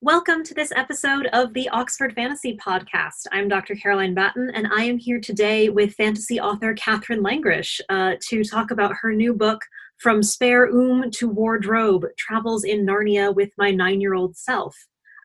Welcome 0.00 0.44
to 0.44 0.54
this 0.54 0.70
episode 0.76 1.26
of 1.32 1.54
the 1.54 1.68
Oxford 1.70 2.12
Fantasy 2.14 2.56
Podcast. 2.56 3.26
I'm 3.32 3.48
Dr. 3.48 3.74
Caroline 3.74 4.14
Batten, 4.14 4.48
and 4.54 4.68
I 4.68 4.84
am 4.84 4.96
here 4.96 5.18
today 5.18 5.70
with 5.70 5.94
fantasy 5.94 6.38
author 6.38 6.72
Katherine 6.74 7.20
Langrish 7.20 7.80
uh, 7.88 8.14
to 8.28 8.44
talk 8.44 8.70
about 8.70 8.94
her 9.00 9.12
new 9.12 9.34
book, 9.34 9.60
From 9.98 10.22
Spare 10.22 10.66
Oom 10.66 11.10
to 11.14 11.26
Wardrobe 11.28 12.06
Travels 12.16 12.62
in 12.62 12.86
Narnia 12.86 13.34
with 13.34 13.50
My 13.58 13.72
Nine 13.72 14.00
Year 14.00 14.14
Old 14.14 14.36
Self. 14.36 14.76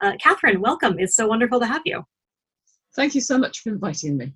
Uh, 0.01 0.13
Katherine, 0.19 0.59
welcome. 0.59 0.95
It's 0.97 1.15
so 1.15 1.27
wonderful 1.27 1.59
to 1.59 1.67
have 1.67 1.83
you. 1.85 2.03
Thank 2.95 3.13
you 3.13 3.21
so 3.21 3.37
much 3.37 3.59
for 3.59 3.69
inviting 3.69 4.17
me. 4.17 4.33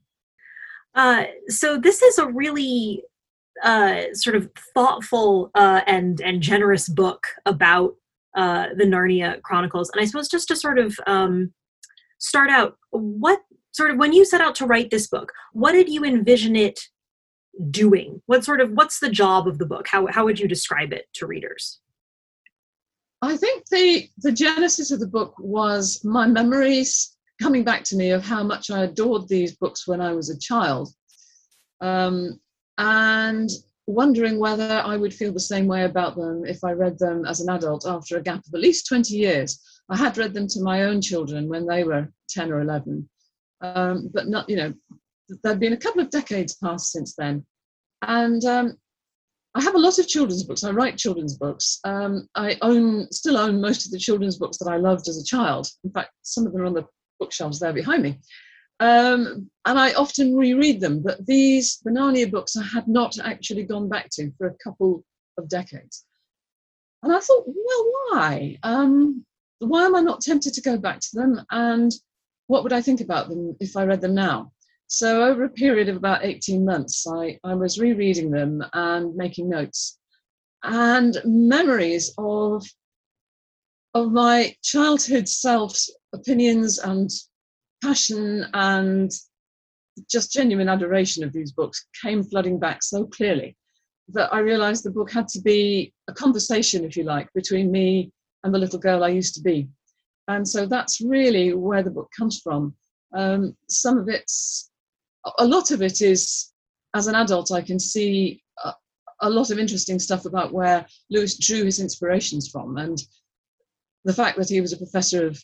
Uh, 0.93 1.23
so, 1.47 1.79
this 1.79 2.03
is 2.03 2.19
a 2.19 2.27
really 2.27 3.01
uh, 3.63 4.03
sort 4.13 4.35
of 4.35 4.51
thoughtful 4.75 5.49
uh, 5.55 5.81
and 5.87 6.21
and 6.21 6.43
generous 6.43 6.87
book 6.87 7.25
about 7.47 7.95
uh, 8.35 8.67
the 8.75 8.85
Narnia 8.85 9.41
Chronicles. 9.41 9.89
And 9.89 10.01
I 10.01 10.05
suppose 10.05 10.27
just 10.27 10.47
to 10.49 10.55
sort 10.55 10.79
of 10.79 10.97
um, 11.07 11.53
start 12.19 12.49
out, 12.49 12.77
what 12.91 13.39
sort 13.71 13.91
of 13.91 13.97
when 13.97 14.13
you 14.13 14.25
set 14.25 14.41
out 14.41 14.55
to 14.55 14.65
write 14.65 14.89
this 14.89 15.07
book, 15.07 15.31
what 15.53 15.73
did 15.73 15.89
you 15.89 16.03
envision 16.03 16.55
it 16.55 16.79
doing? 17.71 18.21
What 18.25 18.43
sort 18.43 18.61
of 18.61 18.71
what's 18.71 18.99
the 18.99 19.09
job 19.09 19.47
of 19.47 19.57
the 19.57 19.65
book? 19.65 19.87
How 19.87 20.07
how 20.07 20.25
would 20.25 20.39
you 20.39 20.47
describe 20.47 20.93
it 20.93 21.05
to 21.15 21.27
readers? 21.27 21.79
I 23.21 23.35
think 23.35 23.65
the 23.69 24.07
the 24.19 24.31
genesis 24.31 24.91
of 24.91 24.99
the 24.99 25.07
book 25.07 25.33
was 25.39 26.03
my 26.03 26.27
memories 26.27 27.17
coming 27.41 27.63
back 27.63 27.83
to 27.83 27.95
me 27.95 28.11
of 28.11 28.25
how 28.25 28.43
much 28.43 28.69
I 28.71 28.83
adored 28.83 29.27
these 29.27 29.55
books 29.55 29.87
when 29.87 30.01
I 30.01 30.13
was 30.13 30.29
a 30.29 30.39
child. 30.39 30.89
Um, 31.81 32.39
and 32.77 33.49
wondering 33.87 34.37
whether 34.37 34.81
I 34.85 34.97
would 34.97 35.13
feel 35.13 35.31
the 35.31 35.39
same 35.39 35.65
way 35.65 35.85
about 35.85 36.15
them 36.17 36.45
if 36.45 36.63
I 36.63 36.71
read 36.73 36.99
them 36.99 37.25
as 37.25 37.39
an 37.39 37.49
adult 37.49 37.87
after 37.87 38.17
a 38.17 38.21
gap 38.21 38.39
of 38.39 38.53
at 38.53 38.59
least 38.59 38.87
20 38.87 39.15
years. 39.15 39.59
I 39.89 39.97
had 39.97 40.17
read 40.17 40.33
them 40.33 40.47
to 40.49 40.61
my 40.61 40.83
own 40.83 41.01
children 41.01 41.47
when 41.47 41.65
they 41.65 41.85
were 41.85 42.11
10 42.29 42.51
or 42.51 42.61
11, 42.61 43.09
um, 43.61 44.09
but 44.13 44.27
not, 44.27 44.49
you 44.49 44.57
know, 44.57 44.73
there'd 45.43 45.59
been 45.59 45.73
a 45.73 45.77
couple 45.77 46.01
of 46.01 46.09
decades 46.09 46.57
past 46.61 46.91
since 46.91 47.15
then. 47.17 47.45
And 48.01 48.43
um, 48.43 48.77
I 49.55 49.63
have 49.63 49.75
a 49.75 49.79
lot 49.79 49.97
of 49.97 50.07
children's 50.07 50.43
books. 50.43 50.65
I 50.65 50.71
write 50.71 50.97
children's 50.97 51.37
books. 51.37 51.79
Um, 51.85 52.27
I 52.35 52.57
own, 52.61 53.09
still 53.11 53.37
own 53.37 53.61
most 53.61 53.85
of 53.85 53.91
the 53.91 53.99
children's 53.99 54.37
books 54.37 54.57
that 54.57 54.69
I 54.69 54.77
loved 54.77 55.07
as 55.07 55.17
a 55.17 55.25
child. 55.25 55.69
In 55.85 55.91
fact, 55.91 56.11
some 56.23 56.45
of 56.45 56.51
them 56.51 56.61
are 56.61 56.65
on 56.65 56.73
the 56.73 56.85
bookshelves 57.19 57.59
there 57.59 57.73
behind 57.73 58.03
me. 58.03 58.19
Um, 58.79 59.49
and 59.65 59.79
I 59.79 59.93
often 59.93 60.35
reread 60.35 60.79
them, 60.79 61.01
but 61.01 61.25
these 61.25 61.79
the 61.83 61.91
Narnia 61.91 62.29
books 62.29 62.55
I 62.55 62.63
had 62.63 62.87
not 62.87 63.17
actually 63.19 63.63
gone 63.63 63.89
back 63.89 64.09
to 64.11 64.31
for 64.37 64.47
a 64.47 64.57
couple 64.63 65.03
of 65.37 65.49
decades. 65.49 66.05
And 67.03 67.13
I 67.13 67.19
thought, 67.19 67.45
well, 67.47 67.91
why? 68.09 68.57
Um, 68.63 69.25
why 69.59 69.85
am 69.85 69.95
I 69.95 70.01
not 70.01 70.21
tempted 70.21 70.53
to 70.53 70.61
go 70.61 70.77
back 70.77 70.99
to 70.99 71.09
them? 71.13 71.41
And 71.51 71.91
what 72.47 72.63
would 72.63 72.73
I 72.73 72.81
think 72.81 73.01
about 73.01 73.29
them 73.29 73.55
if 73.59 73.75
I 73.75 73.85
read 73.85 74.01
them 74.01 74.15
now? 74.15 74.51
So, 74.87 75.23
over 75.23 75.43
a 75.43 75.49
period 75.49 75.89
of 75.89 75.97
about 75.97 76.23
18 76.23 76.63
months, 76.63 77.05
I, 77.07 77.39
I 77.43 77.55
was 77.55 77.79
rereading 77.79 78.31
them 78.31 78.63
and 78.73 79.15
making 79.15 79.49
notes 79.49 79.99
and 80.63 81.17
memories 81.25 82.13
of, 82.17 82.65
of 83.93 84.11
my 84.11 84.55
childhood 84.63 85.27
self's 85.27 85.93
opinions 86.13 86.79
and 86.79 87.09
passion 87.83 88.45
and 88.53 89.11
just 90.09 90.31
genuine 90.31 90.69
adoration 90.69 91.23
of 91.23 91.33
these 91.33 91.51
books 91.51 91.87
came 92.01 92.23
flooding 92.23 92.59
back 92.59 92.83
so 92.83 93.05
clearly 93.05 93.55
that 94.09 94.33
I 94.33 94.39
realized 94.39 94.83
the 94.83 94.91
book 94.91 95.11
had 95.11 95.27
to 95.29 95.41
be 95.41 95.93
a 96.07 96.13
conversation, 96.13 96.85
if 96.85 96.95
you 96.95 97.03
like, 97.03 97.27
between 97.33 97.71
me 97.71 98.11
and 98.43 98.53
the 98.53 98.59
little 98.59 98.79
girl 98.79 99.03
I 99.03 99.09
used 99.09 99.35
to 99.35 99.41
be. 99.41 99.67
And 100.27 100.47
so 100.47 100.65
that's 100.65 101.01
really 101.01 101.53
where 101.53 101.83
the 101.83 101.91
book 101.91 102.09
comes 102.17 102.39
from. 102.39 102.73
Um, 103.13 103.55
some 103.69 103.97
of 103.97 104.07
it's, 104.07 104.69
a 105.39 105.45
lot 105.45 105.71
of 105.71 105.81
it 105.81 106.01
is, 106.01 106.53
as 106.93 107.07
an 107.07 107.15
adult, 107.15 107.51
I 107.51 107.61
can 107.61 107.79
see 107.79 108.41
a, 108.63 108.73
a 109.21 109.29
lot 109.29 109.51
of 109.51 109.59
interesting 109.59 109.99
stuff 109.99 110.25
about 110.25 110.53
where 110.53 110.85
Lewis 111.09 111.37
drew 111.37 111.65
his 111.65 111.79
inspirations 111.79 112.49
from. 112.49 112.77
And 112.77 112.97
the 114.05 114.13
fact 114.13 114.37
that 114.37 114.49
he 114.49 114.61
was 114.61 114.71
a 114.71 114.77
professor 114.77 115.27
of 115.27 115.41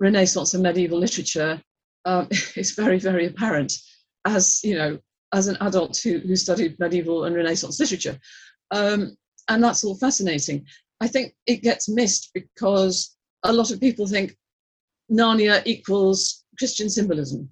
Renaissance 0.00 0.54
and 0.54 0.62
medieval 0.62 0.98
literature 0.98 1.62
um, 2.04 2.28
is 2.56 2.72
very, 2.72 2.98
very 2.98 3.26
apparent 3.26 3.72
as, 4.24 4.62
you 4.64 4.76
know, 4.76 4.98
as 5.32 5.48
an 5.48 5.56
adult 5.60 5.96
who, 5.98 6.18
who 6.18 6.36
studied 6.36 6.78
medieval 6.78 7.24
and 7.24 7.34
Renaissance 7.34 7.80
literature. 7.80 8.18
Um, 8.70 9.16
and 9.48 9.62
that's 9.62 9.84
all 9.84 9.96
fascinating. 9.96 10.66
I 11.00 11.08
think 11.08 11.34
it 11.46 11.62
gets 11.62 11.88
missed 11.88 12.30
because 12.34 13.16
a 13.42 13.52
lot 13.52 13.70
of 13.70 13.80
people 13.80 14.06
think 14.06 14.36
Narnia 15.10 15.62
equals 15.66 16.44
Christian 16.58 16.88
symbolism. 16.88 17.50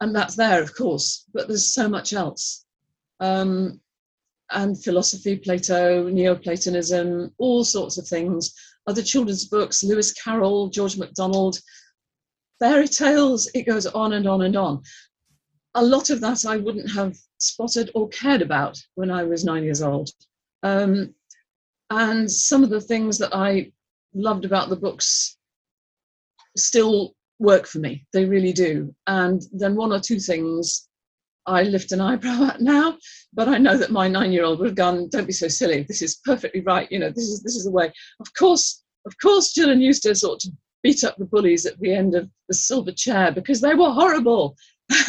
And 0.00 0.14
that's 0.14 0.36
there, 0.36 0.62
of 0.62 0.74
course, 0.74 1.24
but 1.34 1.48
there's 1.48 1.74
so 1.74 1.88
much 1.88 2.12
else. 2.12 2.64
Um, 3.20 3.80
and 4.50 4.82
philosophy, 4.82 5.36
Plato, 5.36 6.08
Neoplatonism, 6.08 7.32
all 7.38 7.64
sorts 7.64 7.98
of 7.98 8.06
things 8.06 8.54
other 8.88 9.02
children's 9.02 9.44
books, 9.44 9.84
Lewis 9.84 10.12
Carroll, 10.12 10.68
George 10.68 10.96
MacDonald, 10.96 11.60
fairy 12.58 12.88
tales, 12.88 13.48
it 13.54 13.64
goes 13.64 13.86
on 13.86 14.14
and 14.14 14.26
on 14.26 14.42
and 14.42 14.56
on. 14.56 14.82
A 15.74 15.84
lot 15.84 16.08
of 16.10 16.20
that 16.22 16.46
I 16.46 16.56
wouldn't 16.56 16.90
have 16.92 17.16
spotted 17.36 17.90
or 17.94 18.08
cared 18.08 18.40
about 18.40 18.78
when 18.94 19.10
I 19.10 19.24
was 19.24 19.44
nine 19.44 19.62
years 19.62 19.82
old. 19.82 20.08
Um, 20.62 21.14
and 21.90 22.30
some 22.30 22.64
of 22.64 22.70
the 22.70 22.80
things 22.80 23.18
that 23.18 23.34
I 23.34 23.72
loved 24.14 24.46
about 24.46 24.70
the 24.70 24.76
books 24.76 25.36
still 26.56 27.14
work 27.38 27.66
for 27.66 27.78
me. 27.78 28.06
They 28.14 28.24
really 28.24 28.54
do. 28.54 28.94
And 29.06 29.42
then 29.52 29.76
one 29.76 29.92
or 29.92 30.00
two 30.00 30.18
things 30.18 30.87
I 31.48 31.62
lift 31.62 31.92
an 31.92 32.00
eyebrow 32.00 32.48
at 32.48 32.60
now, 32.60 32.98
but 33.32 33.48
I 33.48 33.58
know 33.58 33.76
that 33.76 33.90
my 33.90 34.06
nine-year-old 34.06 34.58
would 34.58 34.68
have 34.68 34.76
gone, 34.76 35.08
"Don't 35.08 35.26
be 35.26 35.32
so 35.32 35.48
silly. 35.48 35.82
This 35.82 36.02
is 36.02 36.20
perfectly 36.24 36.60
right. 36.60 36.90
You 36.90 36.98
know, 36.98 37.10
this 37.10 37.24
is 37.24 37.42
this 37.42 37.56
is 37.56 37.64
the 37.64 37.70
way." 37.70 37.92
Of 38.20 38.32
course, 38.34 38.82
of 39.06 39.14
course, 39.20 39.52
Jill 39.52 39.70
and 39.70 39.82
Eustace 39.82 40.22
ought 40.22 40.40
to 40.40 40.52
beat 40.82 41.04
up 41.04 41.16
the 41.16 41.24
bullies 41.24 41.66
at 41.66 41.78
the 41.80 41.92
end 41.92 42.14
of 42.14 42.28
the 42.48 42.54
silver 42.54 42.92
chair 42.92 43.32
because 43.32 43.60
they 43.60 43.74
were 43.74 43.90
horrible. 43.90 44.56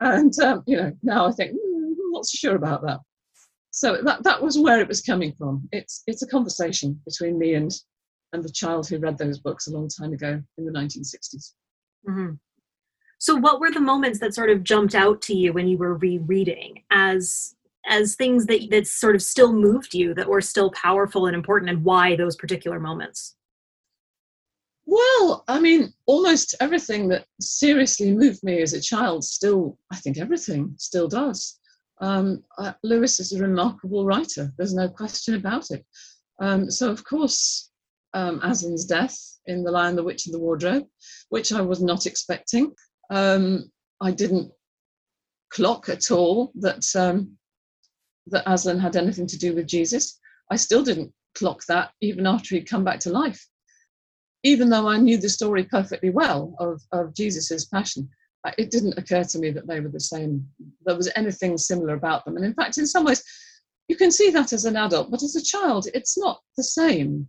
and 0.00 0.32
um, 0.42 0.62
you 0.66 0.76
know, 0.76 0.92
now 1.02 1.26
I 1.26 1.32
think 1.32 1.52
mm, 1.52 1.56
I'm 1.56 2.12
not 2.12 2.26
so 2.26 2.36
sure 2.36 2.56
about 2.56 2.82
that. 2.82 3.00
So 3.70 4.00
that 4.04 4.22
that 4.22 4.42
was 4.42 4.58
where 4.58 4.80
it 4.80 4.88
was 4.88 5.02
coming 5.02 5.32
from. 5.32 5.68
It's 5.72 6.02
it's 6.06 6.22
a 6.22 6.26
conversation 6.26 7.00
between 7.04 7.38
me 7.38 7.54
and 7.54 7.70
and 8.32 8.42
the 8.42 8.50
child 8.50 8.88
who 8.88 8.98
read 8.98 9.18
those 9.18 9.38
books 9.38 9.66
a 9.66 9.72
long 9.72 9.88
time 9.88 10.12
ago 10.12 10.42
in 10.58 10.64
the 10.64 10.72
1960s. 10.72 11.52
Mm-hmm. 12.08 12.34
So, 13.18 13.34
what 13.34 13.60
were 13.60 13.70
the 13.70 13.80
moments 13.80 14.18
that 14.20 14.34
sort 14.34 14.50
of 14.50 14.62
jumped 14.62 14.94
out 14.94 15.22
to 15.22 15.34
you 15.34 15.52
when 15.52 15.68
you 15.68 15.78
were 15.78 15.94
rereading 15.94 16.82
as 16.90 17.54
as 17.88 18.16
things 18.16 18.46
that 18.46 18.68
that 18.70 18.86
sort 18.86 19.14
of 19.14 19.22
still 19.22 19.52
moved 19.52 19.94
you, 19.94 20.12
that 20.14 20.28
were 20.28 20.40
still 20.40 20.70
powerful 20.72 21.26
and 21.26 21.34
important, 21.34 21.70
and 21.70 21.84
why 21.84 22.16
those 22.16 22.36
particular 22.36 22.80
moments? 22.80 23.36
Well, 24.86 25.44
I 25.48 25.58
mean, 25.58 25.92
almost 26.06 26.54
everything 26.60 27.08
that 27.08 27.26
seriously 27.40 28.12
moved 28.12 28.44
me 28.44 28.62
as 28.62 28.72
a 28.72 28.80
child 28.80 29.24
still, 29.24 29.78
I 29.92 29.96
think 29.96 30.16
everything 30.16 30.74
still 30.78 31.08
does. 31.08 31.58
Um, 32.00 32.44
uh, 32.58 32.72
Lewis 32.84 33.18
is 33.18 33.32
a 33.32 33.42
remarkable 33.42 34.04
writer. 34.04 34.52
There's 34.56 34.74
no 34.74 34.88
question 34.88 35.34
about 35.34 35.70
it. 35.70 35.84
Um, 36.40 36.70
so, 36.70 36.90
of 36.90 37.02
course, 37.04 37.70
um, 38.14 38.40
Aslan's 38.40 38.84
death 38.84 39.18
in 39.46 39.64
The 39.64 39.70
Lion, 39.70 39.96
the 39.96 40.04
Witch, 40.04 40.26
and 40.26 40.34
the 40.34 40.38
Wardrobe, 40.38 40.86
which 41.30 41.52
I 41.52 41.60
was 41.60 41.82
not 41.82 42.06
expecting. 42.06 42.72
Um, 43.10 43.70
I 44.00 44.10
didn't 44.10 44.52
clock 45.50 45.88
at 45.88 46.10
all 46.10 46.52
that 46.56 46.84
um, 46.96 47.36
that 48.26 48.44
Aslan 48.46 48.78
had 48.78 48.96
anything 48.96 49.26
to 49.28 49.38
do 49.38 49.54
with 49.54 49.66
Jesus. 49.66 50.18
I 50.50 50.56
still 50.56 50.82
didn't 50.82 51.12
clock 51.34 51.64
that 51.68 51.92
even 52.00 52.26
after 52.26 52.54
he'd 52.54 52.68
come 52.68 52.84
back 52.84 53.00
to 53.00 53.10
life. 53.10 53.46
Even 54.42 54.68
though 54.68 54.88
I 54.88 54.96
knew 54.96 55.16
the 55.16 55.28
story 55.28 55.64
perfectly 55.64 56.10
well 56.10 56.54
of, 56.60 56.82
of 56.92 57.14
Jesus's 57.14 57.66
passion, 57.66 58.08
it 58.58 58.70
didn't 58.70 58.98
occur 58.98 59.24
to 59.24 59.38
me 59.38 59.50
that 59.50 59.66
they 59.66 59.80
were 59.80 59.88
the 59.88 60.00
same. 60.00 60.46
There 60.84 60.96
was 60.96 61.10
anything 61.16 61.56
similar 61.58 61.94
about 61.94 62.24
them. 62.24 62.36
And 62.36 62.44
in 62.44 62.54
fact, 62.54 62.78
in 62.78 62.86
some 62.86 63.04
ways, 63.04 63.22
you 63.88 63.96
can 63.96 64.10
see 64.10 64.30
that 64.30 64.52
as 64.52 64.64
an 64.64 64.76
adult, 64.76 65.10
but 65.10 65.22
as 65.22 65.36
a 65.36 65.42
child, 65.42 65.88
it's 65.94 66.18
not 66.18 66.40
the 66.56 66.62
same. 66.62 67.28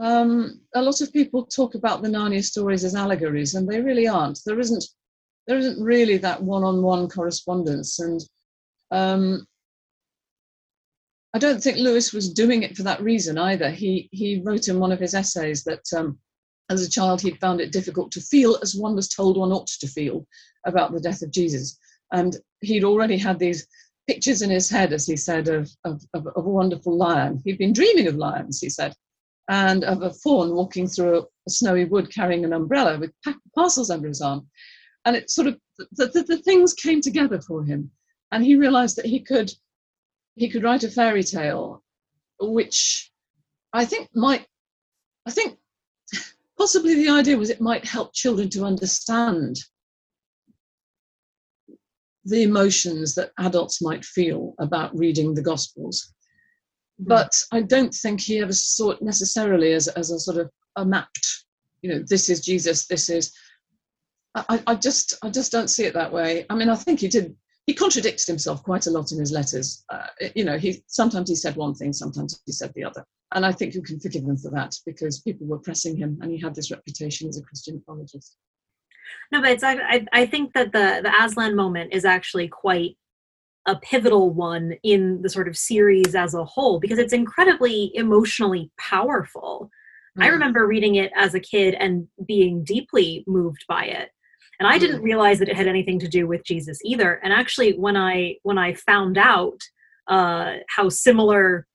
Um, 0.00 0.60
a 0.74 0.82
lot 0.82 1.00
of 1.00 1.12
people 1.12 1.46
talk 1.46 1.74
about 1.74 2.02
the 2.02 2.08
Narnia 2.08 2.44
stories 2.44 2.84
as 2.84 2.94
allegories, 2.94 3.54
and 3.54 3.68
they 3.68 3.80
really 3.80 4.06
aren't. 4.06 4.40
There 4.44 4.60
isn't 4.60 4.84
there 5.46 5.58
isn't 5.58 5.82
really 5.82 6.18
that 6.18 6.42
one-on-one 6.42 7.08
correspondence, 7.08 7.98
and 7.98 8.20
um, 8.90 9.46
I 11.34 11.38
don't 11.38 11.62
think 11.62 11.78
Lewis 11.78 12.12
was 12.12 12.32
doing 12.32 12.62
it 12.62 12.76
for 12.76 12.82
that 12.84 13.02
reason 13.02 13.38
either. 13.38 13.70
He 13.70 14.08
he 14.12 14.40
wrote 14.44 14.68
in 14.68 14.80
one 14.80 14.92
of 14.92 15.00
his 15.00 15.14
essays 15.14 15.64
that 15.64 15.84
um, 15.96 16.18
as 16.70 16.82
a 16.82 16.90
child 16.90 17.20
he'd 17.20 17.38
found 17.38 17.60
it 17.60 17.72
difficult 17.72 18.10
to 18.12 18.20
feel 18.20 18.58
as 18.62 18.74
one 18.74 18.96
was 18.96 19.08
told 19.08 19.36
one 19.36 19.52
ought 19.52 19.66
to 19.66 19.86
feel 19.86 20.26
about 20.66 20.92
the 20.92 21.00
death 21.00 21.22
of 21.22 21.30
Jesus, 21.30 21.78
and 22.12 22.36
he'd 22.60 22.84
already 22.84 23.16
had 23.16 23.38
these 23.38 23.66
pictures 24.06 24.42
in 24.42 24.50
his 24.50 24.68
head, 24.68 24.92
as 24.92 25.06
he 25.06 25.16
said, 25.16 25.48
of, 25.48 25.70
of, 25.84 26.02
of, 26.14 26.26
of 26.28 26.46
a 26.46 26.50
wonderful 26.50 26.96
lion. 26.96 27.42
He'd 27.44 27.58
been 27.58 27.72
dreaming 27.72 28.06
of 28.06 28.14
lions, 28.14 28.60
he 28.60 28.68
said, 28.68 28.94
and 29.48 29.84
of 29.84 30.02
a 30.02 30.10
faun 30.10 30.54
walking 30.54 30.86
through 30.86 31.26
a 31.46 31.50
snowy 31.50 31.84
wood 31.84 32.12
carrying 32.14 32.44
an 32.44 32.52
umbrella 32.52 32.98
with 32.98 33.12
parcels 33.54 33.90
under 33.90 34.08
his 34.08 34.20
arm. 34.20 34.48
And 35.06 35.16
it 35.16 35.30
sort 35.30 35.46
of, 35.46 35.58
the, 35.92 36.08
the, 36.08 36.22
the 36.22 36.38
things 36.38 36.74
came 36.74 37.00
together 37.00 37.40
for 37.40 37.64
him. 37.64 37.90
And 38.32 38.44
he 38.44 38.56
realized 38.56 38.96
that 38.96 39.06
he 39.06 39.20
could, 39.20 39.50
he 40.34 40.50
could 40.50 40.64
write 40.64 40.84
a 40.84 40.90
fairy 40.90 41.22
tale, 41.22 41.82
which 42.40 43.10
I 43.72 43.84
think 43.84 44.08
might, 44.14 44.46
I 45.24 45.30
think 45.30 45.58
possibly 46.58 46.94
the 46.94 47.08
idea 47.08 47.38
was 47.38 47.50
it 47.50 47.60
might 47.60 47.84
help 47.84 48.12
children 48.12 48.50
to 48.50 48.64
understand 48.64 49.56
the 52.24 52.42
emotions 52.42 53.14
that 53.14 53.30
adults 53.38 53.80
might 53.80 54.04
feel 54.04 54.54
about 54.58 54.96
reading 54.98 55.32
the 55.32 55.42
Gospels. 55.42 56.12
Hmm. 56.98 57.04
But 57.06 57.40
I 57.52 57.62
don't 57.62 57.94
think 57.94 58.20
he 58.20 58.40
ever 58.40 58.52
saw 58.52 58.90
it 58.90 59.02
necessarily 59.02 59.72
as, 59.72 59.86
as 59.86 60.10
a 60.10 60.18
sort 60.18 60.38
of 60.38 60.50
a 60.74 60.84
mapped, 60.84 61.44
you 61.82 61.90
know, 61.90 62.04
this 62.08 62.28
is 62.28 62.40
Jesus, 62.40 62.86
this 62.86 63.08
is. 63.08 63.32
I, 64.36 64.62
I 64.66 64.74
just 64.74 65.14
I 65.22 65.30
just 65.30 65.52
don't 65.52 65.68
see 65.68 65.84
it 65.84 65.94
that 65.94 66.12
way. 66.12 66.46
I 66.50 66.54
mean, 66.54 66.68
I 66.68 66.76
think 66.76 67.00
he 67.00 67.08
did. 67.08 67.34
He 67.66 67.74
contradicted 67.74 68.26
himself 68.26 68.62
quite 68.62 68.86
a 68.86 68.90
lot 68.90 69.10
in 69.10 69.18
his 69.18 69.32
letters. 69.32 69.84
Uh, 69.92 70.06
you 70.36 70.44
know, 70.44 70.56
he 70.56 70.82
sometimes 70.86 71.28
he 71.28 71.34
said 71.34 71.56
one 71.56 71.74
thing, 71.74 71.92
sometimes 71.92 72.40
he 72.46 72.52
said 72.52 72.72
the 72.74 72.84
other, 72.84 73.04
and 73.34 73.44
I 73.44 73.52
think 73.52 73.74
you 73.74 73.82
can 73.82 73.98
forgive 73.98 74.22
him 74.22 74.36
for 74.36 74.50
that 74.52 74.76
because 74.84 75.20
people 75.20 75.46
were 75.46 75.58
pressing 75.58 75.96
him, 75.96 76.18
and 76.20 76.30
he 76.30 76.40
had 76.40 76.54
this 76.54 76.70
reputation 76.70 77.28
as 77.28 77.38
a 77.38 77.42
Christian 77.42 77.76
apologist. 77.76 78.36
No, 79.32 79.40
but 79.40 79.50
it's 79.50 79.64
I 79.64 80.06
I 80.12 80.26
think 80.26 80.52
that 80.54 80.72
the 80.72 81.00
the 81.02 81.12
Aslan 81.24 81.56
moment 81.56 81.92
is 81.92 82.04
actually 82.04 82.48
quite 82.48 82.96
a 83.66 83.76
pivotal 83.76 84.32
one 84.32 84.74
in 84.84 85.20
the 85.22 85.28
sort 85.28 85.48
of 85.48 85.56
series 85.56 86.14
as 86.14 86.34
a 86.34 86.44
whole 86.44 86.78
because 86.78 86.98
it's 86.98 87.12
incredibly 87.12 87.90
emotionally 87.94 88.70
powerful. 88.78 89.70
Mm. 90.16 90.24
I 90.24 90.28
remember 90.28 90.66
reading 90.66 90.96
it 90.96 91.10
as 91.16 91.34
a 91.34 91.40
kid 91.40 91.74
and 91.74 92.06
being 92.26 92.62
deeply 92.62 93.24
moved 93.26 93.64
by 93.68 93.84
it. 93.84 94.10
And 94.58 94.68
I 94.68 94.78
didn't 94.78 95.00
mm. 95.00 95.04
realize 95.04 95.38
that 95.38 95.48
it 95.48 95.56
had 95.56 95.68
anything 95.68 95.98
to 96.00 96.08
do 96.08 96.26
with 96.26 96.44
Jesus 96.44 96.78
either. 96.84 97.20
And 97.22 97.32
actually 97.32 97.72
when 97.74 97.96
I 97.96 98.36
when 98.42 98.58
I 98.58 98.74
found 98.74 99.18
out 99.18 99.60
uh, 100.08 100.56
how 100.68 100.88
similar 100.88 101.66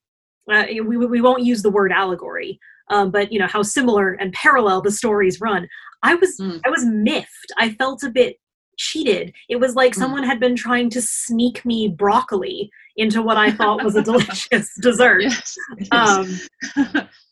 uh, 0.52 0.66
we, 0.70 0.98
we 0.98 1.22
won't 1.22 1.44
use 1.44 1.62
the 1.62 1.70
word 1.70 1.92
allegory, 1.92 2.60
um, 2.90 3.12
but 3.12 3.32
you 3.32 3.40
know 3.40 3.48
how 3.48 3.62
similar 3.62 4.14
and 4.14 4.34
parallel 4.34 4.82
the 4.82 4.92
stories 4.92 5.40
run. 5.40 5.68
I 6.04 6.16
was 6.16 6.38
mm. 6.40 6.60
I 6.66 6.70
was 6.70 6.84
miffed. 6.86 7.52
I 7.58 7.72
felt 7.74 8.04
a 8.04 8.10
bit 8.10 8.38
cheated. 8.78 9.34
It 9.50 9.58
was 9.58 9.76
like 9.76 9.94
mm. 9.94 9.98
someone 9.98 10.24
had 10.24 10.40
been 10.40 10.56
trying 10.56 10.90
to 10.92 11.02
sneak 11.02 11.64
me 11.66 11.88
broccoli 11.88 12.72
into 12.98 13.22
what 13.22 13.38
I 13.38 13.52
thought 13.52 13.84
was 13.84 13.96
a 13.96 14.02
delicious 14.04 14.70
dessert. 14.82 15.22
Yes, 15.22 15.56
um, 15.92 16.40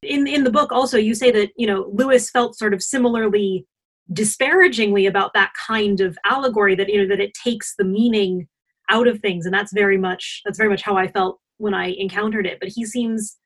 in 0.03 0.27
in 0.27 0.43
the 0.43 0.51
book, 0.51 0.71
also 0.71 0.97
you 0.97 1.15
say 1.15 1.31
that 1.31 1.49
you 1.57 1.67
know 1.67 1.89
Lewis 1.91 2.29
felt 2.29 2.57
sort 2.57 2.73
of 2.73 2.83
similarly 2.83 3.65
disparagingly 4.11 5.05
about 5.05 5.33
that 5.33 5.51
kind 5.67 6.01
of 6.01 6.17
allegory 6.25 6.75
that 6.75 6.89
you 6.89 7.01
know 7.01 7.07
that 7.07 7.23
it 7.23 7.33
takes 7.33 7.75
the 7.77 7.83
meaning 7.83 8.47
out 8.89 9.07
of 9.07 9.19
things, 9.19 9.45
and 9.45 9.53
that's 9.53 9.73
very 9.73 9.97
much 9.97 10.41
that's 10.45 10.57
very 10.57 10.69
much 10.69 10.81
how 10.81 10.97
I 10.97 11.07
felt 11.07 11.39
when 11.57 11.73
I 11.73 11.95
encountered 11.97 12.45
it. 12.45 12.59
But 12.59 12.69
he 12.69 12.85
seems 12.85 13.37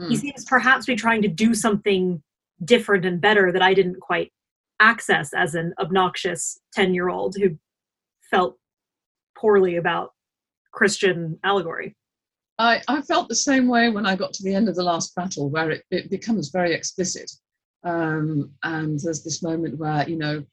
mm. 0.00 0.08
he 0.08 0.16
seems 0.16 0.44
perhaps 0.44 0.86
be 0.86 0.96
trying 0.96 1.22
to 1.22 1.28
do 1.28 1.54
something 1.54 2.22
different 2.64 3.04
and 3.04 3.20
better 3.20 3.52
that 3.52 3.62
I 3.62 3.74
didn't 3.74 4.00
quite 4.00 4.32
access 4.80 5.32
as 5.34 5.54
an 5.54 5.74
obnoxious 5.78 6.58
10 6.74 6.94
year 6.94 7.08
old 7.08 7.36
who 7.36 7.56
felt 8.30 8.56
poorly 9.36 9.76
about 9.76 10.12
Christian 10.72 11.38
allegory. 11.44 11.96
I, 12.58 12.82
I 12.88 13.00
felt 13.02 13.28
the 13.28 13.34
same 13.34 13.68
way 13.68 13.88
when 13.88 14.06
I 14.06 14.16
got 14.16 14.34
to 14.34 14.42
the 14.42 14.54
end 14.54 14.68
of 14.68 14.76
the 14.76 14.82
last 14.82 15.14
battle, 15.14 15.48
where 15.48 15.70
it, 15.70 15.84
it 15.90 16.10
becomes 16.10 16.50
very 16.50 16.74
explicit. 16.74 17.30
Um, 17.82 18.52
and 18.62 18.98
there's 19.00 19.24
this 19.24 19.42
moment 19.42 19.78
where, 19.78 20.08
you 20.08 20.16
know, 20.16 20.44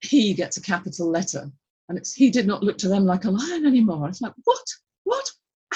he 0.00 0.34
gets 0.34 0.56
a 0.56 0.62
capital 0.62 1.08
letter 1.08 1.50
and 1.88 1.98
it's 1.98 2.12
he 2.12 2.30
did 2.30 2.46
not 2.46 2.62
look 2.62 2.78
to 2.78 2.88
them 2.88 3.04
like 3.04 3.24
a 3.24 3.30
lion 3.30 3.66
anymore. 3.66 4.08
It's 4.08 4.20
like, 4.20 4.34
what? 4.44 4.64
What? 5.04 5.30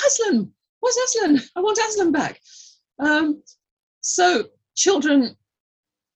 Aslan? 0.05 0.53
Where's 0.81 0.97
Aslan? 0.97 1.41
I 1.57 1.61
want 1.61 1.79
Aslan 1.79 2.13
back. 2.13 2.41
Um, 2.99 3.43
so 4.01 4.45
children 4.75 5.37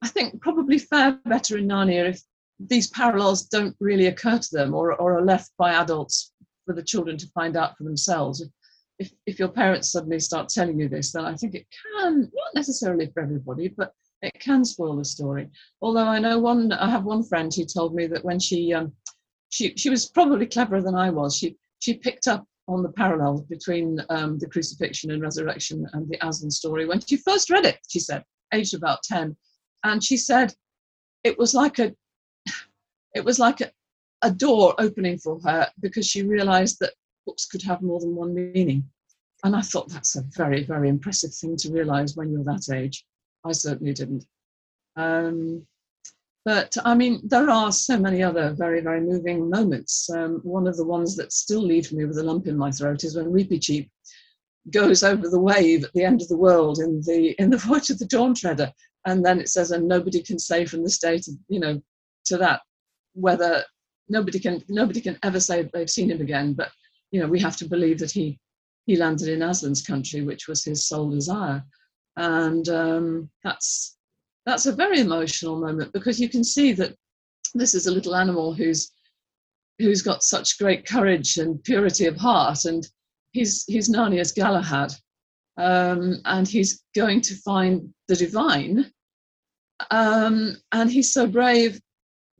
I 0.02 0.08
think 0.08 0.40
probably 0.40 0.78
fare 0.78 1.18
better 1.24 1.58
in 1.58 1.68
Narnia 1.68 2.10
if 2.10 2.22
these 2.58 2.88
parallels 2.88 3.44
don't 3.44 3.76
really 3.80 4.06
occur 4.06 4.38
to 4.38 4.48
them 4.52 4.74
or, 4.74 4.94
or 4.94 5.18
are 5.18 5.24
left 5.24 5.50
by 5.58 5.74
adults 5.74 6.32
for 6.64 6.74
the 6.74 6.82
children 6.82 7.16
to 7.18 7.26
find 7.28 7.56
out 7.56 7.76
for 7.76 7.84
themselves. 7.84 8.42
If, 8.98 9.10
if 9.26 9.38
your 9.38 9.48
parents 9.48 9.92
suddenly 9.92 10.20
start 10.20 10.48
telling 10.48 10.78
you 10.78 10.88
this, 10.88 11.12
then 11.12 11.24
I 11.24 11.34
think 11.34 11.54
it 11.54 11.66
can, 11.70 12.20
not 12.20 12.54
necessarily 12.54 13.06
for 13.06 13.22
everybody, 13.22 13.68
but 13.68 13.92
it 14.22 14.38
can 14.40 14.64
spoil 14.64 14.96
the 14.96 15.04
story. 15.04 15.48
Although 15.80 16.06
I 16.06 16.18
know 16.18 16.38
one, 16.38 16.72
I 16.72 16.90
have 16.90 17.04
one 17.04 17.22
friend 17.22 17.52
who 17.54 17.64
told 17.64 17.94
me 17.94 18.06
that 18.08 18.24
when 18.24 18.38
she, 18.38 18.72
um, 18.72 18.92
she, 19.48 19.74
she 19.76 19.90
was 19.90 20.08
probably 20.08 20.46
cleverer 20.46 20.82
than 20.82 20.94
I 20.94 21.10
was. 21.10 21.36
She, 21.36 21.56
she 21.78 21.94
picked 21.94 22.28
up 22.28 22.44
on 22.68 22.82
the 22.82 22.92
parallels 22.92 23.42
between 23.42 24.00
um, 24.10 24.38
the 24.38 24.46
crucifixion 24.46 25.10
and 25.10 25.22
resurrection 25.22 25.86
and 25.92 26.08
the 26.08 26.18
Aslan 26.26 26.50
story 26.50 26.86
when 26.86 27.00
she 27.00 27.16
first 27.16 27.50
read 27.50 27.64
it. 27.64 27.78
She 27.88 27.98
said, 27.98 28.24
aged 28.52 28.74
about 28.74 29.02
ten, 29.02 29.36
and 29.84 30.02
she 30.02 30.16
said 30.16 30.54
it 31.24 31.38
was 31.38 31.54
like 31.54 31.78
a 31.78 31.94
it 33.14 33.24
was 33.24 33.38
like 33.38 33.60
a, 33.60 33.70
a 34.22 34.30
door 34.30 34.74
opening 34.78 35.18
for 35.18 35.40
her 35.40 35.68
because 35.80 36.06
she 36.06 36.22
realized 36.22 36.78
that 36.80 36.92
books 37.26 37.46
could 37.46 37.62
have 37.62 37.82
more 37.82 38.00
than 38.00 38.14
one 38.14 38.34
meaning 38.34 38.84
and 39.44 39.54
i 39.54 39.60
thought 39.60 39.88
that's 39.88 40.16
a 40.16 40.22
very 40.36 40.64
very 40.64 40.88
impressive 40.88 41.34
thing 41.34 41.56
to 41.56 41.72
realize 41.72 42.16
when 42.16 42.30
you're 42.30 42.44
that 42.44 42.72
age 42.72 43.04
i 43.44 43.52
certainly 43.52 43.92
didn't. 43.92 44.24
Um, 44.96 45.66
but 46.44 46.74
i 46.86 46.94
mean 46.94 47.20
there 47.24 47.50
are 47.50 47.70
so 47.70 47.98
many 47.98 48.22
other 48.22 48.54
very 48.54 48.80
very 48.80 49.00
moving 49.00 49.48
moments. 49.48 50.08
Um, 50.10 50.40
one 50.42 50.66
of 50.66 50.76
the 50.76 50.86
ones 50.86 51.16
that 51.16 51.32
still 51.32 51.62
leaves 51.62 51.92
me 51.92 52.04
with 52.04 52.18
a 52.18 52.22
lump 52.22 52.46
in 52.46 52.56
my 52.56 52.70
throat 52.70 53.04
is 53.04 53.16
when 53.16 53.32
Reepicheep 53.32 53.88
goes 54.70 55.02
over 55.02 55.28
the 55.28 55.40
wave 55.40 55.84
at 55.84 55.92
the 55.94 56.04
end 56.04 56.20
of 56.20 56.28
the 56.28 56.36
world 56.36 56.78
in 56.78 57.00
the 57.02 57.34
in 57.38 57.50
the 57.50 57.56
voyage 57.68 57.90
of 57.90 57.98
the 57.98 58.06
dawn 58.06 58.34
treader 58.34 58.70
and 59.06 59.24
then 59.24 59.40
it 59.40 59.48
says 59.48 59.70
and 59.70 59.88
nobody 59.88 60.22
can 60.22 60.38
say 60.38 60.66
from 60.66 60.82
this 60.82 60.98
day 60.98 61.18
to 61.18 61.32
you 61.48 61.60
know 61.60 61.80
to 62.24 62.36
that 62.36 62.60
whether 63.14 63.64
nobody 64.08 64.38
can 64.38 64.62
nobody 64.68 65.00
can 65.00 65.18
ever 65.22 65.40
say 65.40 65.68
they've 65.72 65.88
seen 65.88 66.10
him 66.10 66.20
again. 66.20 66.52
But 66.52 66.70
you 67.10 67.20
know 67.20 67.28
we 67.28 67.40
have 67.40 67.56
to 67.58 67.68
believe 67.68 67.98
that 68.00 68.10
he 68.10 68.38
he 68.86 68.96
landed 68.96 69.28
in 69.28 69.42
aslan's 69.42 69.82
country 69.82 70.22
which 70.22 70.48
was 70.48 70.64
his 70.64 70.86
sole 70.86 71.10
desire 71.10 71.62
and 72.16 72.68
um, 72.68 73.30
that's 73.44 73.96
that's 74.46 74.66
a 74.66 74.72
very 74.72 75.00
emotional 75.00 75.60
moment 75.60 75.92
because 75.92 76.20
you 76.20 76.28
can 76.28 76.42
see 76.44 76.72
that 76.72 76.94
this 77.54 77.74
is 77.74 77.86
a 77.86 77.92
little 77.92 78.16
animal 78.16 78.52
who's 78.52 78.92
who's 79.78 80.02
got 80.02 80.22
such 80.22 80.58
great 80.58 80.86
courage 80.86 81.38
and 81.38 81.62
purity 81.64 82.06
of 82.06 82.16
heart 82.16 82.64
and 82.64 82.88
he's 83.32 83.64
he's 83.66 83.88
narnia's 83.88 84.32
galahad 84.32 84.92
um, 85.60 86.20
and 86.24 86.48
he's 86.48 86.84
going 86.94 87.20
to 87.22 87.34
find 87.36 87.92
the 88.08 88.16
divine. 88.16 88.90
Um, 89.90 90.56
and 90.72 90.90
he's 90.90 91.12
so 91.12 91.26
brave 91.26 91.80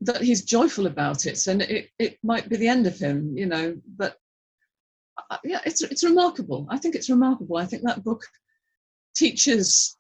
that 0.01 0.23
he's 0.23 0.45
joyful 0.45 0.87
about 0.87 1.27
it, 1.27 1.47
and 1.47 1.63
it, 1.63 1.91
it 1.99 2.19
might 2.23 2.49
be 2.49 2.57
the 2.57 2.69
end 2.69 2.87
of 2.87 2.99
him, 2.99 3.37
you 3.37 3.47
know. 3.47 3.77
But 3.97 4.17
uh, 5.31 5.39
yeah, 5.45 5.61
it's 5.67 5.83
it's 5.83 6.05
remarkable. 6.05 6.67
I 6.71 6.79
think 6.79 6.95
it's 6.95 7.11
remarkable. 7.11 7.57
I 7.57 7.67
think 7.67 7.83
that 7.85 8.05
book 8.05 8.23
teaches 9.15 9.97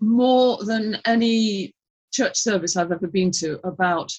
more 0.00 0.64
than 0.64 0.98
any 1.04 1.74
church 2.12 2.36
service 2.36 2.76
I've 2.76 2.92
ever 2.92 3.06
been 3.06 3.30
to 3.32 3.60
about 3.66 4.12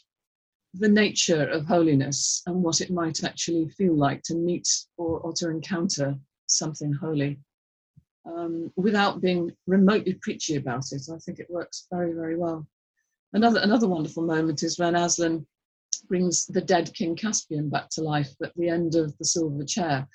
the 0.73 0.87
nature 0.87 1.47
of 1.47 1.65
holiness 1.65 2.41
and 2.45 2.63
what 2.63 2.79
it 2.81 2.91
might 2.91 3.23
actually 3.23 3.67
feel 3.69 3.95
like 3.95 4.21
to 4.23 4.35
meet 4.35 4.67
or, 4.97 5.19
or 5.19 5.33
to 5.33 5.49
encounter 5.49 6.15
something 6.47 6.93
holy 6.93 7.39
um, 8.25 8.71
without 8.75 9.21
being 9.21 9.51
remotely 9.67 10.13
preachy 10.21 10.55
about 10.55 10.85
it. 10.91 11.01
I 11.11 11.17
think 11.17 11.39
it 11.39 11.49
works 11.49 11.87
very, 11.91 12.13
very 12.13 12.37
well. 12.37 12.65
Another, 13.33 13.59
another 13.61 13.87
wonderful 13.87 14.23
moment 14.23 14.63
is 14.63 14.77
when 14.77 14.95
Aslan 14.95 15.45
brings 16.07 16.45
the 16.45 16.61
dead 16.61 16.93
King 16.93 17.15
Caspian 17.15 17.69
back 17.69 17.89
to 17.91 18.01
life 18.01 18.33
at 18.43 18.53
the 18.55 18.69
end 18.69 18.95
of 18.95 19.17
the 19.17 19.25
Silver 19.25 19.63
Chair. 19.63 20.07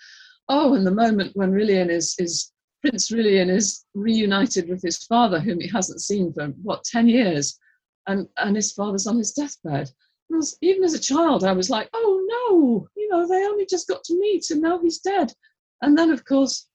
Oh, 0.49 0.75
and 0.75 0.87
the 0.87 0.91
moment 0.91 1.33
when 1.35 1.53
Rilian 1.53 1.91
is, 1.91 2.15
is 2.19 2.53
Prince 2.87 3.11
Rilian 3.11 3.51
is 3.51 3.85
reunited 3.95 4.69
with 4.69 4.81
his 4.81 4.99
father, 4.99 5.41
whom 5.41 5.59
he 5.59 5.67
hasn't 5.67 6.01
seen 6.01 6.33
for 6.33 6.47
what 6.63 6.85
ten 6.85 7.09
years, 7.09 7.59
and 8.07 8.29
and 8.37 8.55
his 8.55 8.71
father's 8.71 9.09
on 9.09 9.19
his 9.19 9.33
deathbed. 9.33 9.91
Was, 10.31 10.57
even 10.61 10.85
as 10.85 10.95
a 10.95 11.01
child, 11.01 11.43
I 11.43 11.51
was 11.51 11.69
like, 11.69 11.91
oh 11.93 12.49
no, 12.49 12.89
you 12.97 13.09
know, 13.09 13.27
they 13.27 13.45
only 13.45 13.67
just 13.67 13.89
got 13.89 14.05
to 14.05 14.21
meet, 14.21 14.51
and 14.51 14.63
now 14.63 14.79
he's 14.79 15.01
dead. 15.01 15.33
And 15.83 15.99
then, 15.99 16.13
of 16.13 16.25
course, 16.25 16.69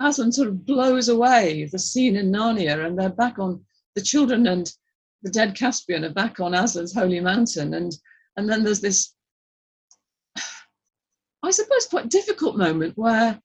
Aslan 0.00 0.32
sort 0.32 0.48
of 0.48 0.66
blows 0.66 1.08
away 1.08 1.64
the 1.64 1.78
scene 1.78 2.16
in 2.16 2.30
Narnia, 2.30 2.84
and 2.84 2.98
they're 2.98 3.08
back 3.08 3.38
on 3.38 3.64
the 3.94 4.02
children 4.02 4.46
and 4.46 4.70
the 5.22 5.30
dead 5.30 5.54
Caspian 5.56 6.04
are 6.04 6.12
back 6.12 6.40
on 6.40 6.54
Aslan's 6.54 6.92
holy 6.92 7.20
mountain, 7.20 7.72
and 7.72 7.96
and 8.36 8.46
then 8.46 8.64
there's 8.64 8.82
this, 8.82 9.14
I 11.42 11.50
suppose, 11.50 11.86
quite 11.86 12.10
difficult 12.10 12.58
moment 12.58 12.98
where 12.98 13.40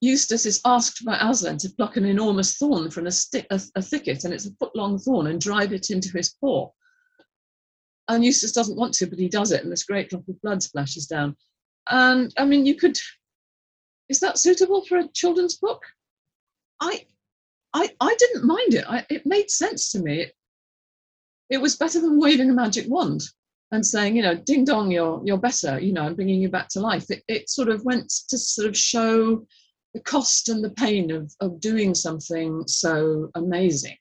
Eustace 0.00 0.44
is 0.44 0.60
asked 0.64 1.04
by 1.04 1.16
Aslan 1.16 1.56
to 1.58 1.70
pluck 1.70 1.96
an 1.96 2.04
enormous 2.04 2.56
thorn 2.56 2.90
from 2.90 3.06
a, 3.06 3.10
stick, 3.10 3.46
a, 3.50 3.60
a 3.76 3.82
thicket, 3.82 4.24
and 4.24 4.34
it's 4.34 4.46
a 4.46 4.54
foot 4.60 4.74
long 4.76 4.98
thorn, 4.98 5.26
and 5.28 5.40
drive 5.40 5.72
it 5.72 5.90
into 5.90 6.10
his 6.16 6.34
paw. 6.40 6.70
And 8.08 8.24
Eustace 8.24 8.52
doesn't 8.52 8.76
want 8.76 8.94
to, 8.94 9.06
but 9.06 9.18
he 9.18 9.28
does 9.28 9.52
it, 9.52 9.62
and 9.62 9.72
this 9.72 9.84
great 9.84 10.10
drop 10.10 10.28
of 10.28 10.40
blood 10.42 10.62
splashes 10.62 11.06
down. 11.06 11.36
And 11.88 12.32
I 12.36 12.44
mean, 12.44 12.66
you 12.66 12.74
could. 12.74 12.98
Is 14.08 14.20
that 14.20 14.38
suitable 14.38 14.84
for 14.84 14.98
a 14.98 15.08
children's 15.08 15.56
book? 15.56 15.82
I, 16.80 17.04
I, 17.72 17.90
I 18.00 18.14
didn't 18.18 18.46
mind 18.46 18.74
it. 18.74 18.84
I, 18.88 19.04
it 19.10 19.26
made 19.26 19.50
sense 19.50 19.90
to 19.92 19.98
me. 19.98 20.20
It, 20.20 20.32
it 21.48 21.58
was 21.58 21.76
better 21.76 22.00
than 22.00 22.20
waving 22.20 22.50
a 22.50 22.54
magic 22.54 22.86
wand 22.88 23.22
and 23.72 23.84
saying, 23.84 24.14
you 24.14 24.22
know, 24.22 24.34
ding 24.34 24.64
dong, 24.64 24.90
you're 24.90 25.20
you're 25.24 25.38
better, 25.38 25.80
you 25.80 25.92
know, 25.92 26.06
and 26.06 26.16
bringing 26.16 26.40
you 26.40 26.48
back 26.48 26.68
to 26.68 26.80
life. 26.80 27.10
It, 27.10 27.22
it 27.28 27.48
sort 27.48 27.68
of 27.68 27.84
went 27.84 28.10
to 28.28 28.38
sort 28.38 28.68
of 28.68 28.76
show 28.76 29.46
the 29.96 30.02
cost 30.02 30.50
and 30.50 30.62
the 30.62 30.70
pain 30.70 31.10
of, 31.10 31.34
of 31.40 31.58
doing 31.58 31.94
something 31.94 32.62
so 32.66 33.30
amazing, 33.34 33.96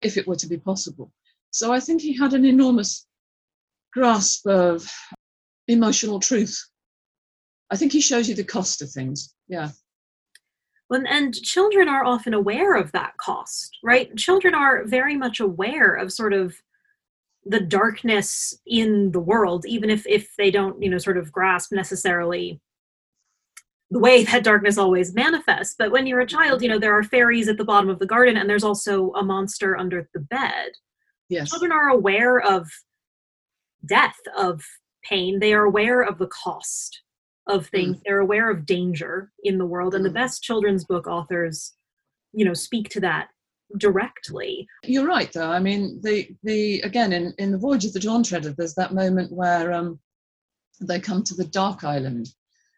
if 0.00 0.16
it 0.16 0.26
were 0.26 0.36
to 0.36 0.46
be 0.46 0.56
possible. 0.56 1.10
So 1.50 1.72
I 1.72 1.80
think 1.80 2.00
he 2.00 2.16
had 2.16 2.32
an 2.32 2.44
enormous 2.44 3.08
grasp 3.92 4.46
of 4.46 4.88
emotional 5.66 6.20
truth. 6.20 6.56
I 7.72 7.76
think 7.76 7.90
he 7.90 8.00
shows 8.00 8.28
you 8.28 8.36
the 8.36 8.44
cost 8.44 8.82
of 8.82 8.90
things. 8.92 9.34
Yeah. 9.48 9.70
Well, 10.88 11.02
and 11.08 11.34
children 11.34 11.88
are 11.88 12.04
often 12.04 12.34
aware 12.34 12.76
of 12.76 12.92
that 12.92 13.16
cost, 13.16 13.78
right? 13.82 14.14
Children 14.16 14.54
are 14.54 14.84
very 14.84 15.16
much 15.16 15.40
aware 15.40 15.96
of 15.96 16.12
sort 16.12 16.34
of 16.34 16.54
the 17.44 17.60
darkness 17.60 18.54
in 18.64 19.10
the 19.10 19.20
world, 19.20 19.66
even 19.66 19.90
if 19.90 20.06
if 20.06 20.36
they 20.38 20.52
don't, 20.52 20.80
you 20.80 20.88
know, 20.88 20.98
sort 20.98 21.18
of 21.18 21.32
grasp 21.32 21.72
necessarily 21.72 22.60
the 23.92 23.98
way 23.98 24.24
that 24.24 24.42
darkness 24.42 24.78
always 24.78 25.14
manifests. 25.14 25.74
But 25.78 25.92
when 25.92 26.06
you're 26.06 26.20
a 26.20 26.26
child, 26.26 26.62
you 26.62 26.68
know, 26.68 26.78
there 26.78 26.96
are 26.96 27.02
fairies 27.02 27.46
at 27.46 27.58
the 27.58 27.64
bottom 27.64 27.90
of 27.90 27.98
the 27.98 28.06
garden 28.06 28.38
and 28.38 28.48
there's 28.48 28.64
also 28.64 29.12
a 29.12 29.22
monster 29.22 29.76
under 29.76 30.08
the 30.14 30.20
bed. 30.20 30.72
Yes. 31.28 31.50
Children 31.50 31.72
are 31.72 31.90
aware 31.90 32.40
of 32.40 32.70
death, 33.84 34.16
of 34.34 34.62
pain. 35.04 35.40
They 35.40 35.52
are 35.52 35.64
aware 35.64 36.00
of 36.00 36.16
the 36.16 36.28
cost 36.28 37.02
of 37.46 37.66
things. 37.66 37.98
Mm. 37.98 38.00
They're 38.06 38.20
aware 38.20 38.50
of 38.50 38.64
danger 38.64 39.30
in 39.44 39.58
the 39.58 39.66
world. 39.66 39.94
And 39.94 40.02
mm. 40.02 40.08
the 40.08 40.14
best 40.14 40.42
children's 40.42 40.86
book 40.86 41.06
authors, 41.06 41.74
you 42.32 42.46
know, 42.46 42.54
speak 42.54 42.88
to 42.90 43.00
that 43.00 43.28
directly. 43.76 44.66
You're 44.84 45.06
right 45.06 45.30
though. 45.32 45.50
I 45.50 45.58
mean 45.58 46.00
the 46.02 46.28
the 46.42 46.80
again 46.80 47.12
in, 47.12 47.34
in 47.38 47.52
the 47.52 47.58
Voyage 47.58 47.84
of 47.84 47.92
the 47.92 48.00
Dawn 48.00 48.22
Treader, 48.22 48.54
there's 48.56 48.74
that 48.74 48.94
moment 48.94 49.32
where 49.32 49.72
um 49.72 49.98
they 50.80 50.98
come 51.00 51.22
to 51.24 51.34
the 51.34 51.44
dark 51.44 51.84
island 51.84 52.28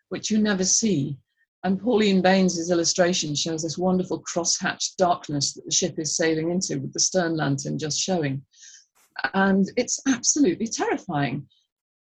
which 0.09 0.31
you 0.31 0.39
never 0.39 0.65
see. 0.65 1.19
And 1.65 1.81
Pauline 1.81 2.21
Baynes' 2.21 2.71
illustration 2.71 3.35
shows 3.35 3.63
this 3.63 3.79
wonderful 3.79 4.19
cross-hatched 4.21 4.99
darkness 4.99 5.55
that 5.55 5.65
the 5.65 5.73
ship 5.73 5.99
is 5.99 6.17
sailing 6.17 6.51
into 6.51 6.79
with 6.79 6.93
the 6.93 7.01
stern 7.01 7.37
lantern 7.37 7.79
just 7.79 7.99
showing. 7.99 8.43
And 9.33 9.67
it's 9.77 10.01
absolutely 10.07 10.67
terrifying. 10.67 11.49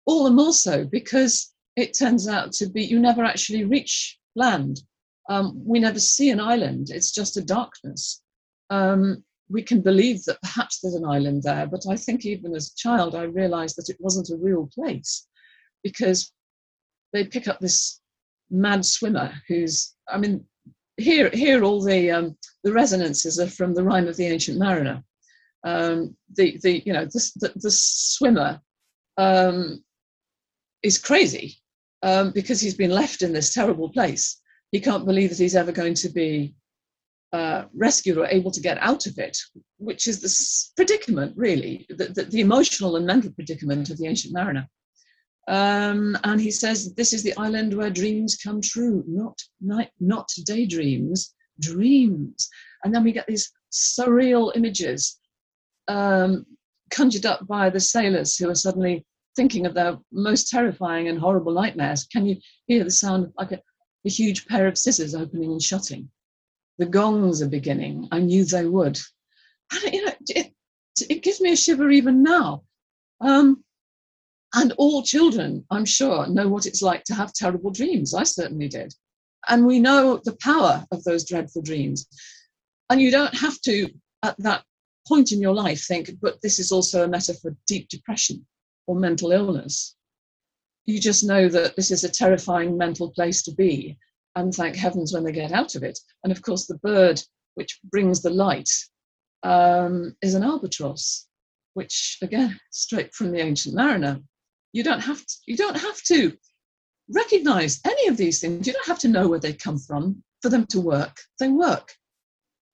All 0.06 0.24
the 0.24 0.32
more 0.32 0.54
so 0.54 0.86
because 0.86 1.54
it 1.76 1.98
turns 1.98 2.28
out 2.28 2.52
to 2.54 2.70
be 2.70 2.84
you 2.84 3.00
never 3.00 3.24
actually 3.24 3.64
reach 3.64 4.20
land. 4.36 4.82
Um, 5.30 5.62
we 5.64 5.80
never 5.80 6.00
see 6.00 6.30
an 6.30 6.40
island, 6.40 6.90
it's 6.90 7.12
just 7.12 7.38
a 7.38 7.42
darkness. 7.42 8.22
Um, 8.70 9.24
we 9.50 9.64
can 9.64 9.82
believe 9.82 10.24
that 10.26 10.42
perhaps 10.42 10.80
there's 10.80 10.96
an 10.96 11.06
island 11.06 11.44
there, 11.44 11.68
but 11.68 11.86
I 11.90 11.96
think 11.96 12.26
even 12.26 12.56
as 12.56 12.72
a 12.72 12.76
child, 12.76 13.16
I 13.16 13.24
realized 13.24 13.78
that 13.78 13.90
it 13.90 13.98
wasn't 14.00 14.30
a 14.30 14.38
real 14.38 14.70
place 14.74 15.28
because 15.84 16.32
they 17.14 17.26
pick 17.26 17.48
up 17.48 17.60
this 17.60 18.00
mad 18.50 18.86
swimmer 18.86 19.34
who's, 19.48 19.96
I 20.08 20.18
mean, 20.18 20.46
here, 20.98 21.30
here 21.30 21.64
all 21.64 21.82
the 21.82 22.12
um, 22.12 22.38
the 22.64 22.74
resonances 22.74 23.40
are 23.40 23.48
from 23.48 23.74
the 23.74 23.84
rhyme 23.84 24.08
of 24.08 24.18
the 24.18 24.26
ancient 24.26 24.58
mariner. 24.58 25.04
Um, 25.64 26.16
the 26.36 26.58
the 26.62 26.84
you 26.86 26.94
know 26.94 27.06
the 27.06 27.32
the, 27.38 27.54
the 27.56 27.72
swimmer 27.72 28.60
um, 29.18 29.84
is 30.84 30.98
crazy 30.98 31.58
um, 32.04 32.32
because 32.32 32.60
he's 32.60 32.76
been 32.76 32.92
left 32.92 33.22
in 33.22 33.34
this 33.34 33.54
terrible 33.54 33.90
place. 33.90 34.42
He 34.72 34.80
can't 34.80 35.06
believe 35.06 35.30
that 35.30 35.40
he's 35.40 35.56
ever 35.56 35.72
going 35.72 35.96
to 35.96 36.10
be 36.10 36.54
uh, 37.34 37.66
rescued 37.74 38.18
or 38.18 38.26
able 38.28 38.52
to 38.52 38.62
get 38.62 38.78
out 38.80 39.06
of 39.06 39.18
it, 39.18 39.38
which 39.78 40.08
is 40.08 40.20
the 40.22 40.76
predicament, 40.76 41.34
really, 41.36 41.86
the, 41.90 42.06
the, 42.06 42.24
the, 42.24 42.42
emotional 42.42 42.96
and 42.96 43.06
mental 43.06 43.32
predicament 43.32 43.90
of 43.90 43.98
the 43.98 44.08
ancient 44.08 44.34
mariner. 44.34 44.68
Um, 45.50 46.16
and 46.24 46.40
he 46.40 46.52
says, 46.52 46.94
This 46.94 47.12
is 47.12 47.24
the 47.24 47.36
island 47.36 47.76
where 47.76 47.90
dreams 47.90 48.38
come 48.38 48.62
true, 48.62 49.04
not, 49.08 49.42
night, 49.60 49.90
not 50.00 50.30
daydreams, 50.46 51.34
dreams. 51.60 52.48
And 52.84 52.94
then 52.94 53.04
we 53.04 53.12
get 53.12 53.26
these 53.28 53.52
surreal 53.72 54.56
images 54.56 55.20
um, 55.88 56.46
conjured 56.92 57.26
up 57.26 57.48
by 57.48 57.72
the 57.72 57.80
sailors 57.80 58.38
who 58.38 58.48
are 58.50 58.56
suddenly 58.56 59.06
thinking 59.36 59.66
of 59.66 59.74
their 59.74 59.98
most 60.12 60.50
terrifying 60.50 61.08
and 61.08 61.20
horrible 61.20 61.54
nightmares. 61.54 62.06
Can 62.06 62.28
you 62.28 62.38
hear 62.68 62.84
the 62.84 62.92
sound 62.92 63.26
of 63.26 63.34
like 63.38 63.52
a, 63.52 63.60
a 64.06 64.10
huge 64.10 64.46
pair 64.46 64.68
of 64.68 64.78
scissors 64.78 65.16
opening 65.16 65.52
and 65.52 65.62
shutting? 65.62 66.10
The 66.78 66.86
gongs 66.86 67.42
are 67.42 67.50
beginning. 67.50 68.08
I 68.12 68.20
knew 68.20 68.46
they 68.46 68.66
would. 68.66 69.00
And, 69.72 69.94
you 69.94 70.06
know, 70.06 70.14
it, 70.30 70.54
it 71.10 71.24
gives 71.24 71.42
me 71.42 71.52
a 71.52 71.56
shiver 71.56 71.90
even 71.90 72.24
now. 72.24 72.64
Um, 73.22 73.64
and 74.54 74.74
all 74.78 75.04
children, 75.04 75.66
I'm 75.70 75.86
sure, 75.86 76.28
know 76.28 76.48
what 76.48 76.66
it's 76.66 76.82
like 76.82 77.04
to 77.06 77.14
have 77.14 77.34
terrible 77.34 77.72
dreams. 77.72 78.14
I 78.14 78.24
certainly 78.24 78.68
did. 78.68 78.94
And 79.48 79.66
we 79.66 79.80
know 79.80 80.20
the 80.24 80.38
power 80.42 80.86
of 80.92 81.04
those 81.04 81.24
dreadful 81.24 81.62
dreams. 81.62 82.08
And 82.90 83.00
you 83.00 83.12
don't 83.12 83.34
have 83.36 83.62
to, 83.62 83.90
at 84.24 84.36
that 84.40 84.64
point 85.08 85.32
in 85.32 85.42
your 85.42 85.54
life, 85.54 85.86
think, 85.86 86.12
but 86.22 86.42
this 86.42 86.60
is 86.60 86.72
also 86.72 87.04
a 87.04 87.08
metaphor 87.08 87.52
for 87.52 87.58
deep 87.68 87.90
depression 87.90 88.46
or 88.88 88.96
mental 88.96 89.32
illness. 89.32 89.96
You 90.86 91.00
just 91.00 91.24
know 91.24 91.48
that 91.50 91.76
this 91.76 91.92
is 91.92 92.04
a 92.04 92.10
terrifying 92.10 92.78
mental 92.78 93.12
place 93.12 93.44
to 93.44 93.54
be. 93.54 93.98
And 94.36 94.54
thank 94.54 94.76
heavens 94.76 95.14
when 95.14 95.24
they 95.24 95.32
get 95.32 95.52
out 95.52 95.76
of 95.76 95.84
it. 95.84 96.00
And 96.24 96.32
of 96.32 96.42
course, 96.42 96.66
the 96.66 96.78
bird 96.80 97.22
which 97.56 97.80
brings 97.84 98.22
the 98.22 98.30
light 98.30 98.70
um, 99.44 100.16
is 100.22 100.34
an 100.34 100.44
albatross, 100.44 101.28
which, 101.74 102.18
again, 102.22 102.60
straight 102.72 103.14
from 103.14 103.32
the 103.32 103.40
ancient 103.40 103.76
mariner, 103.76 104.22
you 104.74 104.84
don't 104.84 105.02
have 105.02 105.26
to, 105.26 105.36
you 105.48 105.58
don't 105.58 105.78
have 105.78 106.02
to 106.04 106.34
recognize 107.14 107.80
any 107.86 108.08
of 108.08 108.18
these 108.18 108.40
things. 108.40 108.68
You 108.68 108.74
don't 108.74 108.88
have 108.88 109.00
to 109.00 109.08
know 109.08 109.28
where 109.28 109.40
they 109.40 109.54
come 109.54 109.78
from 109.78 110.24
for 110.42 110.50
them 110.50 110.66
to 110.68 110.80
work. 110.80 111.18
They 111.40 111.50
work. 111.50 111.94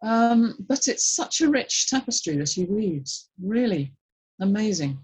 Um, 0.04 0.56
but 0.68 0.88
it's 0.88 1.16
such 1.16 1.42
a 1.42 1.50
rich 1.50 1.88
tapestry 1.90 2.38
that 2.38 2.52
he 2.52 2.66
weaves. 2.66 3.30
Really 3.42 3.94
amazing. 4.40 5.00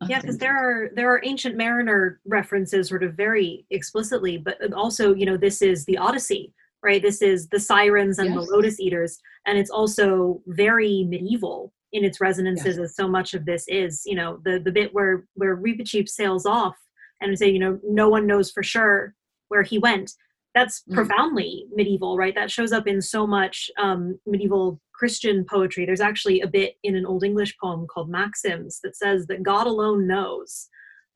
I 0.00 0.06
yeah, 0.06 0.20
because 0.20 0.38
there 0.38 0.56
are 0.56 0.90
there 0.96 1.12
are 1.12 1.20
ancient 1.24 1.56
mariner 1.56 2.20
references 2.24 2.88
sort 2.88 3.04
of 3.04 3.14
very 3.14 3.66
explicitly, 3.70 4.38
but 4.38 4.72
also 4.72 5.14
you 5.14 5.26
know 5.26 5.36
this 5.36 5.60
is 5.60 5.84
the 5.84 5.98
Odyssey, 5.98 6.54
right? 6.82 7.02
This 7.02 7.20
is 7.20 7.48
the 7.48 7.60
sirens 7.60 8.18
and 8.18 8.34
yes. 8.34 8.46
the 8.46 8.50
lotus 8.50 8.80
eaters, 8.80 9.18
and 9.46 9.58
it's 9.58 9.70
also 9.70 10.40
very 10.46 11.04
medieval 11.06 11.74
in 11.92 12.04
its 12.04 12.20
resonances 12.20 12.78
as 12.78 12.94
so 12.94 13.08
much 13.08 13.34
of 13.34 13.44
this 13.44 13.64
is 13.68 14.02
you 14.06 14.14
know 14.14 14.40
the 14.44 14.60
the 14.60 14.72
bit 14.72 14.92
where 14.94 15.26
where 15.34 15.56
Reepicheep 15.56 16.08
sails 16.08 16.46
off 16.46 16.76
and 17.20 17.38
say 17.38 17.48
you 17.48 17.58
know 17.58 17.78
no 17.84 18.08
one 18.08 18.26
knows 18.26 18.50
for 18.50 18.62
sure 18.62 19.14
where 19.48 19.62
he 19.62 19.78
went. 19.78 20.12
That's 20.54 20.80
mm-hmm. 20.80 20.94
profoundly 20.94 21.66
medieval 21.74 22.16
right? 22.16 22.34
That 22.34 22.50
shows 22.50 22.72
up 22.72 22.86
in 22.86 23.00
so 23.00 23.26
much 23.26 23.70
um, 23.78 24.18
medieval 24.26 24.80
christian 24.94 25.44
poetry. 25.48 25.86
There's 25.86 26.00
actually 26.00 26.40
a 26.40 26.46
bit 26.46 26.74
in 26.82 26.94
an 26.94 27.06
old 27.06 27.24
english 27.24 27.56
poem 27.62 27.86
called 27.86 28.10
maxims 28.10 28.80
that 28.82 28.96
says 28.96 29.26
that 29.26 29.42
god 29.42 29.66
alone 29.66 30.06
knows 30.06 30.68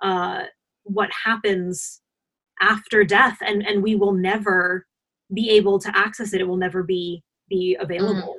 uh, 0.02 0.44
what 0.84 1.10
happens 1.24 2.00
after 2.60 3.04
death 3.04 3.38
and 3.40 3.66
and 3.66 3.82
we 3.82 3.94
will 3.94 4.12
never 4.12 4.86
be 5.32 5.50
able 5.50 5.78
to 5.78 5.96
access 5.96 6.32
it. 6.32 6.40
It 6.40 6.48
will 6.48 6.56
never 6.56 6.82
be 6.82 7.22
be 7.48 7.76
available 7.78 8.36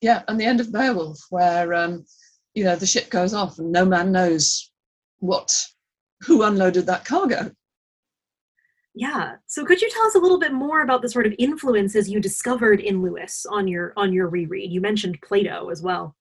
yeah, 0.00 0.22
and 0.28 0.40
the 0.40 0.44
end 0.44 0.60
of 0.60 0.72
Beowulf, 0.72 1.18
where 1.30 1.74
um, 1.74 2.04
you 2.54 2.64
know 2.64 2.76
the 2.76 2.86
ship 2.86 3.10
goes 3.10 3.34
off 3.34 3.58
and 3.58 3.72
no 3.72 3.84
man 3.84 4.12
knows 4.12 4.70
what 5.18 5.54
who 6.22 6.42
unloaded 6.42 6.86
that 6.86 7.04
cargo. 7.04 7.50
Yeah. 8.94 9.36
So 9.46 9.64
could 9.64 9.80
you 9.80 9.88
tell 9.90 10.06
us 10.06 10.16
a 10.16 10.18
little 10.18 10.40
bit 10.40 10.52
more 10.52 10.82
about 10.82 11.02
the 11.02 11.08
sort 11.08 11.26
of 11.26 11.34
influences 11.38 12.10
you 12.10 12.18
discovered 12.18 12.80
in 12.80 13.00
Lewis 13.00 13.46
on 13.48 13.68
your 13.68 13.92
on 13.96 14.12
your 14.12 14.28
reread? 14.28 14.72
You 14.72 14.80
mentioned 14.80 15.20
Plato 15.22 15.68
as 15.70 15.82
well. 15.82 16.16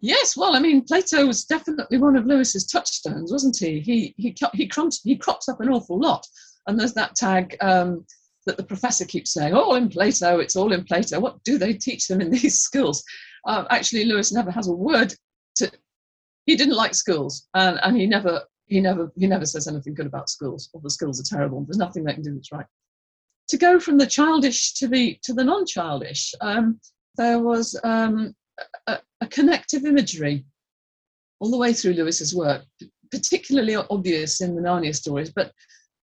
Yes, 0.00 0.36
well, 0.36 0.54
I 0.54 0.60
mean, 0.60 0.84
Plato 0.84 1.26
was 1.26 1.44
definitely 1.44 1.98
one 1.98 2.14
of 2.14 2.24
Lewis's 2.24 2.66
touchstones, 2.66 3.32
wasn't 3.32 3.56
he? 3.58 3.80
He 3.80 4.14
he 4.16 4.36
he 4.54 4.68
crops 4.68 5.00
he 5.02 5.16
crops 5.16 5.48
up 5.48 5.60
an 5.60 5.70
awful 5.70 5.98
lot, 5.98 6.24
and 6.68 6.78
there's 6.78 6.94
that 6.94 7.16
tag 7.16 7.56
um, 7.60 8.06
that 8.48 8.56
the 8.56 8.64
professor 8.64 9.04
keeps 9.04 9.32
saying, 9.32 9.52
all 9.52 9.74
in 9.76 9.90
Plato, 9.90 10.38
it's 10.38 10.56
all 10.56 10.72
in 10.72 10.82
Plato. 10.82 11.20
What 11.20 11.44
do 11.44 11.58
they 11.58 11.74
teach 11.74 12.08
them 12.08 12.22
in 12.22 12.30
these 12.38 12.60
schools? 12.60 13.04
Uh, 13.46 13.64
actually, 13.70 14.06
Lewis 14.06 14.32
never 14.32 14.50
has 14.50 14.68
a 14.68 14.72
word 14.72 15.14
to. 15.56 15.70
He 16.46 16.56
didn't 16.56 16.76
like 16.76 16.94
schools, 16.94 17.46
and, 17.54 17.78
and 17.82 17.94
he 17.96 18.06
never 18.06 18.42
he 18.66 18.80
never 18.80 19.12
he 19.16 19.26
never 19.26 19.44
says 19.44 19.68
anything 19.68 19.94
good 19.94 20.06
about 20.06 20.30
schools. 20.30 20.70
All 20.72 20.80
the 20.80 20.90
schools 20.90 21.20
are 21.20 21.36
terrible. 21.36 21.64
There's 21.64 21.76
nothing 21.76 22.04
they 22.04 22.14
can 22.14 22.22
do 22.22 22.34
that's 22.34 22.50
right. 22.50 22.66
to 23.48 23.56
go 23.58 23.78
from 23.78 23.98
the 23.98 24.06
childish 24.06 24.72
to 24.74 24.88
the 24.88 25.18
to 25.24 25.34
the 25.34 25.44
non-childish. 25.44 26.34
Um, 26.40 26.80
there 27.16 27.38
was 27.40 27.78
um, 27.84 28.34
a, 28.86 28.98
a, 29.20 29.26
connective 29.26 29.84
imagery 29.84 30.46
all 31.40 31.50
the 31.50 31.58
way 31.58 31.72
through 31.72 31.94
Lewis's 31.94 32.34
work, 32.34 32.62
particularly 33.10 33.74
obvious 33.74 34.40
in 34.40 34.54
the 34.54 34.62
Narnia 34.62 34.94
stories, 34.94 35.30
but 35.30 35.52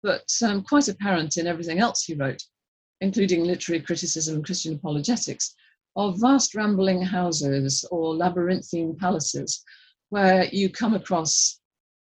but 0.06 0.30
um, 0.48 0.62
quite 0.62 0.86
apparent 0.86 1.36
in 1.36 1.48
everything 1.48 1.80
else 1.80 2.04
he 2.04 2.14
wrote, 2.14 2.40
including 3.00 3.42
literary 3.42 3.82
criticism 3.82 4.36
and 4.36 4.44
Christian 4.44 4.74
apologetics, 4.76 5.52
of 5.96 6.20
vast 6.20 6.54
rambling 6.54 7.02
houses 7.02 7.84
or 7.90 8.14
labyrinthine 8.14 8.94
palaces, 8.94 9.64
where 10.10 10.44
you 10.52 10.70
come 10.70 10.94
across 10.94 11.58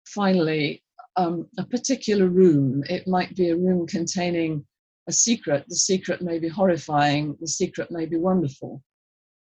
finally 0.07 0.81
um, 1.17 1.49
a 1.59 1.65
particular 1.65 2.29
room. 2.29 2.85
It 2.89 3.09
might 3.09 3.35
be 3.35 3.49
a 3.49 3.57
room 3.57 3.85
containing 3.89 4.65
a 5.09 5.13
secret. 5.13 5.65
The 5.67 5.75
secret 5.75 6.23
may 6.23 6.39
be 6.39 6.49
horrifying. 6.49 7.37
The 7.41 7.49
secret 7.49 7.91
may 7.91 8.07
be 8.07 8.17
wonderful. 8.17 8.81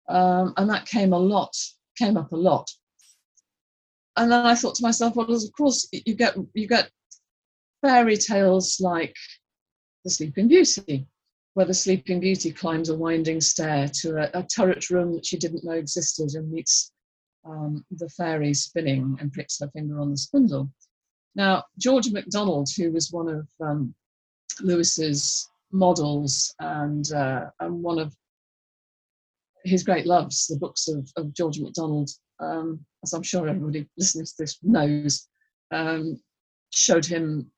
Um, 0.10 0.54
and 0.58 0.70
that 0.70 0.86
came 0.86 1.14
a 1.14 1.18
lot, 1.18 1.56
came 1.98 2.18
up 2.18 2.34
a 2.34 2.36
lot. 2.36 2.70
And 4.18 4.30
then 4.30 4.46
I 4.46 4.56
thought 4.56 4.76
to 4.76 4.84
myself, 4.84 5.16
well, 5.16 5.32
of 5.32 5.54
course, 5.58 5.88
you 5.92 6.14
get 6.14 6.36
you 6.54 6.68
get 6.68 6.90
fairy 7.84 8.16
tales 8.16 8.80
like 8.80 9.16
The 10.06 10.10
Sleeping 10.10 10.48
Beauty, 10.48 11.06
where 11.54 11.66
the 11.66 11.74
Sleeping 11.74 12.22
Beauty 12.22 12.52
climbs 12.52 12.90
a 12.90 12.96
winding 12.96 13.42
stair 13.42 13.90
to 14.02 14.18
a, 14.18 14.40
a 14.40 14.44
turret 14.44 14.90
room 14.90 15.14
that 15.14 15.26
she 15.26 15.38
didn't 15.38 15.66
know 15.66 15.74
existed 15.74 16.34
and 16.34 16.50
meets 16.50 16.94
um, 17.46 17.86
the 17.92 18.08
fairy 18.10 18.54
spinning 18.54 19.18
and 19.20 19.34
pricks 19.34 19.60
her 19.60 19.70
finger 19.72 20.00
on 20.00 20.12
the 20.12 20.18
spindle. 20.18 20.72
Now, 21.36 21.64
George 21.78 22.10
MacDonald, 22.10 22.70
who 22.78 22.92
was 22.92 23.12
one 23.12 23.28
of 23.28 23.48
um, 23.60 23.94
Lewis's 24.62 25.50
models 25.72 26.56
and, 26.60 27.12
uh, 27.12 27.48
and 27.60 27.84
one 27.84 28.00
of 28.00 28.16
his 29.66 29.84
great 29.84 30.06
loves, 30.06 30.48
the 30.48 30.58
books 30.58 30.88
of, 30.88 31.12
of 31.18 31.34
George 31.34 31.60
MacDonald, 31.60 32.10
um, 32.40 32.80
as 33.04 33.12
I'm 33.14 33.24
sure 33.24 33.48
everybody 33.50 33.90
listening 33.98 34.26
to 34.26 34.34
this 34.40 34.58
knows, 34.64 35.28
um, 35.72 36.18
showed 36.70 37.06
him, 37.06 37.52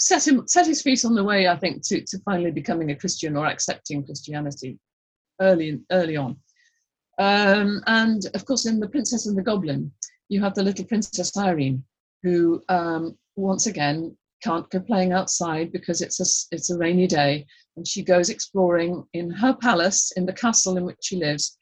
set 0.00 0.26
him, 0.26 0.48
set 0.48 0.66
his 0.66 0.82
feet 0.82 1.04
on 1.04 1.14
the 1.14 1.22
way, 1.22 1.46
I 1.46 1.56
think, 1.56 1.86
to, 1.88 2.00
to 2.00 2.18
finally 2.24 2.50
becoming 2.50 2.90
a 2.90 2.96
Christian 2.96 3.36
or 3.36 3.46
accepting 3.46 4.04
Christianity 4.04 4.78
early, 5.40 5.80
early 5.92 6.16
on. 6.16 6.36
Um, 7.18 7.82
and 7.86 8.24
of 8.34 8.46
course, 8.46 8.66
in 8.66 8.80
The 8.80 8.88
Princess 8.88 9.26
and 9.26 9.36
the 9.36 9.42
Goblin, 9.42 9.92
you 10.30 10.40
have 10.40 10.54
the 10.54 10.62
little 10.62 10.86
Princess 10.86 11.36
Irene, 11.36 11.84
who 12.22 12.62
um, 12.70 13.16
once 13.36 13.66
again 13.66 14.16
can't 14.42 14.70
go 14.70 14.80
playing 14.80 15.12
outside 15.12 15.70
because 15.70 16.00
it's 16.00 16.18
a, 16.18 16.54
it's 16.54 16.70
a 16.70 16.78
rainy 16.78 17.06
day. 17.06 17.46
And 17.76 17.86
she 17.86 18.02
goes 18.02 18.30
exploring 18.30 19.04
in 19.12 19.30
her 19.30 19.52
palace, 19.54 20.12
in 20.16 20.24
the 20.24 20.32
castle 20.32 20.78
in 20.78 20.84
which 20.84 20.96
she 21.02 21.16
lives, 21.16 21.58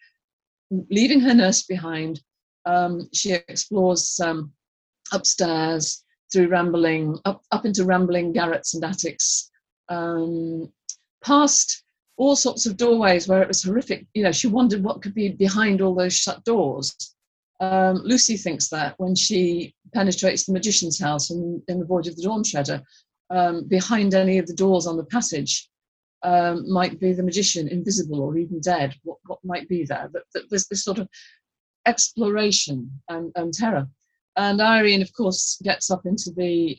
leaving 0.90 1.20
her 1.20 1.34
nurse 1.34 1.62
behind. 1.62 2.20
Um, 2.66 3.08
she 3.12 3.32
explores 3.32 4.20
um, 4.20 4.52
upstairs 5.12 6.04
through 6.32 6.48
rambling, 6.48 7.18
up, 7.24 7.42
up 7.52 7.64
into 7.64 7.84
rambling 7.84 8.32
garrets 8.32 8.74
and 8.74 8.84
attics, 8.84 9.50
um, 9.88 10.70
past 11.24 11.82
all 12.16 12.36
sorts 12.36 12.66
of 12.66 12.76
doorways 12.76 13.28
where 13.28 13.42
it 13.42 13.48
was 13.48 13.62
horrific. 13.62 14.06
You 14.14 14.24
know, 14.24 14.32
she 14.32 14.48
wondered 14.48 14.82
what 14.82 15.02
could 15.02 15.14
be 15.14 15.30
behind 15.30 15.80
all 15.80 15.94
those 15.94 16.14
shut 16.14 16.44
doors. 16.44 16.94
Um, 17.60 17.96
Lucy 18.04 18.36
thinks 18.36 18.68
that 18.68 18.94
when 18.98 19.14
she 19.14 19.74
penetrates 19.92 20.44
the 20.44 20.52
magician's 20.52 21.00
house 21.00 21.30
in, 21.30 21.62
in 21.68 21.78
The 21.78 21.86
Voyage 21.86 22.08
of 22.08 22.16
the 22.16 22.22
Dawn 22.22 22.42
Treader, 22.42 22.82
um, 23.30 23.66
behind 23.68 24.14
any 24.14 24.38
of 24.38 24.46
the 24.46 24.54
doors 24.54 24.86
on 24.86 24.96
the 24.96 25.04
passage 25.04 25.68
um, 26.22 26.70
might 26.70 26.98
be 26.98 27.12
the 27.12 27.22
magician, 27.22 27.68
invisible 27.68 28.20
or 28.20 28.36
even 28.36 28.60
dead. 28.60 28.94
What, 29.04 29.18
what 29.26 29.38
might 29.44 29.68
be 29.68 29.84
there? 29.84 30.08
But, 30.12 30.24
there's 30.50 30.66
this 30.66 30.84
sort 30.84 30.98
of 30.98 31.08
exploration 31.86 32.90
and, 33.08 33.32
and 33.36 33.52
terror. 33.52 33.88
And 34.38 34.60
Irene, 34.60 35.02
of 35.02 35.12
course, 35.12 35.60
gets 35.62 35.90
up 35.90 36.06
into 36.06 36.30
the 36.30 36.78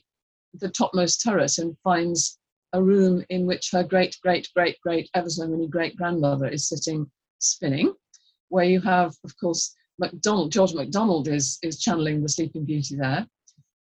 the 0.56 0.70
topmost 0.70 1.22
turret 1.22 1.58
and 1.60 1.78
finds 1.84 2.40
a 2.74 2.82
room 2.82 3.24
in 3.30 3.46
which 3.46 3.70
her 3.72 3.84
great, 3.84 4.18
great, 4.24 4.48
great, 4.56 4.78
great, 4.82 5.10
ever 5.14 5.30
so 5.30 5.48
many 5.48 5.68
great 5.68 5.96
grandmother 5.96 6.48
is 6.48 6.68
sitting 6.68 7.06
spinning, 7.40 7.94
where 8.48 8.66
you 8.66 8.82
have, 8.82 9.14
of 9.24 9.38
course, 9.40 9.76
MacDonald, 10.00 10.52
George 10.52 10.74
MacDonald 10.74 11.28
is, 11.28 11.60
is 11.62 11.80
channeling 11.80 12.24
the 12.24 12.30
Sleeping 12.30 12.66
Beauty 12.66 12.96
there. 12.96 13.28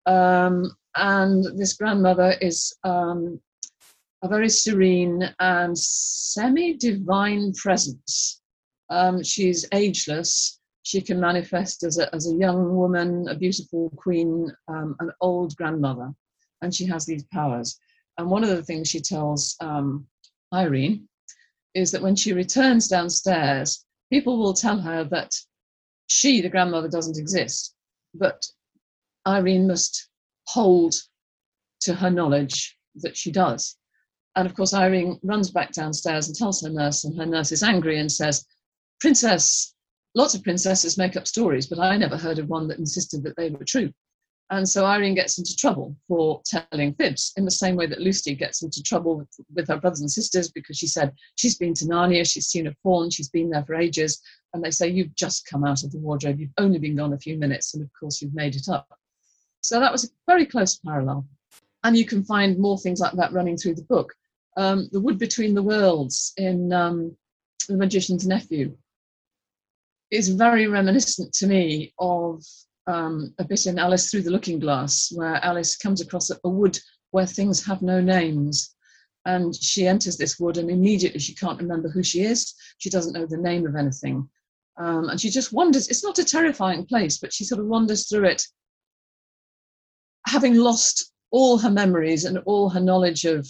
Um, 0.06 0.76
and 0.96 1.44
this 1.58 1.74
grandmother 1.74 2.36
is 2.42 2.76
um, 2.84 3.40
a 4.24 4.28
very 4.28 4.50
serene 4.50 5.34
and 5.40 5.78
semi 5.78 6.78
divine 6.78 7.54
presence. 7.54 8.42
Um, 8.90 9.24
she's 9.24 9.66
ageless. 9.72 10.60
She 10.84 11.02
can 11.02 11.20
manifest 11.20 11.84
as 11.84 11.98
a, 11.98 12.14
as 12.14 12.30
a 12.30 12.36
young 12.36 12.76
woman, 12.76 13.28
a 13.30 13.36
beautiful 13.36 13.90
queen, 13.96 14.52
um, 14.68 14.96
an 15.00 15.12
old 15.22 15.56
grandmother, 15.56 16.14
and 16.62 16.76
she 16.76 16.86
has 16.88 17.06
these 17.06 17.24
powers. 17.26 17.80
And 18.18 18.30
one 18.30 18.44
of 18.44 18.50
the 18.50 18.64
things 18.64 18.90
she 18.90 19.00
tells 19.00 19.56
um, 19.62 20.06
Irene 20.54 21.08
is 21.74 21.92
that 21.92 22.02
when 22.02 22.16
she 22.16 22.34
returns 22.34 22.88
downstairs, 22.88 23.86
people 24.12 24.38
will 24.38 24.54
tell 24.54 24.80
her 24.80 25.04
that 25.06 25.34
she, 26.08 26.42
the 26.42 26.50
grandmother, 26.50 26.90
doesn't 26.90 27.18
exist. 27.18 27.74
But 28.14 28.46
Irene 29.26 29.68
must 29.68 30.10
hold 30.48 30.96
to 31.82 31.94
her 31.94 32.10
knowledge 32.10 32.78
that 32.96 33.18
she 33.18 33.32
does. 33.32 33.78
And 34.36 34.48
of 34.48 34.56
course, 34.56 34.74
Irene 34.74 35.20
runs 35.24 35.50
back 35.50 35.72
downstairs 35.72 36.28
and 36.28 36.36
tells 36.36 36.62
her 36.62 36.70
nurse, 36.70 37.04
and 37.06 37.18
her 37.18 37.26
nurse 37.26 37.52
is 37.52 37.64
angry 37.64 38.00
and 38.00 38.12
says, 38.12 38.46
Princess, 39.00 39.74
lots 40.16 40.36
of 40.36 40.44
princesses 40.44 40.98
make 40.98 41.16
up 41.16 41.28
stories, 41.28 41.68
but 41.68 41.80
I 41.80 41.98
never 41.98 42.18
heard 42.18 42.40
of 42.40 42.50
one 42.50 42.68
that 42.68 42.80
insisted 42.80 43.24
that 43.24 43.36
they 43.36 43.50
were 43.50 43.66
true. 43.66 43.92
And 44.50 44.68
so 44.68 44.86
Irene 44.86 45.16
gets 45.16 45.38
into 45.38 45.56
trouble 45.56 45.96
for 46.08 46.42
telling 46.46 46.94
fibs 46.94 47.34
in 47.38 47.46
the 47.46 47.52
same 47.52 47.76
way 47.76 47.88
that 47.88 48.02
Lucy 48.02 48.36
gets 48.36 48.62
into 48.62 48.84
trouble 48.84 49.18
with, 49.18 49.30
with, 49.56 49.68
her 49.68 49.78
brothers 49.78 50.02
and 50.02 50.12
sisters 50.12 50.52
because 50.52 50.78
she 50.78 50.86
said 50.86 51.14
she's 51.36 51.58
been 51.58 51.74
to 51.76 51.86
Narnia, 51.86 52.30
she's 52.30 52.48
seen 52.48 52.68
a 52.68 52.74
faun, 52.84 53.10
she's 53.10 53.30
been 53.30 53.50
there 53.50 53.64
for 53.66 53.74
ages. 53.74 54.22
And 54.54 54.64
they 54.64 54.70
say, 54.70 54.90
You've 54.90 55.16
just 55.16 55.48
come 55.48 55.64
out 55.64 55.84
of 55.84 55.92
the 55.92 55.98
wardrobe, 55.98 56.40
you've 56.40 56.52
only 56.60 56.78
been 56.78 56.98
gone 56.98 57.14
a 57.14 57.18
few 57.18 57.38
minutes, 57.38 57.74
and 57.74 57.82
of 57.82 57.90
course 58.00 58.22
you've 58.22 58.36
made 58.36 58.56
it 58.56 58.70
up. 58.70 58.88
So 59.62 59.80
that 59.80 59.92
was 59.92 60.04
a 60.04 60.10
very 60.28 60.46
close 60.46 60.76
parallel. 60.76 61.26
And 61.84 61.98
you 61.98 62.06
can 62.06 62.24
find 62.24 62.60
more 62.60 62.78
things 62.78 63.00
like 63.00 63.14
that 63.14 63.34
running 63.34 63.58
through 63.58 63.76
the 63.76 63.84
book. 63.84 64.14
Um, 64.56 64.88
the 64.92 65.00
Wood 65.00 65.18
Between 65.18 65.56
the 65.56 65.64
Worlds 65.64 66.34
in 66.38 66.72
um, 66.72 67.16
The 67.68 67.78
Magician's 67.78 68.28
Nephew 68.28 68.78
is 70.14 70.30
very 70.30 70.68
reminiscent 70.68 71.34
to 71.34 71.48
me 71.48 71.94
of 71.98 72.44
um, 72.86 73.34
a 73.40 73.44
bit 73.44 73.66
in 73.66 73.80
Alice 73.80 74.12
Through 74.12 74.22
the 74.22 74.32
Looking 74.32 74.60
Glass, 74.60 75.12
where 75.16 75.36
Alice 75.44 75.76
comes 75.76 76.02
across 76.02 76.30
a 76.30 76.38
wood 76.48 76.78
where 77.12 77.26
things 77.26 77.66
have 77.66 77.82
no 77.82 78.00
names. 78.00 78.76
And 79.26 79.56
she 79.56 79.88
enters 79.88 80.18
this 80.18 80.40
wood, 80.40 80.58
and 80.58 80.70
immediately 80.70 81.20
she 81.20 81.34
can't 81.34 81.60
remember 81.60 81.90
who 81.90 82.04
she 82.04 82.22
is. 82.22 82.54
She 82.78 82.90
doesn't 82.90 83.14
know 83.14 83.26
the 83.26 83.38
name 83.38 83.66
of 83.66 83.76
anything. 83.76 84.30
Um, 84.78 85.10
and 85.10 85.20
she 85.20 85.30
just 85.30 85.54
wanders. 85.54 85.88
It's 85.88 86.04
not 86.04 86.20
a 86.20 86.26
terrifying 86.26 86.86
place, 86.86 87.18
but 87.18 87.34
she 87.34 87.44
sort 87.44 87.62
of 87.62 87.68
wanders 87.68 88.08
through 88.08 88.26
it, 88.26 88.44
having 90.28 90.56
lost 90.56 91.12
all 91.32 91.58
her 91.58 91.72
memories 91.72 92.26
and 92.26 92.38
all 92.40 92.70
her 92.70 92.82
knowledge 92.82 93.26
of 93.26 93.48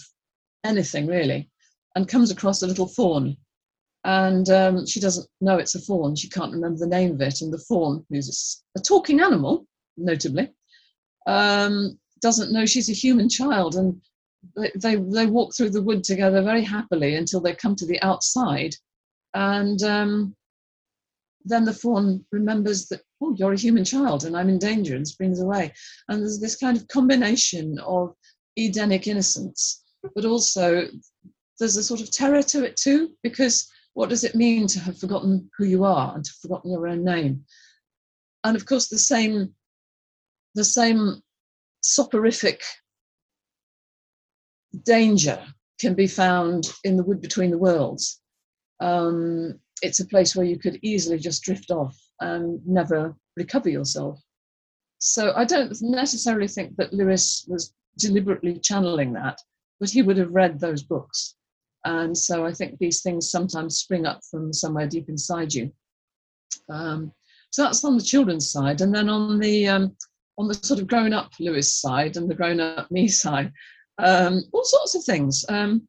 anything 0.64 1.06
really, 1.06 1.50
and 1.94 2.08
comes 2.08 2.30
across 2.30 2.62
a 2.62 2.66
little 2.66 2.86
faun 2.86 3.36
and 4.04 4.50
um, 4.50 4.86
she 4.86 5.00
doesn't 5.00 5.26
know 5.40 5.56
it's 5.56 5.74
a 5.74 5.80
faun. 5.80 6.14
She 6.14 6.28
can't 6.28 6.52
remember 6.52 6.78
the 6.78 6.86
name 6.86 7.12
of 7.12 7.20
it. 7.22 7.40
And 7.40 7.52
the 7.52 7.58
faun, 7.58 8.04
who's 8.10 8.62
a 8.76 8.80
talking 8.80 9.20
animal, 9.20 9.66
notably, 9.96 10.52
um, 11.26 11.98
doesn't 12.20 12.52
know 12.52 12.66
she's 12.66 12.90
a 12.90 12.94
human 12.94 13.30
child. 13.30 13.76
And 13.76 14.00
they, 14.56 14.70
they, 14.74 14.96
they 14.96 15.26
walk 15.26 15.54
through 15.54 15.70
the 15.70 15.82
wood 15.82 16.04
together 16.04 16.42
very 16.42 16.62
happily 16.62 17.14
until 17.14 17.40
they 17.40 17.54
come 17.54 17.74
to 17.76 17.86
the 17.86 18.00
outside. 18.02 18.74
And 19.32 19.82
um, 19.82 20.36
then 21.46 21.64
the 21.64 21.72
faun 21.72 22.26
remembers 22.30 22.86
that, 22.88 23.00
oh, 23.22 23.34
you're 23.38 23.54
a 23.54 23.58
human 23.58 23.84
child 23.84 24.24
and 24.24 24.36
I'm 24.36 24.50
in 24.50 24.58
danger 24.58 24.96
and 24.96 25.08
springs 25.08 25.40
away. 25.40 25.72
And 26.08 26.20
there's 26.20 26.40
this 26.40 26.56
kind 26.56 26.76
of 26.76 26.88
combination 26.88 27.78
of 27.78 28.14
Edenic 28.58 29.06
innocence, 29.06 29.82
but 30.14 30.26
also 30.26 30.88
there's 31.58 31.76
a 31.78 31.82
sort 31.82 32.02
of 32.02 32.10
terror 32.10 32.42
to 32.42 32.64
it 32.64 32.76
too, 32.76 33.12
because 33.22 33.70
what 33.94 34.08
does 34.08 34.24
it 34.24 34.34
mean 34.34 34.66
to 34.66 34.80
have 34.80 34.98
forgotten 34.98 35.50
who 35.56 35.64
you 35.64 35.84
are 35.84 36.14
and 36.14 36.24
to 36.24 36.30
have 36.30 36.36
forgotten 36.36 36.70
your 36.70 36.86
own 36.86 37.04
name? 37.04 37.44
And 38.42 38.56
of 38.56 38.66
course, 38.66 38.88
the 38.88 38.98
same, 38.98 39.54
the 40.54 40.64
same 40.64 41.22
soporific 41.80 42.62
danger 44.82 45.42
can 45.80 45.94
be 45.94 46.08
found 46.08 46.72
in 46.82 46.96
the 46.96 47.04
wood 47.04 47.20
between 47.20 47.50
the 47.50 47.58
worlds. 47.58 48.20
Um, 48.80 49.60
it's 49.80 50.00
a 50.00 50.06
place 50.06 50.34
where 50.34 50.46
you 50.46 50.58
could 50.58 50.78
easily 50.82 51.18
just 51.18 51.42
drift 51.42 51.70
off 51.70 51.96
and 52.20 52.60
never 52.66 53.16
recover 53.36 53.68
yourself. 53.68 54.20
So 54.98 55.32
I 55.36 55.44
don't 55.44 55.76
necessarily 55.82 56.48
think 56.48 56.76
that 56.76 56.92
Lewis 56.92 57.46
was 57.48 57.74
deliberately 57.98 58.58
channeling 58.58 59.12
that, 59.12 59.38
but 59.78 59.90
he 59.90 60.02
would 60.02 60.16
have 60.16 60.32
read 60.32 60.58
those 60.58 60.82
books 60.82 61.36
And 61.84 62.16
so 62.16 62.46
I 62.46 62.52
think 62.52 62.78
these 62.78 63.02
things 63.02 63.30
sometimes 63.30 63.78
spring 63.78 64.06
up 64.06 64.20
from 64.30 64.52
somewhere 64.52 64.86
deep 64.86 65.08
inside 65.08 65.52
you. 65.52 65.72
Um, 66.70 67.12
so 67.50 67.62
that's 67.62 67.84
on 67.84 67.96
the 67.96 68.02
children's 68.02 68.50
side, 68.50 68.80
and 68.80 68.94
then 68.94 69.08
on 69.08 69.38
the 69.38 69.68
um, 69.68 69.96
on 70.38 70.48
the 70.48 70.54
sort 70.54 70.80
of 70.80 70.88
grown-up 70.88 71.32
Lewis 71.38 71.72
side 71.72 72.16
and 72.16 72.28
the 72.28 72.34
grown-up 72.34 72.90
me 72.90 73.06
side, 73.22 73.52
um, 73.98 74.42
all 74.52 74.64
sorts 74.64 74.94
of 74.94 75.04
things. 75.04 75.44
Um, 75.48 75.86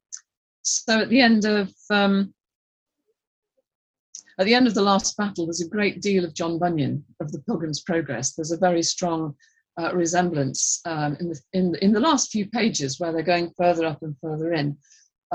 so 0.61 0.99
at 0.99 1.09
the 1.09 1.21
end 1.21 1.45
of 1.45 1.71
um, 1.89 2.33
at 4.37 4.45
the 4.45 4.53
end 4.53 4.67
of 4.67 4.73
the 4.73 4.81
last 4.81 5.15
battle, 5.15 5.45
there's 5.45 5.61
a 5.61 5.69
great 5.69 6.01
deal 6.01 6.25
of 6.25 6.33
John 6.33 6.59
Bunyan 6.59 7.03
of 7.21 7.31
the 7.31 7.39
Pilgrim's 7.39 7.81
Progress. 7.81 8.33
There's 8.33 8.51
a 8.51 8.57
very 8.57 8.83
strong 8.83 9.35
uh, 9.79 9.93
resemblance 9.93 10.81
um, 10.85 11.15
in, 11.19 11.29
the, 11.29 11.41
in, 11.53 11.75
in 11.81 11.93
the 11.93 11.99
last 11.99 12.31
few 12.31 12.47
pages 12.49 12.99
where 12.99 13.11
they're 13.11 13.23
going 13.23 13.53
further 13.57 13.85
up 13.85 14.01
and 14.01 14.15
further 14.21 14.53
in. 14.53 14.77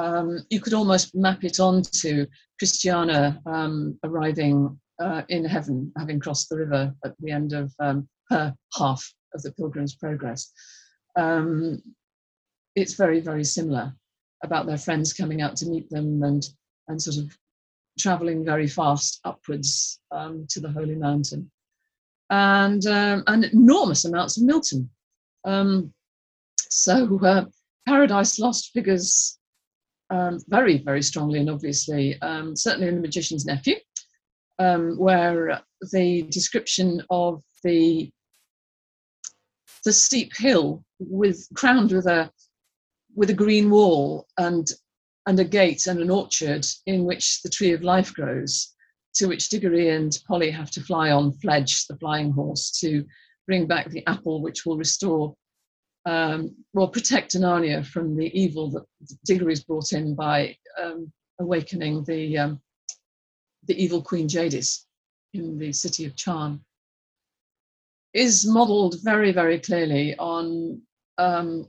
Um, 0.01 0.39
you 0.49 0.61
could 0.61 0.73
almost 0.73 1.15
map 1.15 1.45
it 1.45 1.61
onto 1.61 2.27
Christiana 2.59 3.39
um, 3.45 3.99
arriving 4.03 4.81
uh, 4.99 5.23
in 5.29 5.45
heaven, 5.45 5.93
having 5.99 6.19
crossed 6.19 6.49
the 6.49 6.57
river 6.57 6.95
at 7.05 7.15
the 7.21 7.31
end 7.31 7.53
of 7.53 7.71
um, 7.81 8.09
her 8.31 8.55
half 8.79 9.07
of 9.35 9.43
the 9.43 9.53
Pilgrim's 9.53 9.95
Progress. 9.95 10.53
Um, 11.17 11.83
it's 12.77 12.95
very, 12.95 13.21
very 13.21 13.45
similar 13.45 13.93
about 14.43 14.65
their 14.65 14.79
friends 14.79 15.13
coming 15.13 15.43
out 15.43 15.55
to 15.57 15.67
meet 15.67 15.91
them 15.91 16.23
and, 16.23 16.49
and 16.89 17.03
sort 17.03 17.19
of 17.19 17.37
traveling 17.99 18.43
very 18.43 18.69
fast 18.69 19.21
upwards 19.25 20.01
um, 20.13 20.47
to 20.49 20.61
the 20.61 20.73
Holy 20.73 20.95
Mountain. 20.95 21.51
And, 22.31 22.87
um, 22.87 23.23
and 23.27 23.45
enormous 23.45 24.07
amounts 24.07 24.39
of 24.39 24.45
Milton. 24.45 24.89
So 26.71 27.19
uh, 27.23 27.45
Paradise 27.87 28.39
Lost 28.39 28.71
figures 28.73 29.40
um, 30.11 30.39
very, 30.49 30.79
very 30.79 31.03
strongly 31.03 31.39
and 31.39 31.51
obviously, 31.51 32.21
um, 32.21 32.57
certainly 32.57 32.89
in 32.89 32.97
The 32.97 33.01
Magician's 33.01 33.47
Nephew, 33.47 33.77
um, 34.59 34.99
where 34.99 35.63
the 35.93 36.23
description 36.23 37.03
of 37.11 37.43
the 37.65 38.11
the 39.85 39.93
steep 39.93 40.37
hill 40.37 40.85
with 40.99 41.49
crowned 41.55 41.91
with 41.91 42.07
a 42.07 42.31
with 43.15 43.31
a 43.31 43.35
green 43.35 43.71
wall 43.71 44.27
and 44.37 44.69
and 45.27 45.39
a 45.41 45.45
gate 45.45 45.87
and 45.87 46.01
an 46.01 46.11
orchard 46.11 46.67
in 46.87 47.05
which 47.05 47.43
the 47.43 47.49
tree 47.49 47.73
of 47.73 47.83
life 47.83 48.13
grows, 48.13 48.75
to 49.15 49.27
which 49.27 49.49
Diggory 49.49 49.89
and 49.91 50.19
Polly 50.27 50.51
have 50.51 50.71
to 50.73 50.81
fly 50.81 51.11
on 51.11 51.33
Fledge, 51.33 51.87
the 51.87 51.97
flying 51.97 52.33
horse, 52.33 52.71
to 52.81 53.05
bring 53.47 53.67
back 53.67 53.91
the 53.91 54.07
apple 54.07 54.43
which 54.43 54.65
will 54.65 54.77
restore, 54.77 55.35
um, 56.07 56.55
will 56.73 56.89
protect 56.89 57.35
Narnia 57.35 57.85
from 57.85 58.17
the 58.17 58.31
evil 58.39 58.71
that 58.71 58.85
Diggory's 59.25 59.63
brought 59.63 59.93
in 59.93 60.15
by 60.15 60.57
um, 60.81 61.13
awakening 61.39 62.05
the, 62.05 62.39
um, 62.39 62.61
the 63.67 63.83
evil 63.83 64.03
Queen 64.03 64.29
Jadis 64.29 64.87
in 65.35 65.59
the 65.59 65.73
city 65.73 66.05
of 66.05 66.17
Charn, 66.17 66.61
is 68.13 68.47
modelled 68.47 68.97
very, 69.03 69.33
very 69.33 69.59
clearly 69.59 70.17
on 70.19 70.81
um, 71.19 71.69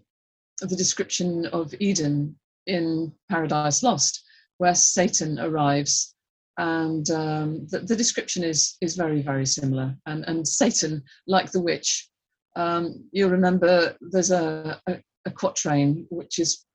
the 0.59 0.75
description 0.75 1.45
of 1.47 1.73
Eden 1.79 2.35
in 2.67 3.13
Paradise 3.29 3.83
Lost, 3.83 4.23
where 4.57 4.75
Satan 4.75 5.39
arrives. 5.39 6.15
And 6.57 7.09
um, 7.11 7.67
the, 7.67 7.79
the, 7.79 7.95
description 7.95 8.43
is, 8.43 8.77
is 8.81 8.95
very, 8.95 9.21
very 9.21 9.45
similar. 9.45 9.95
And, 10.05 10.25
and 10.27 10.47
Satan, 10.47 11.03
like 11.27 11.51
the 11.51 11.61
witch, 11.61 12.09
um, 12.55 13.05
you'll 13.11 13.29
remember 13.29 13.95
there's 14.01 14.31
a, 14.31 14.79
a, 14.87 14.97
a 15.25 15.31
quatrain 15.31 16.05
which 16.09 16.39
is 16.39 16.65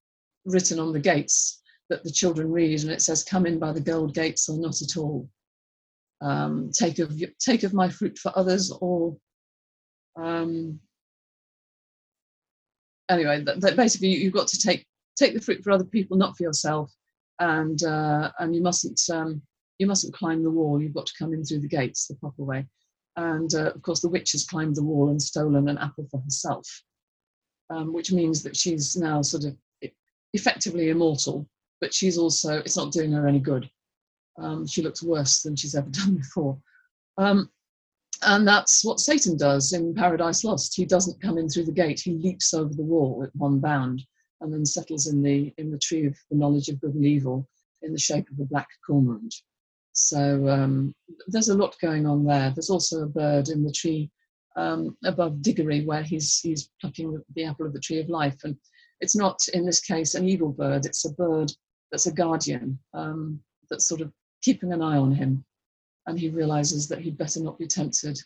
written 0.45 0.79
on 0.79 0.93
the 0.93 1.01
gates 1.01 1.62
that 1.89 2.03
the 2.03 2.11
children 2.11 2.51
read, 2.51 2.83
and 2.83 2.91
it 2.91 3.03
says, 3.03 3.23
Come 3.23 3.47
in 3.47 3.59
by 3.59 3.73
the 3.73 3.81
gold 3.81 4.15
gates 4.15 4.49
or 4.49 4.59
not 4.59 4.81
at 4.83 4.97
all. 4.97 5.29
Um, 6.21 6.71
take, 6.73 6.99
of, 6.99 7.23
take 7.39 7.62
of 7.62 7.75
my 7.75 7.89
fruit 7.89 8.19
for 8.19 8.33
others, 8.37 8.73
or 8.81 9.17
um, 10.17 10.81
anyway, 13.09 13.43
that, 13.43 13.61
that 13.61 13.77
basically 13.77 14.09
you've 14.09 14.33
got 14.33 14.49
to 14.49 14.59
take 14.59 14.87
take 15.17 15.35
the 15.35 15.41
fruit 15.41 15.62
for 15.62 15.73
other 15.73 15.85
people, 15.85 16.17
not 16.17 16.37
for 16.37 16.43
yourself, 16.43 16.93
and 17.41 17.83
uh, 17.85 18.31
and 18.39 18.55
you 18.55 18.62
mustn't 18.62 19.01
um, 19.12 19.43
you 19.79 19.87
mustn't 19.87 20.15
climb 20.15 20.43
the 20.43 20.51
wall. 20.51 20.81
You've 20.81 20.95
got 20.95 21.07
to 21.07 21.15
come 21.19 21.35
in 21.35 21.45
through 21.45 21.61
the 21.61 21.69
gates 21.69 22.07
the 22.07 22.15
proper 22.17 22.43
way. 22.43 22.67
And 23.16 23.55
uh, 23.55 23.72
of 23.74 23.83
course, 23.83 24.00
the 24.00 24.09
witch 24.09 24.33
has 24.33 24.44
climbed 24.44 24.76
the 24.76 24.85
wall 24.85 25.09
and 25.09 25.20
stolen 25.20 25.68
an 25.68 25.79
apple 25.79 26.07
for 26.11 26.20
herself, 26.20 26.66
um, 27.70 27.92
which 27.92 28.12
means 28.12 28.42
that 28.42 28.57
she's 28.57 28.96
now 28.96 29.22
sort 29.22 29.44
of 29.44 29.57
effectively 30.35 30.90
immortal. 30.90 31.48
But 31.81 31.94
she's 31.94 32.18
also 32.18 32.59
it's 32.59 32.76
not 32.76 32.92
doing 32.92 33.12
her 33.12 33.26
any 33.26 33.40
good. 33.40 33.70
Um, 34.38 34.66
she 34.66 34.83
looks 34.83 35.02
worse 35.02 35.42
than 35.42 35.57
she's 35.57 35.74
ever 35.74 35.88
done 35.90 36.16
before. 36.16 36.59
Um, 37.18 37.50
and 38.22 38.46
that's 38.46 38.85
what 38.85 39.00
Satan 39.00 39.37
does 39.37 39.72
in 39.72 39.94
Paradise 39.94 40.44
Lost. 40.44 40.74
He 40.74 40.85
doesn't 40.87 41.20
come 41.20 41.38
in 41.38 41.48
through 41.48 41.64
the 41.64 41.72
gate, 41.72 42.00
he 42.00 42.12
leaps 42.12 42.55
over 42.55 42.72
the 42.72 42.83
wall 42.83 43.22
at 43.22 43.35
one 43.37 43.59
bound 43.59 44.02
and 44.40 44.52
then 44.52 44.64
settles 44.64 45.07
in 45.07 45.22
the 45.22 45.52
in 45.59 45.70
the 45.70 45.79
tree 45.79 46.07
of 46.07 46.16
the 46.31 46.37
knowledge 46.37 46.68
of 46.68 46.81
good 46.81 46.94
and 46.94 47.05
evil 47.05 47.48
in 47.83 47.92
the 47.92 47.98
shape 47.98 48.29
of 48.31 48.38
a 48.40 48.44
black 48.44 48.68
cormorant. 48.87 49.35
So 49.97 50.47
um, 50.49 50.95
there's 51.27 51.49
a 51.49 51.57
lot 51.57 51.75
going 51.81 52.07
on 52.07 52.25
there. 52.25 52.51
There's 52.51 52.69
also 52.69 53.03
a 53.03 53.09
bird 53.09 53.49
in 53.49 53.65
the 53.65 53.73
tree 53.73 54.11
um, 54.55 54.95
above 55.05 55.41
Diggory 55.41 55.87
where 55.87 56.03
he's 56.03 56.39
he's 56.39 56.71
plucking 56.83 57.23
the 57.35 57.45
apple 57.45 57.67
of 57.67 57.73
the 57.73 57.81
tree 57.81 58.01
of 58.01 58.11
life, 58.11 58.37
and 58.45 58.57
it's 59.01 59.17
not 59.17 59.41
in 59.55 59.65
this 59.65 59.81
case 59.81 60.15
an 60.15 60.29
evil 60.29 60.53
bird. 60.53 60.85
It's 60.85 61.07
a 61.07 61.13
bird 61.15 61.51
that's 61.91 62.07
a 62.07 62.13
guardian 62.13 62.79
um, 62.93 63.41
that's 63.71 63.89
sort 63.89 64.03
of 64.03 64.13
keeping 64.43 64.71
an 64.75 64.83
eye 64.83 64.99
on 64.99 65.15
him, 65.15 65.43
and 66.07 66.19
he 66.19 66.29
realizes 66.29 66.89
that 66.89 67.01
he'd 67.01 67.17
better 67.17 67.41
not 67.41 67.59
be 67.59 67.67
tempted 67.67 68.19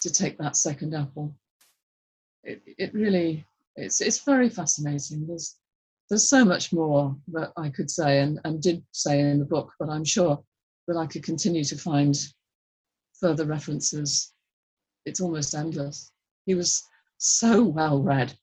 to 0.00 0.10
take 0.10 0.38
that 0.38 0.56
second 0.56 0.94
apple. 0.94 1.34
It, 2.42 2.62
it 2.78 2.94
really 2.94 3.44
it's 3.76 4.00
it's 4.00 4.24
very 4.24 4.48
fascinating. 4.48 5.26
There's 5.26 5.56
there's 6.08 6.26
so 6.26 6.42
much 6.42 6.72
more 6.72 7.14
that 7.28 7.52
I 7.58 7.68
could 7.68 7.90
say 7.90 8.20
and, 8.20 8.40
and 8.44 8.62
did 8.62 8.82
say 8.92 9.20
in 9.20 9.38
the 9.38 9.44
book, 9.44 9.72
but 9.78 9.90
I'm 9.90 10.04
sure 10.04 10.42
that 10.92 10.98
I 10.98 11.06
could 11.06 11.22
continue 11.22 11.64
to 11.64 11.76
find 11.76 12.16
further 13.18 13.44
references. 13.44 14.32
It's 15.04 15.20
almost 15.20 15.54
endless. 15.54 16.12
He 16.46 16.54
was 16.54 16.82
so 17.18 17.62
well 17.62 18.02
read. 18.02 18.34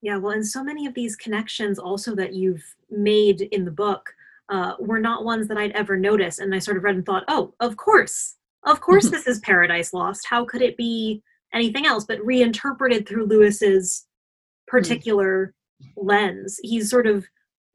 Yeah, 0.00 0.16
well, 0.16 0.32
and 0.32 0.46
so 0.46 0.62
many 0.62 0.86
of 0.86 0.94
these 0.94 1.16
connections 1.16 1.78
also 1.78 2.14
that 2.14 2.34
you've 2.34 2.64
made 2.90 3.42
in 3.42 3.64
the 3.64 3.70
book 3.70 4.14
uh, 4.48 4.74
were 4.78 5.00
not 5.00 5.24
ones 5.24 5.48
that 5.48 5.58
I'd 5.58 5.72
ever 5.72 5.96
noticed. 5.96 6.38
And 6.38 6.54
I 6.54 6.60
sort 6.60 6.76
of 6.76 6.84
read 6.84 6.94
and 6.94 7.04
thought, 7.04 7.24
oh, 7.28 7.52
of 7.60 7.76
course, 7.76 8.36
of 8.64 8.80
course, 8.80 9.10
this 9.10 9.26
is 9.26 9.40
Paradise 9.40 9.92
Lost. 9.92 10.26
How 10.28 10.44
could 10.44 10.62
it 10.62 10.76
be 10.76 11.22
anything 11.52 11.86
else, 11.86 12.04
but 12.04 12.24
reinterpreted 12.24 13.08
through 13.08 13.26
Lewis's 13.26 14.06
particular 14.66 15.54
mm. 15.82 15.88
lens. 15.96 16.58
He's 16.62 16.90
sort 16.90 17.06
of 17.06 17.26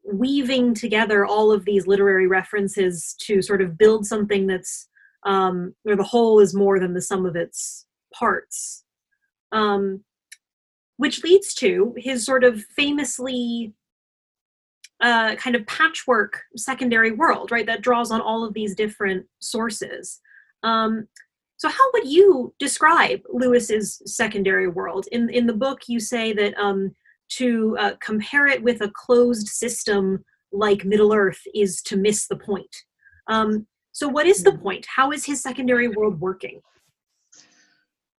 weaving 0.04 0.74
together 0.74 1.24
all 1.24 1.50
of 1.50 1.64
these 1.64 1.86
literary 1.86 2.26
references 2.26 3.14
to 3.20 3.40
sort 3.42 3.62
of 3.62 3.78
build 3.78 4.06
something 4.06 4.46
that's 4.46 4.88
um, 5.24 5.74
where 5.82 5.96
the 5.96 6.02
whole 6.02 6.40
is 6.40 6.54
more 6.54 6.78
than 6.78 6.94
the 6.94 7.00
sum 7.00 7.24
of 7.24 7.36
its 7.36 7.86
parts. 8.12 8.84
Um, 9.52 10.04
which 10.96 11.24
leads 11.24 11.54
to 11.54 11.94
his 11.96 12.24
sort 12.24 12.44
of 12.44 12.62
famously 12.76 13.72
uh, 15.00 15.34
kind 15.36 15.56
of 15.56 15.66
patchwork 15.66 16.42
secondary 16.56 17.10
world, 17.10 17.50
right? 17.50 17.66
That 17.66 17.82
draws 17.82 18.10
on 18.10 18.20
all 18.20 18.44
of 18.44 18.54
these 18.54 18.74
different 18.74 19.26
sources. 19.40 20.20
Um, 20.62 21.08
so, 21.56 21.68
how 21.68 21.90
would 21.92 22.08
you 22.08 22.54
describe 22.58 23.20
Lewis's 23.28 24.02
secondary 24.06 24.68
world? 24.68 25.06
In 25.12 25.28
in 25.30 25.46
the 25.46 25.52
book, 25.52 25.82
you 25.88 26.00
say 26.00 26.32
that 26.32 26.56
um, 26.58 26.94
to 27.30 27.76
uh, 27.78 27.92
compare 28.00 28.46
it 28.46 28.62
with 28.62 28.80
a 28.80 28.90
closed 28.94 29.48
system 29.48 30.24
like 30.52 30.84
Middle 30.84 31.12
Earth 31.12 31.40
is 31.54 31.82
to 31.82 31.96
miss 31.96 32.28
the 32.28 32.36
point. 32.36 32.74
Um, 33.26 33.66
so, 33.92 34.08
what 34.08 34.26
is 34.26 34.42
the 34.42 34.52
hmm. 34.52 34.62
point? 34.62 34.86
How 34.94 35.12
is 35.12 35.24
his 35.24 35.42
secondary 35.42 35.88
world 35.88 36.20
working? 36.20 36.60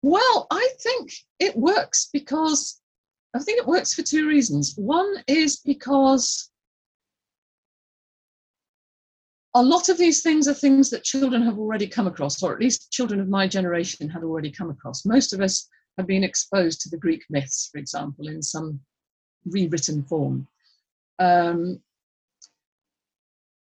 Well, 0.02 0.48
I 0.52 0.70
think 0.82 1.12
it 1.40 1.56
works 1.56 2.10
because 2.14 2.80
I 3.36 3.40
think 3.40 3.60
it 3.60 3.68
works 3.68 3.94
for 3.94 4.04
two 4.04 4.28
reasons. 4.28 4.74
One 4.78 5.16
is 5.28 5.58
because 5.58 6.50
a 9.56 9.64
lot 9.64 9.90
of 9.90 9.98
these 9.98 10.22
things 10.22 10.48
are 10.48 10.54
things 10.54 10.90
that 10.90 11.04
children 11.04 11.42
have 11.42 11.58
already 11.58 11.88
come 11.88 12.08
across, 12.08 12.44
or 12.44 12.54
at 12.54 12.60
least 12.60 12.92
children 12.92 13.20
of 13.20 13.30
my 13.30 13.48
generation 13.48 14.10
had 14.10 14.24
already 14.24 14.52
come 14.52 14.70
across. 14.70 15.06
Most 15.06 15.34
of 15.34 15.42
us 15.42 15.68
have 15.98 16.08
been 16.08 16.24
exposed 16.24 16.82
to 16.82 16.90
the 16.90 16.98
Greek 16.98 17.24
myths, 17.30 17.70
for 17.72 17.80
example, 17.80 18.28
in 18.28 18.42
some 18.42 18.80
rewritten 19.46 20.04
form. 20.04 20.48
Um, 21.20 21.80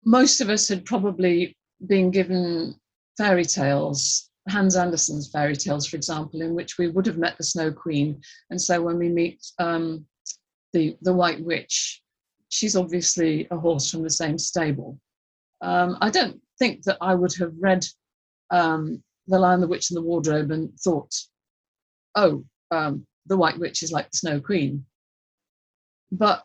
most 0.05 0.41
of 0.41 0.51
us 0.51 0.69
had 0.69 0.85
probably 0.85 1.57
been 1.87 2.11
given 2.11 2.75
fairy 3.17 3.45
tales, 3.45 4.31
Hans 4.49 4.77
Andersen's 4.77 5.31
fairy 5.31 5.57
tales, 5.57 5.87
for 5.87 5.97
example, 5.97 6.43
in 6.43 6.55
which 6.55 6.77
we 6.79 6.89
would 6.89 7.07
have 7.07 7.17
met 7.17 7.37
the 7.39 7.45
Snow 7.45 7.73
Queen. 7.73 8.21
And 8.51 8.61
so 8.61 8.83
when 8.83 8.99
we 8.99 9.09
meet 9.09 9.41
um, 9.59 10.05
the, 10.73 10.97
the 11.03 11.15
White 11.15 11.43
Witch, 11.43 12.03
she's 12.51 12.77
obviously 12.77 13.49
a 13.51 13.59
horse 13.59 13.91
from 13.91 14.03
the 14.03 14.11
same 14.11 14.39
stable. 14.39 14.99
Um, 15.63 15.97
I 16.01 16.11
don't 16.11 16.41
think 16.59 16.83
that 16.85 16.99
I 17.01 17.15
would 17.15 17.35
have 17.37 17.53
read 17.59 17.87
um, 18.51 19.03
The 19.29 19.39
Lion, 19.39 19.61
the 19.61 19.67
Witch, 19.67 19.91
and 19.91 19.97
the 19.97 20.03
Wardrobe 20.03 20.51
and 20.51 20.79
thought, 20.79 21.15
oh, 22.15 22.45
um, 22.71 23.07
the 23.27 23.37
White 23.37 23.59
Witch 23.59 23.83
is 23.83 23.93
like 23.93 24.11
the 24.11 24.19
Snow 24.19 24.41
Queen. 24.41 24.85
But 26.17 26.45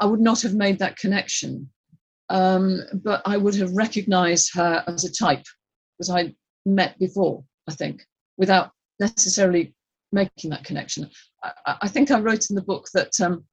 I 0.00 0.06
would 0.06 0.20
not 0.20 0.42
have 0.42 0.54
made 0.54 0.78
that 0.78 0.98
connection. 0.98 1.70
Um, 2.28 2.80
but 2.92 3.22
I 3.24 3.36
would 3.36 3.56
have 3.56 3.72
recognized 3.72 4.54
her 4.54 4.84
as 4.86 5.04
a 5.04 5.12
type 5.12 5.44
that 5.98 6.10
I'd 6.10 6.34
met 6.64 6.98
before, 6.98 7.44
I 7.68 7.74
think, 7.74 8.06
without 8.38 8.70
necessarily 9.00 9.74
making 10.12 10.50
that 10.50 10.64
connection. 10.64 11.10
I, 11.42 11.76
I 11.82 11.88
think 11.88 12.10
I 12.10 12.20
wrote 12.20 12.48
in 12.50 12.56
the 12.56 12.62
book 12.62 12.86
that 12.94 13.12
um, 13.20 13.44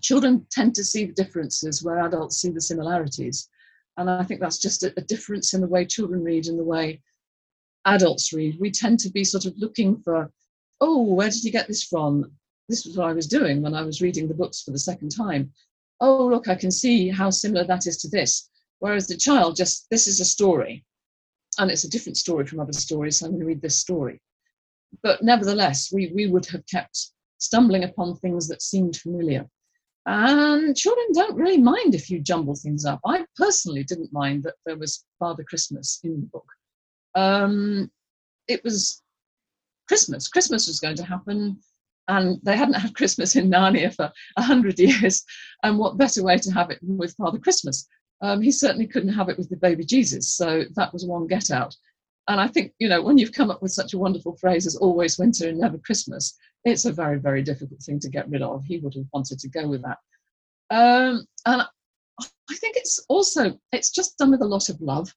children 0.00 0.46
tend 0.50 0.74
to 0.74 0.84
see 0.84 1.06
the 1.06 1.12
differences 1.12 1.82
where 1.82 2.00
adults 2.00 2.40
see 2.40 2.50
the 2.50 2.60
similarities. 2.60 3.48
And 3.96 4.10
I 4.10 4.24
think 4.24 4.40
that's 4.40 4.58
just 4.58 4.82
a, 4.82 4.92
a 4.96 5.02
difference 5.02 5.54
in 5.54 5.60
the 5.60 5.68
way 5.68 5.84
children 5.84 6.22
read 6.22 6.46
and 6.46 6.58
the 6.58 6.64
way 6.64 7.00
adults 7.84 8.32
read. 8.32 8.58
We 8.60 8.70
tend 8.70 8.98
to 9.00 9.10
be 9.10 9.24
sort 9.24 9.46
of 9.46 9.54
looking 9.56 9.96
for, 10.02 10.30
oh, 10.80 11.02
where 11.02 11.30
did 11.30 11.44
you 11.44 11.52
get 11.52 11.68
this 11.68 11.84
from? 11.84 12.32
This 12.68 12.86
was 12.86 12.96
what 12.96 13.08
I 13.08 13.12
was 13.12 13.26
doing 13.26 13.62
when 13.62 13.74
I 13.74 13.82
was 13.82 14.00
reading 14.00 14.28
the 14.28 14.34
books 14.34 14.62
for 14.62 14.70
the 14.70 14.78
second 14.78 15.10
time. 15.10 15.52
Oh, 16.00 16.26
look, 16.26 16.48
I 16.48 16.54
can 16.54 16.70
see 16.70 17.08
how 17.08 17.30
similar 17.30 17.64
that 17.64 17.86
is 17.86 17.98
to 17.98 18.08
this. 18.08 18.48
Whereas 18.78 19.06
the 19.06 19.16
child 19.16 19.56
just, 19.56 19.86
this 19.90 20.06
is 20.06 20.20
a 20.20 20.24
story. 20.24 20.84
And 21.58 21.70
it's 21.70 21.84
a 21.84 21.90
different 21.90 22.16
story 22.16 22.46
from 22.46 22.60
other 22.60 22.72
stories, 22.72 23.18
so 23.18 23.26
I'm 23.26 23.32
going 23.32 23.40
to 23.40 23.46
read 23.46 23.62
this 23.62 23.76
story. 23.76 24.20
But 25.02 25.22
nevertheless, 25.22 25.92
we, 25.92 26.10
we 26.14 26.26
would 26.26 26.46
have 26.46 26.66
kept 26.66 27.10
stumbling 27.38 27.84
upon 27.84 28.16
things 28.16 28.48
that 28.48 28.62
seemed 28.62 28.96
familiar. 28.96 29.46
And 30.06 30.76
children 30.76 31.06
don't 31.12 31.36
really 31.36 31.58
mind 31.58 31.94
if 31.94 32.10
you 32.10 32.20
jumble 32.20 32.54
things 32.54 32.84
up. 32.84 33.00
I 33.06 33.24
personally 33.36 33.84
didn't 33.84 34.12
mind 34.12 34.42
that 34.42 34.54
there 34.66 34.76
was 34.76 35.04
Father 35.18 35.44
Christmas 35.44 36.00
in 36.02 36.20
the 36.20 36.26
book. 36.26 36.46
Um, 37.14 37.90
it 38.48 38.62
was 38.64 39.02
Christmas. 39.88 40.28
Christmas 40.28 40.66
was 40.66 40.80
going 40.80 40.96
to 40.96 41.04
happen, 41.04 41.58
and 42.08 42.38
they 42.42 42.56
hadn't 42.56 42.74
had 42.74 42.94
Christmas 42.94 43.36
in 43.36 43.50
Narnia 43.50 43.94
for 43.94 44.12
a 44.36 44.42
hundred 44.42 44.78
years. 44.78 45.24
And 45.62 45.78
what 45.78 45.98
better 45.98 46.22
way 46.22 46.36
to 46.38 46.50
have 46.52 46.70
it 46.70 46.78
with 46.82 47.14
Father 47.16 47.38
Christmas? 47.38 47.86
Um, 48.20 48.40
he 48.40 48.50
certainly 48.50 48.86
couldn't 48.86 49.12
have 49.12 49.28
it 49.28 49.38
with 49.38 49.50
the 49.50 49.56
baby 49.56 49.84
Jesus, 49.84 50.34
so 50.34 50.64
that 50.76 50.92
was 50.92 51.04
one 51.04 51.26
get 51.26 51.50
out. 51.50 51.74
And 52.28 52.40
I 52.40 52.48
think, 52.48 52.72
you 52.78 52.88
know, 52.88 53.02
when 53.02 53.18
you've 53.18 53.32
come 53.32 53.50
up 53.50 53.60
with 53.60 53.72
such 53.72 53.92
a 53.92 53.98
wonderful 53.98 54.36
phrase 54.36 54.66
as 54.66 54.76
always 54.76 55.18
winter 55.18 55.48
and 55.48 55.58
never 55.58 55.76
Christmas, 55.78 56.34
it's 56.64 56.86
a 56.86 56.92
very, 56.92 57.18
very 57.18 57.42
difficult 57.42 57.82
thing 57.82 58.00
to 58.00 58.08
get 58.08 58.30
rid 58.30 58.40
of. 58.40 58.64
He 58.64 58.78
would 58.78 58.94
have 58.94 59.04
wanted 59.12 59.38
to 59.40 59.48
go 59.48 59.68
with 59.68 59.82
that. 59.82 59.98
Um, 60.70 61.26
and 61.44 61.62
I 62.50 62.54
think 62.54 62.76
it's 62.76 63.04
also, 63.08 63.58
it's 63.72 63.90
just 63.90 64.16
done 64.16 64.30
with 64.30 64.40
a 64.40 64.46
lot 64.46 64.70
of 64.70 64.80
love. 64.80 65.14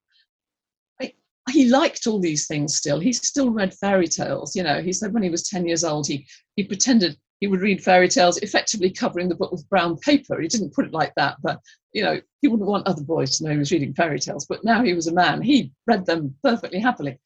He 1.50 1.70
liked 1.70 2.08
all 2.08 2.20
these 2.20 2.48
things 2.48 2.76
still. 2.76 3.00
He 3.00 3.14
still 3.14 3.50
read 3.52 3.74
fairy 3.74 4.08
tales. 4.08 4.56
You 4.56 4.64
know, 4.64 4.82
he 4.82 4.92
said 4.92 5.14
when 5.14 5.24
he 5.24 5.30
was 5.30 5.48
10 5.48 5.66
years 5.66 5.84
old, 5.84 6.08
he, 6.08 6.28
he 6.56 6.64
pretended 6.64 7.18
he 7.40 7.48
would 7.48 7.62
read 7.62 7.84
fairy 7.84 8.08
tales, 8.08 8.38
effectively 8.38 8.90
covering 8.90 9.30
the 9.30 9.36
book 9.36 9.52
with 9.52 9.70
brown 9.70 9.98
paper. 9.98 10.40
He 10.42 10.48
didn't 10.48 10.74
put 10.74 10.86
it 10.86 10.94
like 10.94 11.14
that, 11.16 11.38
but 11.42 11.60
you 11.94 12.04
know, 12.04 12.20
he 12.42 12.48
wouldn't 12.48 12.70
want 12.70 12.88
other 12.88 13.04
boys 13.04 13.38
to 13.38 13.44
know 13.44 13.52
he 13.52 13.58
was 13.58 13.72
reading 13.72 13.94
fairy 13.94 14.20
tales. 14.20 14.46
But 14.48 14.64
now 14.64 14.84
he 14.84 14.94
was 14.94 15.08
a 15.08 15.14
man, 15.14 15.42
he 15.42 15.72
read 15.86 16.06
them 16.06 16.36
perfectly 16.44 16.80
happily, 16.80 17.20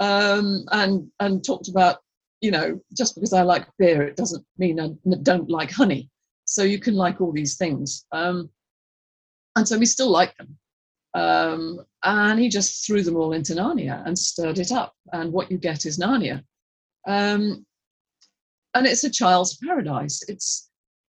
um, 0.00 0.64
and 0.70 1.10
and 1.20 1.44
talked 1.44 1.68
about, 1.68 1.98
you 2.40 2.50
know, 2.50 2.80
just 2.96 3.14
because 3.14 3.32
I 3.32 3.42
like 3.42 3.66
beer, 3.78 4.02
it 4.02 4.16
doesn't 4.16 4.44
mean 4.58 4.80
I 4.80 4.90
don't 5.22 5.50
like 5.50 5.70
honey. 5.70 6.08
So 6.44 6.62
you 6.62 6.78
can 6.78 6.94
like 6.94 7.20
all 7.20 7.32
these 7.32 7.56
things, 7.56 8.06
um, 8.12 8.48
and 9.56 9.66
so 9.66 9.78
we 9.78 9.86
still 9.86 10.10
like 10.10 10.36
them. 10.36 10.56
Um, 11.14 11.80
and 12.02 12.40
he 12.40 12.48
just 12.48 12.86
threw 12.86 13.02
them 13.02 13.16
all 13.16 13.32
into 13.32 13.54
Narnia 13.54 14.06
and 14.06 14.18
stirred 14.18 14.58
it 14.58 14.72
up, 14.72 14.94
and 15.12 15.32
what 15.32 15.50
you 15.50 15.58
get 15.58 15.84
is 15.84 15.98
Narnia. 15.98 16.42
Um, 17.06 17.66
and 18.74 18.86
it's 18.86 19.04
a 19.04 19.10
child's 19.10 19.56
paradise. 19.58 20.22
It's, 20.28 20.70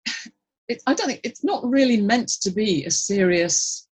it, 0.67 0.81
I 0.87 0.93
don't 0.93 1.07
think 1.07 1.21
it's 1.23 1.43
not 1.43 1.63
really 1.69 2.01
meant 2.01 2.29
to 2.41 2.51
be 2.51 2.85
a 2.85 2.91
serious 2.91 3.87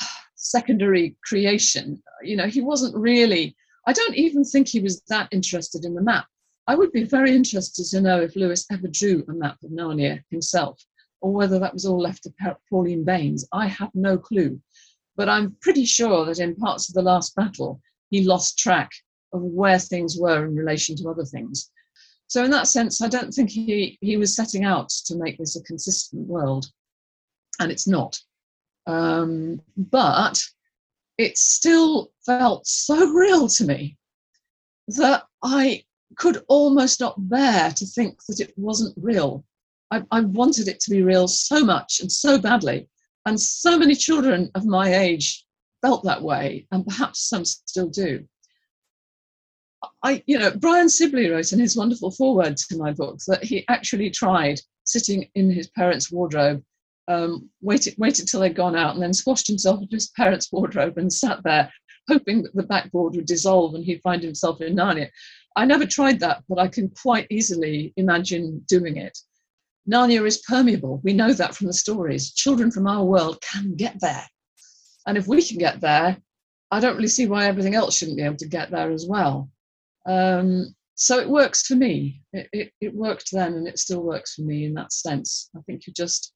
secondary 0.34 1.16
creation. 1.24 2.02
You 2.22 2.36
know, 2.36 2.46
he 2.46 2.60
wasn't 2.60 2.94
really. 2.96 3.56
I 3.86 3.92
don't 3.92 4.16
even 4.16 4.44
think 4.44 4.68
he 4.68 4.80
was 4.80 5.02
that 5.08 5.28
interested 5.32 5.84
in 5.84 5.94
the 5.94 6.02
map. 6.02 6.26
I 6.68 6.76
would 6.76 6.92
be 6.92 7.02
very 7.02 7.34
interested 7.34 7.84
to 7.86 8.00
know 8.00 8.20
if 8.20 8.36
Lewis 8.36 8.64
ever 8.70 8.86
drew 8.86 9.24
a 9.28 9.32
map 9.32 9.56
of 9.64 9.70
Narnia 9.70 10.22
himself, 10.30 10.80
or 11.22 11.32
whether 11.32 11.58
that 11.58 11.72
was 11.72 11.86
all 11.86 12.00
left 12.00 12.24
to 12.24 12.56
Pauline 12.68 13.04
Baynes. 13.04 13.46
I 13.52 13.66
have 13.68 13.90
no 13.94 14.18
clue. 14.18 14.60
But 15.16 15.28
I'm 15.28 15.56
pretty 15.60 15.84
sure 15.84 16.26
that 16.26 16.40
in 16.40 16.56
parts 16.56 16.88
of 16.88 16.94
the 16.94 17.02
last 17.02 17.34
battle, 17.34 17.80
he 18.10 18.24
lost 18.24 18.58
track 18.58 18.90
of 19.32 19.40
where 19.40 19.78
things 19.78 20.16
were 20.18 20.44
in 20.44 20.56
relation 20.56 20.96
to 20.96 21.08
other 21.08 21.24
things. 21.24 21.70
So 22.26 22.44
in 22.44 22.50
that 22.50 22.66
sense, 22.66 23.00
I 23.00 23.08
don't 23.08 23.32
think 23.32 23.50
he, 23.50 23.98
he 24.00 24.16
was 24.16 24.34
setting 24.34 24.64
out 24.64 24.88
to 25.06 25.16
make 25.16 25.38
this 25.38 25.56
a 25.56 25.62
consistent 25.62 26.26
world, 26.26 26.66
and 27.60 27.70
it's 27.70 27.86
not. 27.86 28.18
Um, 28.86 29.60
but 29.76 30.42
it 31.18 31.38
still 31.38 32.10
felt 32.26 32.66
so 32.66 33.06
real 33.12 33.48
to 33.48 33.64
me 33.64 33.96
that 34.88 35.24
I 35.42 35.84
could 36.16 36.44
almost 36.48 37.00
not 37.00 37.28
bear 37.28 37.70
to 37.70 37.86
think 37.86 38.18
that 38.28 38.40
it 38.40 38.52
wasn't 38.56 38.94
real. 38.96 39.44
I, 39.92 40.02
I 40.10 40.20
wanted 40.22 40.68
it 40.68 40.80
to 40.80 40.90
be 40.90 41.02
real 41.02 41.28
so 41.28 41.62
much 41.62 42.00
and 42.00 42.10
so 42.10 42.38
badly, 42.38 42.88
and 43.26 43.38
so 43.38 43.78
many 43.78 43.94
children 43.94 44.50
of 44.54 44.64
my 44.64 44.94
age 44.94 45.44
felt 45.82 46.02
that 46.04 46.22
way, 46.22 46.66
and 46.72 46.86
perhaps 46.86 47.28
some 47.28 47.44
still 47.44 47.90
do. 47.90 48.26
I, 50.02 50.22
you 50.26 50.38
know, 50.38 50.50
Brian 50.52 50.88
Sibley 50.88 51.28
wrote 51.28 51.52
in 51.52 51.58
his 51.58 51.76
wonderful 51.76 52.10
foreword 52.10 52.56
to 52.56 52.78
my 52.78 52.92
book 52.92 53.18
that 53.26 53.44
he 53.44 53.66
actually 53.68 54.08
tried 54.08 54.60
sitting 54.84 55.28
in 55.34 55.50
his 55.50 55.68
parents' 55.68 56.10
wardrobe, 56.10 56.62
um, 57.08 57.50
waited, 57.60 57.94
waited 57.98 58.28
till 58.28 58.40
they'd 58.40 58.54
gone 58.54 58.76
out, 58.76 58.94
and 58.94 59.02
then 59.02 59.12
squashed 59.12 59.46
himself 59.46 59.82
into 59.82 59.96
his 59.96 60.08
parents' 60.10 60.50
wardrobe 60.50 60.96
and 60.96 61.12
sat 61.12 61.42
there, 61.44 61.70
hoping 62.08 62.42
that 62.44 62.54
the 62.54 62.62
backboard 62.62 63.14
would 63.14 63.26
dissolve 63.26 63.74
and 63.74 63.84
he'd 63.84 64.00
find 64.02 64.22
himself 64.22 64.62
in 64.62 64.76
Narnia. 64.76 65.10
I 65.54 65.66
never 65.66 65.84
tried 65.84 66.18
that, 66.20 66.44
but 66.48 66.58
I 66.58 66.68
can 66.68 66.88
quite 66.90 67.26
easily 67.28 67.92
imagine 67.98 68.64
doing 68.68 68.96
it. 68.96 69.18
Narnia 69.90 70.26
is 70.26 70.42
permeable. 70.48 71.00
We 71.02 71.12
know 71.12 71.32
that 71.32 71.54
from 71.54 71.66
the 71.66 71.72
stories. 71.72 72.32
Children 72.32 72.70
from 72.70 72.86
our 72.86 73.04
world 73.04 73.42
can 73.42 73.74
get 73.74 73.96
there. 74.00 74.24
And 75.06 75.18
if 75.18 75.26
we 75.26 75.42
can 75.44 75.58
get 75.58 75.80
there, 75.80 76.16
I 76.70 76.80
don't 76.80 76.96
really 76.96 77.08
see 77.08 77.26
why 77.26 77.46
everything 77.46 77.74
else 77.74 77.96
shouldn't 77.96 78.16
be 78.16 78.22
able 78.22 78.36
to 78.36 78.48
get 78.48 78.70
there 78.70 78.92
as 78.92 79.06
well. 79.06 79.50
Um, 80.06 80.74
so 80.94 81.18
it 81.18 81.28
works 81.28 81.66
for 81.66 81.74
me. 81.74 82.22
It, 82.32 82.48
it, 82.52 82.72
it, 82.80 82.94
worked 82.94 83.30
then 83.32 83.54
and 83.54 83.66
it 83.66 83.78
still 83.78 84.02
works 84.02 84.34
for 84.34 84.42
me 84.42 84.64
in 84.64 84.74
that 84.74 84.92
sense. 84.92 85.50
I 85.56 85.60
think 85.66 85.86
you 85.86 85.92
just 85.92 86.32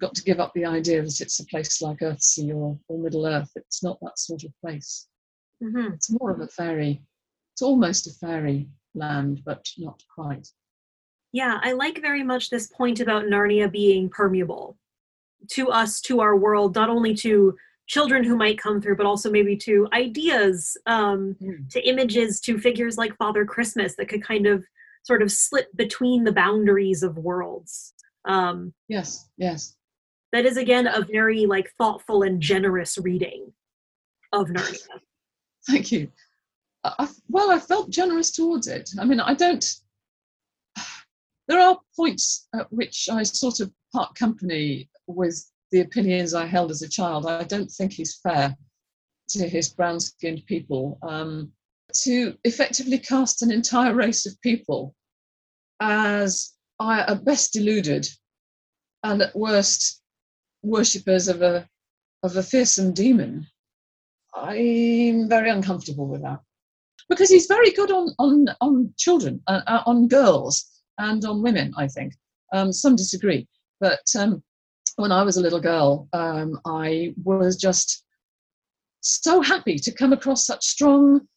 got 0.00 0.14
to 0.14 0.22
give 0.22 0.40
up 0.40 0.52
the 0.54 0.64
idea 0.64 1.02
that 1.02 1.20
it's 1.20 1.40
a 1.40 1.46
place 1.46 1.82
like 1.82 1.98
Earthsea 1.98 2.54
or, 2.54 2.78
or 2.88 2.98
Middle 2.98 3.26
Earth. 3.26 3.50
It's 3.56 3.82
not 3.82 3.98
that 4.00 4.18
sort 4.18 4.44
of 4.44 4.52
place. 4.64 5.08
Mm-hmm. 5.62 5.94
It's 5.94 6.10
more 6.10 6.30
of 6.30 6.40
a 6.40 6.48
fairy. 6.48 7.02
It's 7.52 7.62
almost 7.62 8.06
a 8.06 8.26
fairy 8.26 8.68
land, 8.94 9.42
but 9.44 9.66
not 9.76 10.02
quite. 10.14 10.48
Yeah, 11.38 11.60
I 11.62 11.70
like 11.70 12.02
very 12.02 12.24
much 12.24 12.50
this 12.50 12.66
point 12.66 12.98
about 12.98 13.26
Narnia 13.26 13.70
being 13.70 14.10
permeable 14.10 14.76
to 15.52 15.68
us, 15.68 16.00
to 16.00 16.18
our 16.18 16.34
world, 16.34 16.74
not 16.74 16.90
only 16.90 17.14
to 17.14 17.56
children 17.86 18.24
who 18.24 18.36
might 18.36 18.58
come 18.58 18.82
through, 18.82 18.96
but 18.96 19.06
also 19.06 19.30
maybe 19.30 19.56
to 19.58 19.86
ideas, 19.92 20.76
um, 20.86 21.36
mm. 21.40 21.70
to 21.70 21.88
images, 21.88 22.40
to 22.40 22.58
figures 22.58 22.98
like 22.98 23.16
Father 23.18 23.44
Christmas 23.44 23.94
that 23.94 24.08
could 24.08 24.20
kind 24.20 24.48
of 24.48 24.64
sort 25.04 25.22
of 25.22 25.30
slip 25.30 25.68
between 25.76 26.24
the 26.24 26.32
boundaries 26.32 27.04
of 27.04 27.16
worlds. 27.16 27.94
Um, 28.24 28.74
yes, 28.88 29.28
yes. 29.36 29.76
That 30.32 30.44
is 30.44 30.56
again 30.56 30.88
a 30.88 31.02
very 31.08 31.46
like 31.46 31.70
thoughtful 31.78 32.24
and 32.24 32.40
generous 32.40 32.98
reading 32.98 33.52
of 34.32 34.48
Narnia. 34.48 34.88
Thank 35.68 35.92
you. 35.92 36.08
I, 36.82 37.08
well, 37.28 37.52
I 37.52 37.60
felt 37.60 37.90
generous 37.90 38.32
towards 38.32 38.66
it. 38.66 38.90
I 38.98 39.04
mean, 39.04 39.20
I 39.20 39.34
don't. 39.34 39.64
There 41.48 41.60
are 41.60 41.80
points 41.96 42.46
at 42.54 42.70
which 42.70 43.08
I 43.10 43.22
sort 43.22 43.60
of 43.60 43.72
part 43.92 44.14
company 44.14 44.90
with 45.06 45.50
the 45.72 45.80
opinions 45.80 46.34
I 46.34 46.46
held 46.46 46.70
as 46.70 46.82
a 46.82 46.88
child. 46.88 47.26
I 47.26 47.44
don't 47.44 47.70
think 47.70 47.92
he's 47.92 48.16
fair 48.16 48.54
to 49.30 49.48
his 49.48 49.70
brown 49.70 49.98
skinned 50.00 50.44
people 50.46 50.98
um, 51.02 51.52
to 52.02 52.36
effectively 52.44 52.98
cast 52.98 53.42
an 53.42 53.50
entire 53.50 53.94
race 53.94 54.26
of 54.26 54.40
people 54.42 54.94
as 55.80 56.54
at 56.80 57.24
best 57.24 57.52
deluded 57.52 58.08
and 59.02 59.22
at 59.22 59.34
worst 59.34 60.02
worshippers 60.62 61.28
of 61.28 61.42
a 61.42 61.68
of 62.22 62.36
a 62.36 62.42
fearsome 62.42 62.92
demon. 62.92 63.46
I'm 64.34 65.28
very 65.28 65.50
uncomfortable 65.50 66.06
with 66.06 66.22
that 66.22 66.40
because 67.08 67.30
he's 67.30 67.46
very 67.46 67.70
good 67.72 67.90
on 67.90 68.14
on 68.18 68.48
on 68.60 68.92
children, 68.96 69.42
uh, 69.46 69.62
uh 69.66 69.82
on 69.86 70.08
girls, 70.08 70.77
and 70.98 71.24
on 71.24 71.42
women. 71.42 71.72
I 71.76 71.88
think 71.88 72.14
Um, 72.52 72.72
some 72.72 72.96
disagree, 72.96 73.46
but 73.78 74.04
um, 74.18 74.42
when 74.96 75.12
I 75.12 75.22
was 75.22 75.36
a 75.36 75.42
little 75.42 75.60
girl, 75.60 76.08
um, 76.12 76.58
I 76.64 77.14
was 77.22 77.56
just 77.56 78.04
so 79.00 79.40
happy 79.42 79.78
to 79.78 79.92
come 80.00 80.12
across 80.14 80.46
such 80.46 80.64
strong 80.64 81.28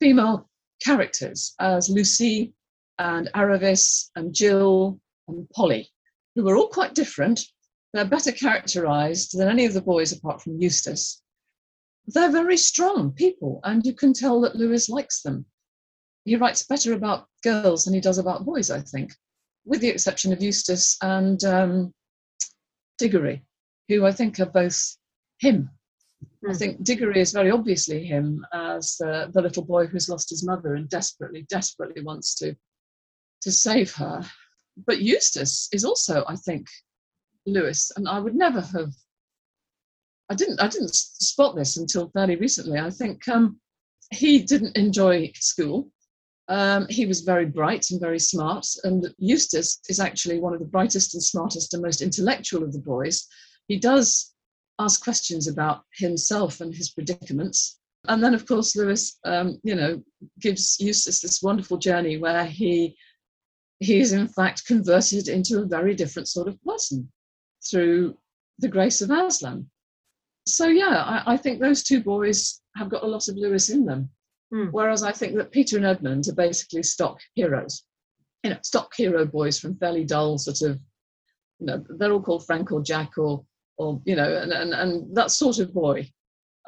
female 0.00 0.48
characters 0.82 1.54
as 1.58 1.88
Lucy 1.88 2.52
and 2.98 3.30
Aravis 3.34 4.10
and 4.16 4.34
Jill 4.34 5.00
and 5.28 5.48
Polly, 5.50 5.88
who 6.34 6.42
were 6.44 6.56
all 6.56 6.68
quite 6.68 6.94
different. 6.94 7.40
They're 7.92 8.16
better 8.16 8.32
characterized 8.32 9.38
than 9.38 9.48
any 9.48 9.64
of 9.66 9.74
the 9.74 9.82
boys 9.92 10.12
apart 10.12 10.42
from 10.42 10.60
Eustace. 10.60 11.22
They're 12.06 12.32
very 12.32 12.56
strong 12.56 13.12
people, 13.12 13.60
and 13.62 13.84
you 13.86 13.94
can 13.94 14.12
tell 14.12 14.40
that 14.40 14.56
Lewis 14.56 14.88
likes 14.88 15.22
them. 15.22 15.46
He 16.24 16.36
writes 16.36 16.66
better 16.66 16.92
about 16.92 17.26
girls 17.42 17.84
than 17.84 17.94
he 17.94 18.00
does 18.00 18.18
about 18.18 18.44
boys, 18.44 18.70
I 18.70 18.80
think, 18.80 19.12
with 19.64 19.80
the 19.80 19.88
exception 19.88 20.32
of 20.32 20.42
Eustace 20.42 20.96
and 21.02 21.42
um, 21.44 21.94
Diggory, 22.98 23.42
who 23.88 24.04
I 24.04 24.12
think 24.12 24.38
are 24.40 24.46
both 24.46 24.96
him. 25.38 25.70
Mm. 26.44 26.50
I 26.50 26.52
hmm. 26.52 26.58
think 26.58 26.84
Diggory 26.84 27.20
is 27.20 27.32
very 27.32 27.50
obviously 27.50 28.04
him 28.04 28.44
as 28.52 29.00
uh, 29.04 29.28
the 29.32 29.40
little 29.40 29.64
boy 29.64 29.86
who's 29.86 30.08
lost 30.08 30.30
his 30.30 30.44
mother 30.44 30.74
and 30.74 30.88
desperately, 30.88 31.46
desperately 31.48 32.02
wants 32.02 32.34
to 32.36 32.54
to 33.42 33.50
save 33.50 33.94
her. 33.94 34.22
But 34.86 35.00
Eustace 35.00 35.68
is 35.72 35.84
also, 35.84 36.24
I 36.28 36.36
think, 36.36 36.66
Lewis, 37.46 37.90
and 37.96 38.08
I 38.08 38.18
would 38.18 38.34
never 38.34 38.60
have. 38.60 38.92
I 40.30 40.34
didn't. 40.34 40.60
I 40.60 40.68
didn't 40.68 40.94
spot 40.94 41.56
this 41.56 41.76
until 41.76 42.10
fairly 42.10 42.36
recently. 42.36 42.78
I 42.78 42.90
think 42.90 43.26
um, 43.28 43.58
he 44.10 44.42
didn't 44.42 44.76
enjoy 44.76 45.32
school. 45.34 45.90
Um, 46.50 46.88
he 46.90 47.06
was 47.06 47.20
very 47.20 47.46
bright 47.46 47.86
and 47.92 48.00
very 48.00 48.18
smart, 48.18 48.66
and 48.82 49.14
Eustace 49.18 49.80
is 49.88 50.00
actually 50.00 50.40
one 50.40 50.52
of 50.52 50.58
the 50.58 50.66
brightest 50.66 51.14
and 51.14 51.22
smartest 51.22 51.72
and 51.72 51.82
most 51.82 52.02
intellectual 52.02 52.64
of 52.64 52.72
the 52.72 52.80
boys. 52.80 53.28
He 53.68 53.78
does 53.78 54.34
ask 54.80 55.02
questions 55.02 55.46
about 55.46 55.84
himself 55.94 56.60
and 56.60 56.74
his 56.74 56.90
predicaments. 56.90 57.78
And 58.08 58.24
then, 58.24 58.34
of 58.34 58.46
course, 58.46 58.74
Lewis, 58.74 59.18
um, 59.24 59.60
you 59.62 59.76
know, 59.76 60.02
gives 60.40 60.80
Eustace 60.80 61.20
this 61.20 61.40
wonderful 61.40 61.78
journey 61.78 62.18
where 62.18 62.44
he 62.44 62.96
he 63.78 64.00
is 64.00 64.12
in 64.12 64.28
fact 64.28 64.66
converted 64.66 65.28
into 65.28 65.60
a 65.60 65.66
very 65.66 65.94
different 65.94 66.28
sort 66.28 66.48
of 66.48 66.62
person 66.64 67.10
through 67.70 68.18
the 68.58 68.68
grace 68.68 69.00
of 69.00 69.10
Aslan. 69.10 69.70
So 70.46 70.66
yeah, 70.66 71.22
I, 71.26 71.34
I 71.34 71.36
think 71.36 71.60
those 71.60 71.82
two 71.82 72.02
boys 72.02 72.60
have 72.76 72.90
got 72.90 73.04
a 73.04 73.06
lot 73.06 73.28
of 73.28 73.36
Lewis 73.36 73.70
in 73.70 73.86
them. 73.86 74.10
Mm. 74.52 74.70
Whereas 74.72 75.02
I 75.02 75.12
think 75.12 75.36
that 75.36 75.52
Peter 75.52 75.76
and 75.76 75.86
Edmund 75.86 76.28
are 76.28 76.34
basically 76.34 76.82
stock 76.82 77.20
heroes. 77.34 77.84
You 78.42 78.50
know, 78.50 78.58
stock 78.62 78.92
hero 78.96 79.24
boys 79.24 79.58
from 79.58 79.76
fairly 79.76 80.04
dull 80.04 80.38
sort 80.38 80.62
of, 80.62 80.80
you 81.58 81.66
know, 81.66 81.84
they're 81.98 82.12
all 82.12 82.22
called 82.22 82.46
Frank 82.46 82.72
or 82.72 82.82
Jack 82.82 83.18
or, 83.18 83.44
or 83.76 84.00
you 84.04 84.16
know, 84.16 84.36
and, 84.36 84.52
and, 84.52 84.72
and 84.72 85.16
that 85.16 85.30
sort 85.30 85.58
of 85.58 85.72
boy. 85.72 86.08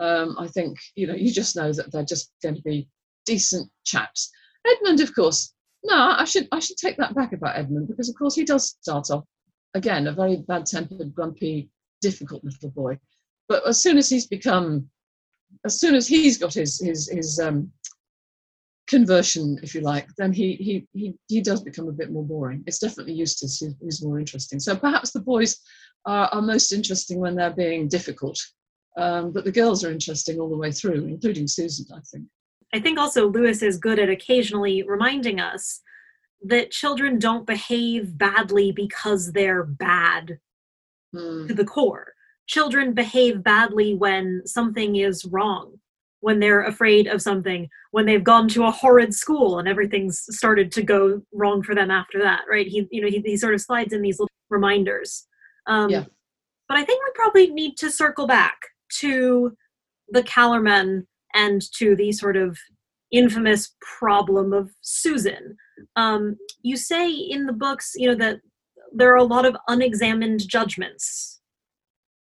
Um, 0.01 0.37
I 0.39 0.49
think, 0.49 0.79
you 0.97 1.07
know, 1.07 1.15
you 1.15 1.33
just 1.33 1.57
know 1.57 1.73
that 1.73 1.93
they're 1.93 2.05
just 2.05 2.33
going 2.43 2.57
to 2.57 2.63
be 2.63 2.89
decent 3.27 3.71
chaps. 3.85 4.31
Edmund, 4.67 5.01
of 5.01 5.15
course, 5.15 5.55
no, 5.85 5.97
I 5.97 6.25
should 6.25 6.49
I 6.53 6.61
should 6.61 6.77
take 6.77 6.97
that 6.99 7.15
back 7.15 7.33
about 7.33 7.57
Edmund 7.57 7.89
because 7.89 8.09
of 8.09 8.17
course 8.17 8.35
he 8.35 8.45
does 8.45 8.77
start 8.81 9.11
off 9.11 9.25
again 9.75 10.07
a 10.07 10.13
very 10.13 10.37
bad-tempered, 10.37 11.15
grumpy, 11.15 11.71
difficult 12.01 12.45
little 12.45 12.71
boy. 12.71 12.99
But 13.49 13.67
as 13.67 13.83
soon 13.83 13.99
as 13.99 14.09
he's 14.09 14.27
become 14.27 14.89
as 15.65 15.79
soon 15.79 15.95
as 15.95 16.07
he's 16.07 16.39
got 16.39 16.55
his 16.55 16.81
his 16.81 17.09
his 17.09 17.39
um, 17.39 17.71
conversion, 18.89 19.59
if 19.63 19.75
you 19.75 19.81
like, 19.81 20.09
then 20.19 20.33
he 20.33 20.55
he 20.55 20.87
he 20.93 21.15
he 21.29 21.41
does 21.41 21.63
become 21.63 21.89
a 21.89 21.93
bit 22.01 22.11
more 22.11 22.25
boring. 22.25 22.63
It's 22.67 22.79
definitely 22.79 23.15
Eustace 23.15 23.61
who's, 23.61 23.75
who's 23.81 24.05
more 24.05 24.19
interesting. 24.19 24.61
So 24.61 24.77
perhaps 24.77 25.11
the 25.13 25.21
boys 25.21 25.59
are, 26.05 26.29
are 26.33 26.43
most 26.43 26.73
interesting 26.73 27.19
when 27.19 27.35
they're 27.37 27.51
being 27.51 27.89
difficult, 27.89 28.39
um, 28.97 29.33
but 29.33 29.45
the 29.45 29.53
girls 29.53 29.85
are 29.85 29.93
interesting 29.93 30.41
all 30.41 30.51
the 30.51 30.57
way 30.57 30.73
through, 30.73 31.07
including 31.07 31.47
Susan, 31.47 31.87
I 31.95 32.01
think. 32.11 32.27
I 32.75 32.81
think 32.81 32.99
also 32.99 33.29
Lewis 33.29 33.63
is 33.63 33.77
good 33.77 33.99
at 33.99 34.09
occasionally 34.09 34.83
reminding 34.83 35.41
us 35.41 35.81
that 36.45 36.71
children 36.71 37.19
don't 37.19 37.47
behave 37.47 38.17
badly 38.19 38.73
because 38.73 39.33
they're 39.33 39.63
bad 39.63 40.39
mm. 41.15 41.47
to 41.47 41.55
the 41.55 41.65
core 41.65 42.12
children 42.47 42.93
behave 42.93 43.43
badly 43.43 43.95
when 43.95 44.43
something 44.45 44.97
is 44.97 45.25
wrong 45.27 45.79
when 46.23 46.39
they're 46.39 46.63
afraid 46.63 47.09
of 47.09 47.21
something 47.21 47.69
when 47.91 48.07
they've 48.07 48.25
gone 48.25 48.49
to 48.49 48.65
a 48.65 48.71
horrid 48.71 49.13
school 49.13 49.59
and 49.59 49.69
everything's 49.69 50.25
started 50.31 50.73
to 50.73 50.83
go 50.83 51.21
wrong 51.33 51.63
for 51.63 51.75
them 51.75 51.91
after 51.91 52.19
that 52.23 52.43
right? 52.49 52.67
He 52.67 52.89
you 52.91 53.03
know 53.03 53.09
he, 53.09 53.21
he 53.21 53.37
sort 53.37 53.55
of 53.55 53.61
slides 53.61 53.93
in 53.93 54.01
these 54.01 54.19
little 54.19 54.31
reminders. 54.49 55.27
Um, 55.67 55.91
yeah. 55.91 56.05
but 56.69 56.77
i 56.77 56.85
think 56.85 57.01
we 57.05 57.13
probably 57.15 57.47
need 57.51 57.77
to 57.77 57.91
circle 57.91 58.27
back 58.27 58.57
to 59.01 59.57
the 60.09 60.25
Calormen 60.25 61.07
and 61.35 61.63
to 61.79 61.95
the 61.95 62.11
sort 62.11 62.37
of 62.37 62.59
infamous 63.13 63.77
problem 63.99 64.53
of 64.53 64.71
susan. 64.81 65.57
Um, 65.95 66.37
you 66.63 66.77
say 66.77 67.11
in 67.11 67.47
the 67.47 67.53
books 67.53 67.93
you 67.95 68.09
know 68.09 68.17
that 68.17 68.41
there 68.93 69.13
are 69.13 69.17
a 69.17 69.25
lot 69.25 69.45
of 69.45 69.57
unexamined 69.69 70.47
judgments 70.49 71.41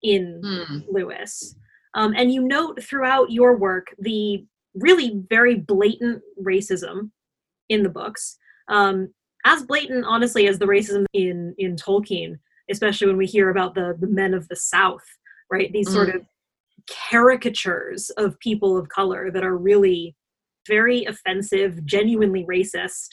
in 0.02 0.40
mm. 0.44 0.84
Lewis. 0.90 1.56
Um, 1.94 2.14
and 2.16 2.32
you 2.32 2.42
note 2.42 2.82
throughout 2.82 3.30
your 3.30 3.56
work 3.56 3.88
the 3.98 4.44
really 4.74 5.22
very 5.28 5.56
blatant 5.56 6.22
racism 6.42 7.10
in 7.68 7.82
the 7.82 7.88
books. 7.88 8.36
Um, 8.68 9.12
as 9.44 9.62
blatant, 9.62 10.04
honestly, 10.06 10.46
as 10.46 10.58
the 10.58 10.66
racism 10.66 11.06
in 11.12 11.54
in 11.58 11.76
Tolkien, 11.76 12.38
especially 12.70 13.06
when 13.06 13.16
we 13.16 13.26
hear 13.26 13.50
about 13.50 13.74
the 13.74 13.96
the 13.98 14.06
men 14.06 14.34
of 14.34 14.48
the 14.48 14.56
South, 14.56 15.04
right? 15.50 15.72
These 15.72 15.88
mm. 15.88 15.92
sort 15.92 16.14
of 16.14 16.22
caricatures 17.10 18.10
of 18.10 18.38
people 18.40 18.76
of 18.76 18.88
color 18.88 19.30
that 19.30 19.44
are 19.44 19.56
really 19.56 20.14
very 20.66 21.04
offensive, 21.04 21.84
genuinely 21.84 22.44
racist. 22.44 23.08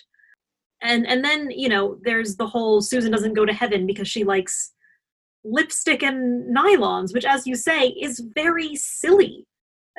And 0.82 1.08
and 1.08 1.24
then 1.24 1.52
you 1.52 1.69
know 1.69 1.98
there's 2.04 2.36
the 2.36 2.48
whole 2.48 2.82
Susan 2.82 3.12
doesn't 3.12 3.34
go 3.34 3.45
to 3.45 3.54
heaven 3.54 3.88
because 3.88 4.08
she 4.08 4.24
likes 4.24 4.71
lipstick 5.45 6.03
and 6.03 6.55
nylons, 6.55 7.13
which, 7.13 7.25
as 7.25 7.45
you 7.45 7.55
say, 7.55 7.89
is 7.89 8.23
very 8.34 8.75
silly, 8.75 9.45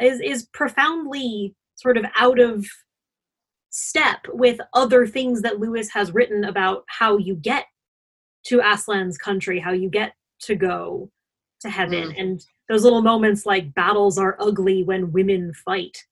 is, 0.00 0.20
is 0.20 0.48
profoundly 0.52 1.54
sort 1.76 1.96
of 1.96 2.04
out 2.16 2.38
of 2.38 2.66
step 3.70 4.20
with 4.32 4.58
other 4.72 5.06
things 5.06 5.42
that 5.42 5.60
Lewis 5.60 5.90
has 5.90 6.12
written 6.12 6.44
about 6.44 6.84
how 6.88 7.18
you 7.18 7.34
get 7.34 7.66
to 8.46 8.60
Aslan's 8.60 9.18
country, 9.18 9.60
how 9.60 9.72
you 9.72 9.90
get 9.90 10.14
to 10.40 10.54
go 10.54 11.10
to 11.60 11.70
heaven. 11.70 12.10
Mm. 12.10 12.20
And 12.20 12.46
those 12.68 12.84
little 12.84 13.02
moments 13.02 13.46
like 13.46 13.74
battles 13.74 14.18
are 14.18 14.36
ugly 14.40 14.82
when 14.82 15.12
women 15.12 15.52
fight. 15.64 16.04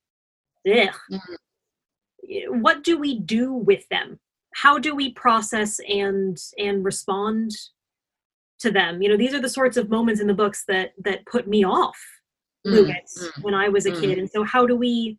Ugh. 0.67 0.89
Mm. 1.11 2.61
What 2.61 2.83
do 2.83 2.97
we 2.97 3.19
do 3.19 3.53
with 3.53 3.87
them? 3.89 4.19
How 4.55 4.79
do 4.79 4.95
we 4.95 5.11
process 5.11 5.79
and 5.87 6.37
and 6.57 6.83
respond 6.83 7.51
to 8.59 8.71
them. 8.71 9.01
You 9.01 9.09
know 9.09 9.17
these 9.17 9.33
are 9.33 9.41
the 9.41 9.49
sorts 9.49 9.77
of 9.77 9.89
moments 9.89 10.21
in 10.21 10.27
the 10.27 10.33
books 10.33 10.63
that 10.67 10.91
that 11.03 11.25
put 11.25 11.47
me 11.47 11.63
off 11.63 11.97
mm, 12.65 12.73
mm, 12.73 13.43
when 13.43 13.53
i 13.53 13.69
was 13.69 13.85
a 13.85 13.91
mm. 13.91 13.99
kid. 13.99 14.17
And 14.17 14.29
so 14.29 14.43
how 14.43 14.65
do 14.65 14.75
we 14.75 15.17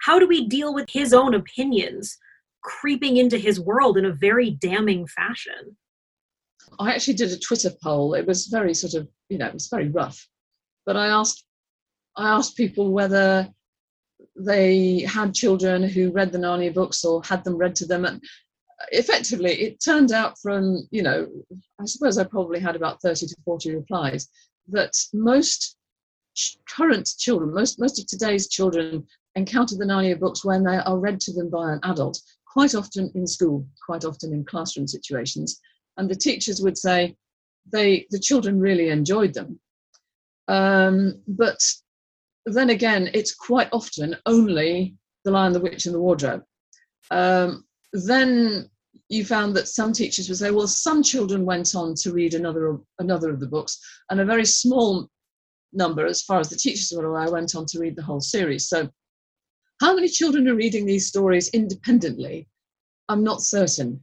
how 0.00 0.18
do 0.18 0.26
we 0.26 0.46
deal 0.46 0.74
with 0.74 0.88
his 0.90 1.14
own 1.14 1.34
opinions 1.34 2.16
creeping 2.62 3.18
into 3.18 3.38
his 3.38 3.60
world 3.60 3.96
in 3.96 4.04
a 4.04 4.12
very 4.12 4.50
damning 4.50 5.06
fashion? 5.06 5.76
I 6.78 6.92
actually 6.92 7.14
did 7.14 7.30
a 7.30 7.38
twitter 7.38 7.70
poll. 7.82 8.14
It 8.14 8.26
was 8.26 8.46
very 8.46 8.74
sort 8.74 8.94
of 8.94 9.08
you 9.28 9.38
know 9.38 9.46
it 9.46 9.54
was 9.54 9.68
very 9.68 9.88
rough. 9.88 10.26
But 10.86 10.96
i 10.96 11.06
asked 11.06 11.44
i 12.16 12.28
asked 12.28 12.56
people 12.56 12.90
whether 12.92 13.48
they 14.36 15.00
had 15.00 15.34
children 15.34 15.82
who 15.82 16.10
read 16.10 16.32
the 16.32 16.38
Narnia 16.38 16.74
books 16.74 17.04
or 17.04 17.22
had 17.24 17.44
them 17.44 17.56
read 17.56 17.76
to 17.76 17.86
them. 17.86 18.04
And 18.04 18.20
effectively, 18.92 19.52
it 19.52 19.82
turned 19.82 20.12
out 20.12 20.38
from, 20.38 20.86
you 20.90 21.02
know, 21.02 21.28
I 21.80 21.84
suppose 21.84 22.18
I 22.18 22.24
probably 22.24 22.60
had 22.60 22.76
about 22.76 23.00
30 23.02 23.26
to 23.26 23.36
40 23.44 23.74
replies, 23.74 24.28
that 24.68 24.92
most 25.12 25.76
current 26.68 27.08
children, 27.18 27.52
most, 27.54 27.78
most 27.78 27.98
of 27.98 28.06
today's 28.06 28.48
children 28.48 29.06
encounter 29.36 29.76
the 29.76 29.84
Narnia 29.84 30.18
books 30.18 30.44
when 30.44 30.64
they 30.64 30.76
are 30.76 30.98
read 30.98 31.20
to 31.20 31.32
them 31.32 31.50
by 31.50 31.72
an 31.72 31.80
adult, 31.84 32.20
quite 32.46 32.74
often 32.74 33.10
in 33.14 33.26
school, 33.26 33.66
quite 33.84 34.04
often 34.04 34.32
in 34.32 34.44
classroom 34.44 34.86
situations. 34.86 35.60
And 35.96 36.08
the 36.08 36.16
teachers 36.16 36.60
would 36.60 36.78
say 36.78 37.16
they, 37.72 38.06
the 38.10 38.18
children 38.18 38.60
really 38.60 38.90
enjoyed 38.90 39.34
them. 39.34 39.58
Um, 40.48 41.22
but 41.26 41.58
then 42.46 42.70
again, 42.70 43.10
it's 43.14 43.34
quite 43.34 43.68
often 43.72 44.16
only 44.26 44.96
The 45.24 45.30
Lion, 45.30 45.52
the 45.52 45.60
Witch, 45.60 45.86
and 45.86 45.94
the 45.94 46.00
Wardrobe. 46.00 46.44
Um, 47.10 47.64
then 47.92 48.68
you 49.08 49.24
found 49.24 49.54
that 49.54 49.68
some 49.68 49.92
teachers 49.92 50.28
would 50.28 50.38
say, 50.38 50.50
well, 50.50 50.66
some 50.66 51.02
children 51.02 51.44
went 51.44 51.74
on 51.74 51.94
to 51.96 52.12
read 52.12 52.34
another 52.34 52.78
another 52.98 53.30
of 53.30 53.40
the 53.40 53.46
books, 53.46 53.78
and 54.10 54.20
a 54.20 54.24
very 54.24 54.44
small 54.46 55.08
number, 55.72 56.06
as 56.06 56.22
far 56.22 56.40
as 56.40 56.48
the 56.48 56.56
teachers 56.56 56.92
were 56.96 57.06
aware, 57.06 57.30
went 57.30 57.54
on 57.54 57.66
to 57.66 57.78
read 57.78 57.96
the 57.96 58.02
whole 58.02 58.20
series. 58.20 58.68
So, 58.68 58.88
how 59.80 59.94
many 59.94 60.08
children 60.08 60.48
are 60.48 60.54
reading 60.54 60.86
these 60.86 61.06
stories 61.08 61.48
independently? 61.50 62.48
I'm 63.08 63.22
not 63.22 63.42
certain. 63.42 64.00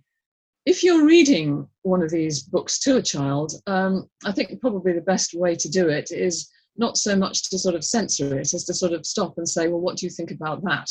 if 0.66 0.84
you're 0.84 1.06
reading 1.06 1.68
one 1.82 2.04
of 2.04 2.12
these 2.12 2.43
books 2.43 2.80
to 2.80 2.97
a 2.97 3.02
child, 3.02 3.54
um, 3.66 4.08
I 4.26 4.32
think 4.32 4.62
probably 4.62 4.93
the 4.93 5.02
best 5.02 5.34
way 5.34 5.56
to 5.56 5.70
do 5.70 5.89
it 5.89 6.12
is 6.12 6.49
not 6.78 6.97
so 6.97 7.16
much 7.16 7.49
to 7.49 7.58
sort 7.58 7.76
of 7.76 7.84
censor 7.84 8.38
it 8.39 8.54
as 8.54 8.64
to 8.66 8.74
sort 8.74 8.93
of 8.93 9.06
stop 9.06 9.38
and 9.38 9.49
say, 9.49 9.68
well, 9.68 9.82
what 9.82 9.97
do 9.97 10.06
you 10.06 10.10
think 10.12 10.32
about 10.32 10.64
that? 10.64 10.88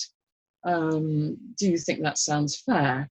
Um, 0.64 1.36
do 1.56 1.70
you 1.70 1.78
think 1.78 2.02
that 2.02 2.18
sounds 2.18 2.60
fair? 2.66 3.08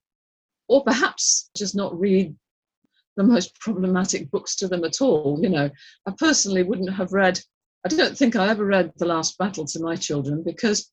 Or 0.70 0.84
perhaps 0.84 1.49
just 1.57 1.76
not 1.76 1.99
read 1.99 2.36
the 3.17 3.24
most 3.24 3.59
problematic 3.59 4.32
books 4.32 4.55
to 4.57 4.67
them 4.67 4.86
at 4.86 5.01
all. 5.01 5.39
You 5.41 5.49
know, 5.49 5.70
I 6.07 6.11
personally 6.17 6.63
wouldn't 6.63 6.93
have 6.93 7.11
read, 7.11 7.39
I 7.86 7.89
don't 7.89 8.17
think 8.17 8.36
I 8.36 8.47
ever 8.47 8.65
read 8.65 8.93
The 8.95 9.05
Last 9.05 9.38
Battle 9.38 9.65
to 9.65 9.82
my 9.82 9.95
children 9.97 10.41
because 10.43 10.89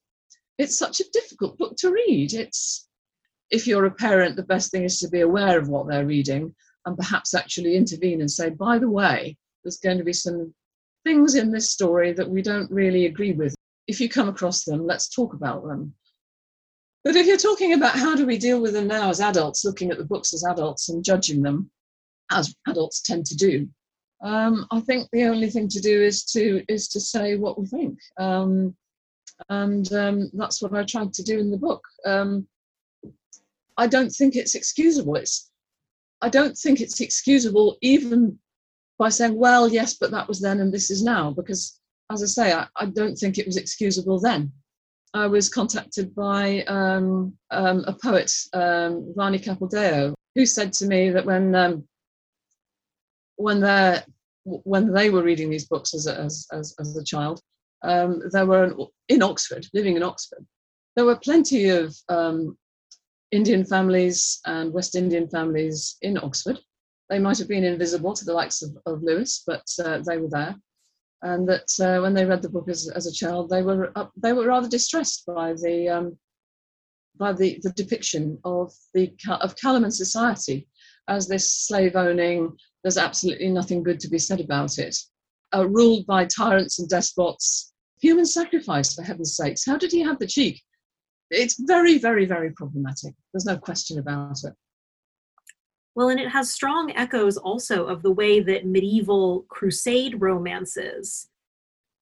it's 0.58 0.76
such 0.76 1.00
a 1.00 1.10
difficult 1.12 1.58
book 1.58 1.76
to 1.76 1.92
read. 1.92 2.32
It's, 2.32 2.88
if 3.50 3.66
you're 3.66 3.84
a 3.84 3.90
parent, 3.90 4.34
the 4.34 4.42
best 4.42 4.72
thing 4.72 4.82
is 4.82 4.98
to 5.00 5.08
be 5.08 5.20
aware 5.20 5.58
of 5.58 5.68
what 5.68 5.86
they're 5.86 6.06
reading 6.06 6.54
and 6.86 6.96
perhaps 6.96 7.34
actually 7.34 7.76
intervene 7.76 8.20
and 8.20 8.30
say, 8.30 8.50
by 8.50 8.78
the 8.78 8.90
way, 8.90 9.36
there's 9.62 9.78
going 9.78 9.98
to 9.98 10.04
be 10.04 10.12
some 10.12 10.54
things 11.04 11.34
in 11.34 11.52
this 11.52 11.70
story 11.70 12.12
that 12.12 12.28
we 12.28 12.42
don't 12.42 12.70
really 12.70 13.06
agree 13.06 13.32
with. 13.32 13.54
If 13.86 14.00
you 14.00 14.08
come 14.08 14.28
across 14.28 14.64
them, 14.64 14.86
let's 14.86 15.08
talk 15.08 15.34
about 15.34 15.66
them. 15.66 15.94
But 17.06 17.14
if 17.14 17.28
you're 17.28 17.36
talking 17.36 17.72
about 17.72 17.94
how 17.94 18.16
do 18.16 18.26
we 18.26 18.36
deal 18.36 18.60
with 18.60 18.72
them 18.72 18.88
now 18.88 19.10
as 19.10 19.20
adults, 19.20 19.64
looking 19.64 19.92
at 19.92 19.96
the 19.96 20.04
books 20.04 20.34
as 20.34 20.42
adults 20.42 20.88
and 20.88 21.04
judging 21.04 21.40
them, 21.40 21.70
as 22.32 22.52
adults 22.66 23.00
tend 23.00 23.26
to 23.26 23.36
do, 23.36 23.68
um, 24.24 24.66
I 24.72 24.80
think 24.80 25.08
the 25.12 25.22
only 25.22 25.48
thing 25.48 25.68
to 25.68 25.80
do 25.80 26.02
is 26.02 26.24
to 26.32 26.64
is 26.66 26.88
to 26.88 26.98
say 26.98 27.36
what 27.36 27.60
we 27.60 27.66
think, 27.66 27.96
um, 28.18 28.74
and 29.48 29.92
um, 29.92 30.32
that's 30.34 30.60
what 30.60 30.74
I 30.74 30.82
tried 30.82 31.12
to 31.12 31.22
do 31.22 31.38
in 31.38 31.52
the 31.52 31.56
book. 31.56 31.84
Um, 32.04 32.48
I 33.76 33.86
don't 33.86 34.10
think 34.10 34.34
it's 34.34 34.56
excusable. 34.56 35.14
It's 35.14 35.48
I 36.22 36.28
don't 36.28 36.58
think 36.58 36.80
it's 36.80 37.00
excusable 37.00 37.78
even 37.82 38.36
by 38.98 39.10
saying, 39.10 39.36
well, 39.36 39.68
yes, 39.68 39.94
but 39.94 40.10
that 40.10 40.26
was 40.26 40.40
then 40.40 40.58
and 40.58 40.74
this 40.74 40.90
is 40.90 41.04
now, 41.04 41.30
because 41.30 41.78
as 42.10 42.24
I 42.24 42.26
say, 42.26 42.52
I, 42.52 42.66
I 42.74 42.86
don't 42.86 43.14
think 43.14 43.38
it 43.38 43.46
was 43.46 43.58
excusable 43.58 44.18
then. 44.18 44.50
I 45.16 45.26
was 45.26 45.48
contacted 45.48 46.14
by 46.14 46.62
um, 46.64 47.32
um, 47.50 47.84
a 47.86 47.94
poet, 47.94 48.30
um, 48.52 49.14
Vani 49.16 49.42
Capildeo, 49.42 50.14
who 50.34 50.44
said 50.44 50.74
to 50.74 50.86
me 50.86 51.08
that 51.10 51.24
when 51.24 51.54
um, 51.54 51.88
when 53.36 53.60
they 53.60 54.02
when 54.44 54.92
they 54.92 55.08
were 55.08 55.22
reading 55.22 55.48
these 55.50 55.66
books 55.66 55.94
as 55.94 56.06
a, 56.06 56.20
as, 56.20 56.46
as, 56.52 56.96
a 56.96 57.02
child, 57.02 57.40
um, 57.82 58.22
there 58.30 58.46
were 58.46 58.74
in 59.08 59.22
Oxford, 59.22 59.66
living 59.72 59.96
in 59.96 60.02
Oxford, 60.02 60.46
there 60.94 61.06
were 61.06 61.16
plenty 61.16 61.70
of 61.70 61.96
um, 62.10 62.56
Indian 63.32 63.64
families 63.64 64.40
and 64.44 64.72
West 64.72 64.94
Indian 64.94 65.28
families 65.28 65.96
in 66.02 66.18
Oxford. 66.18 66.60
They 67.08 67.18
might 67.18 67.38
have 67.38 67.48
been 67.48 67.64
invisible 67.64 68.12
to 68.12 68.24
the 68.24 68.34
likes 68.34 68.62
of, 68.62 68.76
of 68.84 69.02
Lewis, 69.02 69.42
but 69.46 69.64
uh, 69.82 70.00
they 70.06 70.18
were 70.18 70.28
there 70.28 70.56
and 71.22 71.48
that 71.48 71.70
uh, 71.80 72.00
when 72.02 72.14
they 72.14 72.24
read 72.24 72.42
the 72.42 72.48
book 72.48 72.68
as, 72.68 72.88
as 72.88 73.06
a 73.06 73.12
child, 73.12 73.48
they 73.48 73.62
were 73.62 73.90
uh, 73.96 74.06
they 74.16 74.32
were 74.32 74.46
rather 74.46 74.68
distressed 74.68 75.24
by 75.26 75.54
the 75.54 75.88
um, 75.88 76.18
by 77.16 77.32
the, 77.32 77.58
the 77.62 77.70
depiction 77.70 78.38
of 78.44 78.72
the 78.94 79.12
of 79.28 79.56
Calormen 79.56 79.92
society 79.92 80.68
as 81.08 81.26
this 81.26 81.50
slave 81.50 81.96
owning. 81.96 82.56
There's 82.82 82.98
absolutely 82.98 83.48
nothing 83.48 83.82
good 83.82 84.00
to 84.00 84.08
be 84.08 84.18
said 84.18 84.40
about 84.40 84.78
it. 84.78 84.96
Uh, 85.54 85.66
ruled 85.68 86.06
by 86.06 86.24
tyrants 86.26 86.78
and 86.78 86.88
despots, 86.88 87.72
human 88.00 88.26
sacrifice 88.26 88.94
for 88.94 89.02
heaven's 89.02 89.36
sakes. 89.36 89.64
How 89.64 89.76
did 89.76 89.92
he 89.92 90.00
have 90.02 90.18
the 90.18 90.26
cheek? 90.26 90.60
It's 91.30 91.60
very, 91.60 91.98
very, 91.98 92.26
very 92.26 92.52
problematic. 92.52 93.14
There's 93.32 93.46
no 93.46 93.56
question 93.56 93.98
about 93.98 94.36
it. 94.44 94.52
Well, 95.96 96.10
and 96.10 96.20
it 96.20 96.28
has 96.28 96.52
strong 96.52 96.92
echoes 96.94 97.38
also 97.38 97.86
of 97.86 98.02
the 98.02 98.12
way 98.12 98.40
that 98.40 98.66
medieval 98.66 99.46
crusade 99.48 100.20
romances 100.20 101.30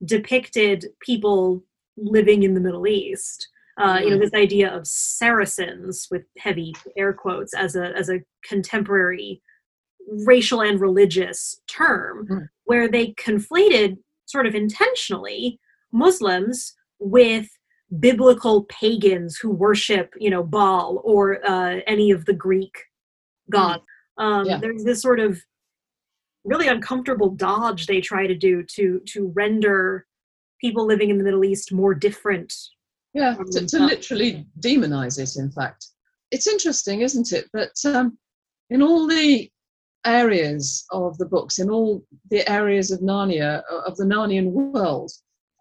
depicted 0.04 0.86
people 1.00 1.62
living 1.96 2.42
in 2.42 2.54
the 2.54 2.60
Middle 2.60 2.88
East. 2.88 3.48
Uh, 3.78 4.00
you 4.00 4.10
know, 4.10 4.16
mm-hmm. 4.16 4.24
this 4.24 4.34
idea 4.34 4.72
of 4.72 4.86
Saracens 4.86 6.08
with 6.10 6.22
heavy 6.38 6.74
air 6.96 7.12
quotes 7.12 7.54
as 7.54 7.76
a 7.76 7.96
as 7.96 8.08
a 8.08 8.22
contemporary 8.44 9.40
racial 10.26 10.60
and 10.60 10.80
religious 10.80 11.60
term, 11.68 12.26
mm. 12.28 12.48
where 12.64 12.88
they 12.88 13.14
conflated 13.14 13.96
sort 14.26 14.46
of 14.46 14.54
intentionally 14.54 15.58
Muslims 15.92 16.74
with 16.98 17.48
biblical 18.00 18.64
pagans 18.64 19.36
who 19.36 19.50
worship, 19.50 20.14
you 20.18 20.30
know, 20.30 20.42
Baal 20.42 21.00
or 21.04 21.44
uh, 21.48 21.80
any 21.86 22.10
of 22.10 22.24
the 22.24 22.32
Greek 22.32 22.76
God. 23.50 23.80
Um, 24.18 24.46
yeah. 24.46 24.58
There's 24.58 24.84
this 24.84 25.02
sort 25.02 25.20
of 25.20 25.40
really 26.44 26.68
uncomfortable 26.68 27.30
dodge 27.30 27.86
they 27.86 28.00
try 28.00 28.26
to 28.26 28.34
do 28.34 28.62
to 28.62 29.00
to 29.06 29.32
render 29.34 30.06
people 30.60 30.86
living 30.86 31.10
in 31.10 31.18
the 31.18 31.24
Middle 31.24 31.44
East 31.44 31.72
more 31.72 31.94
different. 31.94 32.52
Yeah, 33.12 33.36
to, 33.52 33.66
to 33.66 33.78
literally 33.78 34.46
demonize 34.60 35.18
it. 35.18 35.40
In 35.40 35.50
fact, 35.50 35.86
it's 36.30 36.46
interesting, 36.46 37.00
isn't 37.00 37.32
it? 37.32 37.48
That 37.52 37.72
um, 37.84 38.18
in 38.70 38.82
all 38.82 39.06
the 39.06 39.50
areas 40.04 40.84
of 40.90 41.16
the 41.18 41.26
books, 41.26 41.58
in 41.58 41.70
all 41.70 42.04
the 42.30 42.48
areas 42.50 42.90
of 42.90 43.00
Narnia, 43.00 43.62
of 43.86 43.96
the 43.96 44.04
Narnian 44.04 44.50
world, 44.50 45.12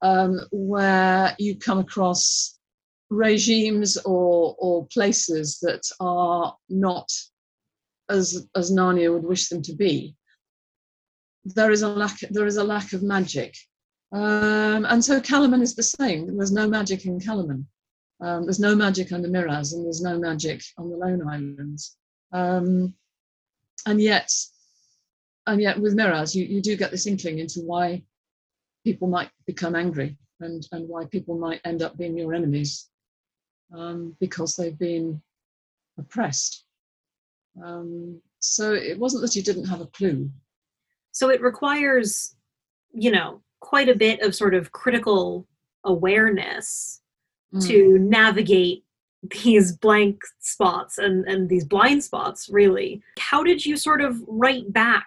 um, 0.01 0.39
where 0.51 1.35
you 1.39 1.57
come 1.57 1.79
across 1.79 2.59
regimes 3.09 3.97
or, 3.97 4.55
or 4.59 4.87
places 4.87 5.59
that 5.61 5.81
are 5.99 6.55
not 6.69 7.07
as 8.09 8.47
as 8.55 8.71
Narnia 8.71 9.13
would 9.13 9.23
wish 9.23 9.49
them 9.49 9.61
to 9.63 9.73
be, 9.73 10.15
there 11.45 11.71
is 11.71 11.81
a 11.81 11.89
lack 11.89 12.19
there 12.29 12.45
is 12.45 12.57
a 12.57 12.63
lack 12.63 12.93
of 12.93 13.03
magic, 13.03 13.55
um, 14.11 14.85
and 14.85 15.03
so 15.03 15.19
Calormen 15.19 15.61
is 15.61 15.75
the 15.75 15.83
same. 15.83 16.37
There's 16.37 16.51
no 16.51 16.67
magic 16.67 17.05
in 17.05 17.19
Calormen. 17.19 17.65
Um, 18.21 18.45
there's 18.45 18.59
no 18.59 18.75
magic 18.75 19.11
under 19.11 19.27
Miraz, 19.27 19.73
and 19.73 19.85
there's 19.85 20.01
no 20.01 20.17
magic 20.17 20.61
on 20.77 20.89
the 20.89 20.97
Lone 20.97 21.27
Islands. 21.27 21.97
Um, 22.31 22.93
and 23.85 24.01
yet, 24.01 24.31
and 25.47 25.61
yet, 25.61 25.79
with 25.79 25.93
Miraz, 25.93 26.35
you, 26.35 26.45
you 26.45 26.61
do 26.61 26.77
get 26.77 26.91
this 26.91 27.05
inkling 27.05 27.39
into 27.39 27.59
why 27.61 28.01
people 28.83 29.07
might 29.07 29.29
become 29.45 29.75
angry 29.75 30.17
and, 30.39 30.67
and 30.71 30.87
why 30.87 31.05
people 31.05 31.37
might 31.37 31.61
end 31.65 31.81
up 31.81 31.97
being 31.97 32.17
your 32.17 32.33
enemies 32.33 32.89
um, 33.75 34.15
because 34.19 34.55
they've 34.55 34.77
been 34.77 35.21
oppressed. 35.97 36.65
Um, 37.61 38.21
so 38.39 38.73
it 38.73 38.97
wasn't 38.97 39.23
that 39.23 39.35
you 39.35 39.43
didn't 39.43 39.65
have 39.65 39.81
a 39.81 39.87
clue. 39.87 40.29
So 41.11 41.29
it 41.29 41.41
requires, 41.41 42.35
you 42.93 43.11
know, 43.11 43.41
quite 43.59 43.89
a 43.89 43.95
bit 43.95 44.21
of 44.21 44.35
sort 44.35 44.53
of 44.53 44.71
critical 44.71 45.47
awareness 45.85 47.01
mm. 47.53 47.65
to 47.67 47.99
navigate 47.99 48.83
these 49.43 49.71
blank 49.77 50.21
spots 50.39 50.97
and, 50.97 51.25
and 51.25 51.47
these 51.47 51.63
blind 51.63 52.03
spots, 52.03 52.49
really. 52.51 53.01
How 53.19 53.43
did 53.43 53.65
you 53.65 53.77
sort 53.77 54.01
of 54.01 54.21
write 54.27 54.71
back 54.73 55.05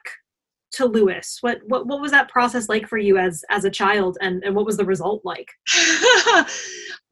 to 0.72 0.86
Lewis? 0.86 1.38
What, 1.42 1.60
what 1.66 1.86
what 1.86 2.00
was 2.00 2.12
that 2.12 2.28
process 2.28 2.68
like 2.68 2.88
for 2.88 2.98
you 2.98 3.18
as 3.18 3.44
as 3.50 3.64
a 3.64 3.70
child 3.70 4.16
and, 4.20 4.42
and 4.44 4.54
what 4.54 4.66
was 4.66 4.76
the 4.76 4.84
result 4.84 5.22
like? 5.24 5.50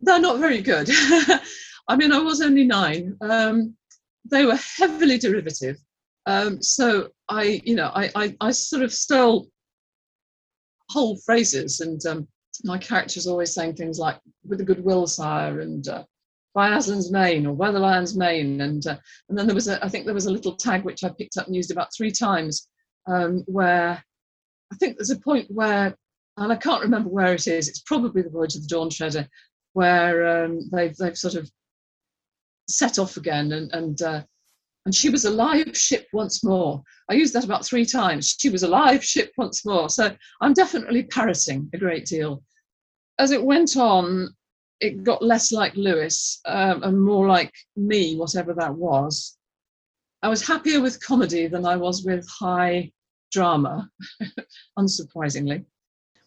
They're 0.01 0.21
not 0.21 0.39
very 0.39 0.63
good. 0.63 0.89
I 1.89 1.97
mean, 1.97 2.13
I 2.13 2.19
was 2.19 2.41
only 2.41 2.65
nine. 2.65 3.17
Um, 3.21 3.77
they 4.31 4.45
were 4.45 4.59
heavily 4.79 5.19
derivative. 5.19 5.77
Um, 6.27 6.63
so 6.63 7.09
I, 7.29 7.61
you 7.65 7.75
know, 7.75 7.91
I, 7.95 8.11
I, 8.15 8.37
I, 8.41 8.51
sort 8.51 8.83
of 8.83 8.93
stole 8.93 9.49
whole 10.89 11.19
phrases, 11.19 11.81
and 11.81 12.05
um, 12.07 12.29
my 12.63 12.79
characters 12.79 13.27
always 13.27 13.55
saying 13.55 13.75
things 13.75 13.99
like 13.99 14.19
"with 14.47 14.61
a 14.61 14.65
good 14.65 14.83
will, 14.83 15.07
sire," 15.07 15.61
and 15.61 15.87
uh, 15.87 16.05
"by 16.55 16.71
Aslan's 16.71 17.13
mane" 17.13 17.47
or 17.47 17.55
"Weatherland's 17.55 18.17
mane," 18.17 18.63
and 18.63 18.87
uh, 18.87 18.97
and 19.29 19.37
then 19.37 19.47
there 19.47 19.55
was 19.55 19.69
a, 19.69 19.85
I 19.85 19.89
think 19.89 20.07
there 20.07 20.15
was 20.15 20.27
a 20.27 20.33
little 20.33 20.57
tag 20.57 20.85
which 20.85 21.05
I 21.05 21.11
picked 21.11 21.37
up 21.37 21.47
and 21.47 21.55
used 21.55 21.71
about 21.71 21.95
three 21.95 22.11
times, 22.11 22.69
um, 23.07 23.45
where 23.47 24.03
I 24.73 24.77
think 24.77 24.97
there's 24.97 25.11
a 25.11 25.21
point 25.21 25.51
where, 25.51 25.95
and 26.39 26.51
I 26.51 26.57
can't 26.57 26.83
remember 26.83 27.11
where 27.11 27.35
it 27.35 27.47
is. 27.47 27.69
It's 27.69 27.81
probably 27.81 28.23
the 28.23 28.31
Voyage 28.31 28.57
of 28.57 28.63
the 28.63 28.69
Dawn 28.69 28.89
Treader, 28.89 29.29
where 29.75 30.45
um, 30.45 30.71
they've 30.73 30.97
they've 30.97 31.19
sort 31.19 31.35
of 31.35 31.51
set 32.69 32.99
off 32.99 33.17
again 33.17 33.53
and 33.53 33.73
and 33.73 34.03
uh, 34.03 34.23
and 34.87 34.95
she 34.95 35.09
was 35.09 35.25
a 35.25 35.31
live 35.31 35.77
ship 35.77 36.07
once 36.13 36.45
more. 36.45 36.83
I 37.09 37.15
used 37.15 37.35
that 37.35 37.45
about 37.45 37.65
three 37.65 37.87
times. 37.87 38.37
She 38.39 38.51
was 38.51 38.63
a 38.63 38.69
live 38.69 39.03
ship 39.03 39.33
once 39.39 39.65
more. 39.65 39.89
So 39.89 40.15
I'm 40.41 40.53
definitely 40.53 41.05
parroting 41.05 41.71
a 41.73 41.79
great 41.79 42.05
deal. 42.05 42.43
As 43.19 43.31
it 43.31 43.43
went 43.43 43.77
on, 43.77 44.35
it 44.81 45.03
got 45.03 45.23
less 45.23 45.53
like 45.53 45.75
Lewis 45.77 46.41
um, 46.45 46.83
and 46.83 47.01
more 47.01 47.27
like 47.27 47.53
me, 47.77 48.17
whatever 48.17 48.53
that 48.55 48.75
was. 48.75 49.39
I 50.23 50.29
was 50.29 50.47
happier 50.47 50.81
with 50.81 51.03
comedy 51.03 51.47
than 51.47 51.65
I 51.65 51.77
was 51.77 52.05
with 52.05 52.29
high 52.29 52.93
drama, 53.33 53.89
unsurprisingly. 54.79 55.65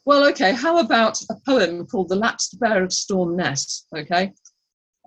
Well, 0.06 0.28
okay, 0.30 0.54
how 0.54 0.80
about 0.80 1.22
a 1.30 1.36
poem 1.46 1.86
called 1.86 2.10
The 2.10 2.16
Lapsed 2.16 2.60
Bear 2.60 2.84
of 2.84 2.94
Storm 2.94 3.36
Ness? 3.36 3.86
Okay, 3.96 4.34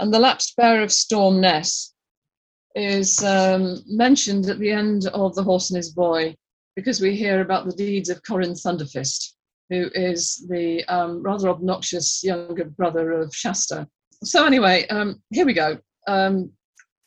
and 0.01 0.15
The 0.15 0.19
Lapsed 0.19 0.57
Bear 0.57 0.83
of 0.83 0.91
Storm 0.91 1.43
Ness 1.43 1.93
is 2.75 3.23
um, 3.23 3.83
mentioned 3.87 4.49
at 4.49 4.59
the 4.59 4.71
end 4.71 5.07
of 5.09 5.35
The 5.35 5.43
Horse 5.43 5.69
and 5.69 5.77
His 5.77 5.91
Boy 5.91 6.35
because 6.75 7.03
we 7.03 7.15
hear 7.15 7.43
about 7.43 7.67
the 7.67 7.77
deeds 7.77 8.09
of 8.09 8.23
Corin 8.23 8.55
Thunderfist, 8.55 9.35
who 9.69 9.91
is 9.95 10.47
the 10.49 10.83
um, 10.87 11.23
rather 11.23 11.51
obnoxious 11.51 12.25
younger 12.25 12.65
brother 12.65 13.13
of 13.13 13.35
Shasta. 13.35 13.87
So, 14.25 14.47
anyway, 14.47 14.87
um, 14.89 15.23
here 15.29 15.45
we 15.45 15.53
go. 15.53 15.79
Um, 16.07 16.51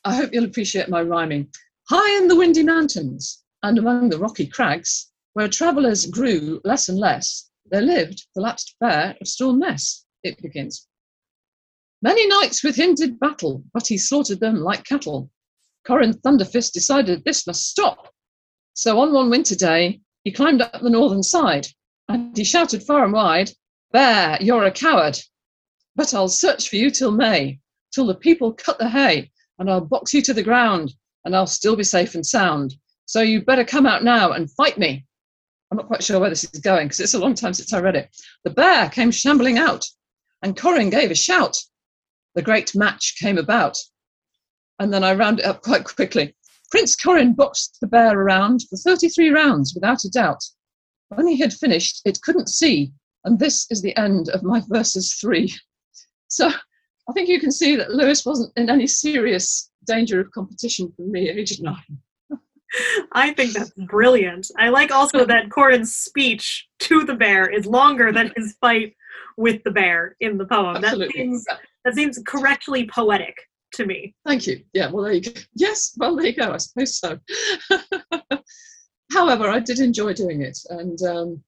I 0.04 0.14
hope 0.14 0.32
you'll 0.32 0.44
appreciate 0.44 0.88
my 0.88 1.02
rhyming. 1.02 1.48
High 1.90 2.18
in 2.18 2.28
the 2.28 2.36
windy 2.36 2.62
mountains 2.62 3.42
and 3.64 3.76
among 3.76 4.08
the 4.08 4.18
rocky 4.18 4.46
crags, 4.46 5.10
where 5.32 5.48
travellers 5.48 6.06
grew 6.06 6.60
less 6.64 6.88
and 6.88 6.98
less, 6.98 7.50
there 7.72 7.82
lived 7.82 8.24
the 8.36 8.40
lapsed 8.40 8.76
bear 8.78 9.16
of 9.20 9.26
Storm 9.26 9.58
Ness. 9.58 10.04
It 10.22 10.40
begins. 10.40 10.86
Many 12.04 12.26
knights 12.26 12.62
with 12.62 12.76
him 12.76 12.94
did 12.94 13.18
battle, 13.18 13.64
but 13.72 13.86
he 13.86 13.96
slaughtered 13.96 14.38
them 14.38 14.56
like 14.56 14.84
cattle. 14.84 15.30
Corin 15.86 16.12
Thunderfist 16.12 16.72
decided 16.72 17.24
this 17.24 17.46
must 17.46 17.66
stop. 17.66 18.12
So 18.74 19.00
on 19.00 19.14
one 19.14 19.30
winter 19.30 19.54
day, 19.54 20.02
he 20.22 20.30
climbed 20.30 20.60
up 20.60 20.82
the 20.82 20.90
northern 20.90 21.22
side 21.22 21.66
and 22.10 22.36
he 22.36 22.44
shouted 22.44 22.82
far 22.82 23.04
and 23.04 23.14
wide, 23.14 23.52
Bear, 23.90 24.36
you're 24.42 24.64
a 24.64 24.70
coward, 24.70 25.18
but 25.96 26.12
I'll 26.12 26.28
search 26.28 26.68
for 26.68 26.76
you 26.76 26.90
till 26.90 27.10
May, 27.10 27.58
till 27.90 28.04
the 28.04 28.14
people 28.14 28.52
cut 28.52 28.78
the 28.78 28.90
hay, 28.90 29.30
and 29.58 29.70
I'll 29.70 29.80
box 29.80 30.12
you 30.12 30.20
to 30.22 30.34
the 30.34 30.42
ground, 30.42 30.92
and 31.24 31.34
I'll 31.34 31.46
still 31.46 31.74
be 31.74 31.84
safe 31.84 32.14
and 32.14 32.26
sound. 32.26 32.74
So 33.06 33.22
you 33.22 33.42
better 33.42 33.64
come 33.64 33.86
out 33.86 34.04
now 34.04 34.32
and 34.32 34.50
fight 34.50 34.76
me. 34.76 35.06
I'm 35.70 35.78
not 35.78 35.86
quite 35.86 36.02
sure 36.02 36.20
where 36.20 36.28
this 36.28 36.44
is 36.44 36.60
going 36.60 36.88
because 36.88 37.00
it's 37.00 37.14
a 37.14 37.18
long 37.18 37.34
time 37.34 37.54
since 37.54 37.72
I 37.72 37.80
read 37.80 37.96
it. 37.96 38.14
The 38.44 38.50
bear 38.50 38.90
came 38.90 39.10
shambling 39.10 39.56
out, 39.56 39.86
and 40.42 40.54
Corin 40.54 40.90
gave 40.90 41.10
a 41.10 41.14
shout. 41.14 41.56
The 42.34 42.42
great 42.42 42.74
match 42.74 43.16
came 43.18 43.38
about. 43.38 43.78
And 44.78 44.92
then 44.92 45.04
I 45.04 45.14
round 45.14 45.40
it 45.40 45.46
up 45.46 45.62
quite 45.62 45.84
quickly. 45.84 46.34
Prince 46.70 46.96
Corin 46.96 47.34
boxed 47.34 47.78
the 47.80 47.86
bear 47.86 48.18
around 48.18 48.62
for 48.68 48.76
33 48.76 49.30
rounds 49.30 49.72
without 49.74 50.04
a 50.04 50.10
doubt. 50.10 50.42
When 51.08 51.26
he 51.28 51.38
had 51.38 51.52
finished, 51.52 52.00
it 52.04 52.20
couldn't 52.22 52.48
see, 52.48 52.92
and 53.24 53.38
this 53.38 53.66
is 53.70 53.82
the 53.82 53.96
end 53.96 54.28
of 54.30 54.42
my 54.42 54.62
verses 54.68 55.14
three. 55.14 55.54
So 56.28 56.48
I 57.08 57.12
think 57.12 57.28
you 57.28 57.38
can 57.38 57.52
see 57.52 57.76
that 57.76 57.92
Lewis 57.92 58.26
wasn't 58.26 58.52
in 58.56 58.68
any 58.68 58.88
serious 58.88 59.70
danger 59.86 60.20
of 60.20 60.32
competition 60.32 60.92
from 60.96 61.12
me, 61.12 61.28
aged 61.28 61.62
nine. 61.62 61.98
I 63.12 63.32
think 63.34 63.52
that's 63.52 63.70
brilliant. 63.86 64.48
I 64.58 64.70
like 64.70 64.90
also 64.90 65.24
that 65.26 65.50
Corin's 65.50 65.94
speech 65.94 66.66
to 66.80 67.04
the 67.04 67.14
bear 67.14 67.48
is 67.48 67.66
longer 67.66 68.10
than 68.10 68.32
his 68.34 68.56
fight 68.60 68.96
with 69.36 69.62
the 69.62 69.70
bear 69.70 70.16
in 70.20 70.38
the 70.38 70.46
poem. 70.46 70.76
Absolutely. 70.76 71.06
That 71.06 71.12
seems 71.12 71.46
that 71.84 71.94
seems 71.94 72.20
correctly 72.26 72.86
poetic 72.86 73.34
to 73.74 73.86
me. 73.86 74.14
Thank 74.26 74.46
you. 74.46 74.62
Yeah, 74.72 74.90
well 74.90 75.04
there 75.04 75.12
you 75.12 75.22
go. 75.22 75.32
Yes, 75.54 75.94
well 75.96 76.16
there 76.16 76.26
you 76.26 76.34
go, 76.34 76.52
I 76.52 76.56
suppose 76.58 76.98
so. 76.98 77.18
However, 79.12 79.48
I 79.48 79.60
did 79.60 79.80
enjoy 79.80 80.14
doing 80.14 80.42
it 80.42 80.58
and 80.70 81.00
um, 81.02 81.42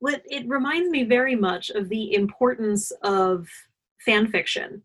well, 0.00 0.16
it 0.26 0.48
reminds 0.48 0.90
me 0.90 1.04
very 1.04 1.34
much 1.34 1.70
of 1.70 1.88
the 1.88 2.14
importance 2.14 2.92
of 3.02 3.48
fan 4.04 4.28
fiction 4.28 4.82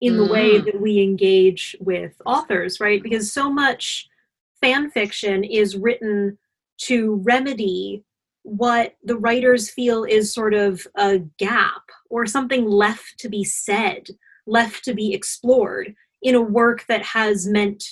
in 0.00 0.18
the 0.18 0.26
way 0.26 0.58
mm. 0.58 0.64
that 0.66 0.80
we 0.80 1.00
engage 1.00 1.74
with 1.80 2.12
authors, 2.26 2.78
right? 2.78 3.02
Because 3.02 3.32
so 3.32 3.50
much 3.50 4.06
fan 4.60 4.90
fiction 4.90 5.44
is 5.44 5.76
written 5.76 6.38
to 6.82 7.22
remedy 7.24 8.04
what 8.42 8.96
the 9.02 9.16
writers 9.16 9.70
feel 9.70 10.04
is 10.04 10.34
sort 10.34 10.52
of 10.52 10.86
a 10.96 11.20
gap 11.38 11.82
or 12.14 12.26
something 12.26 12.64
left 12.64 13.18
to 13.18 13.28
be 13.28 13.42
said, 13.42 14.06
left 14.46 14.84
to 14.84 14.94
be 14.94 15.12
explored 15.12 15.94
in 16.22 16.36
a 16.36 16.40
work 16.40 16.84
that 16.86 17.02
has 17.02 17.46
meant 17.46 17.82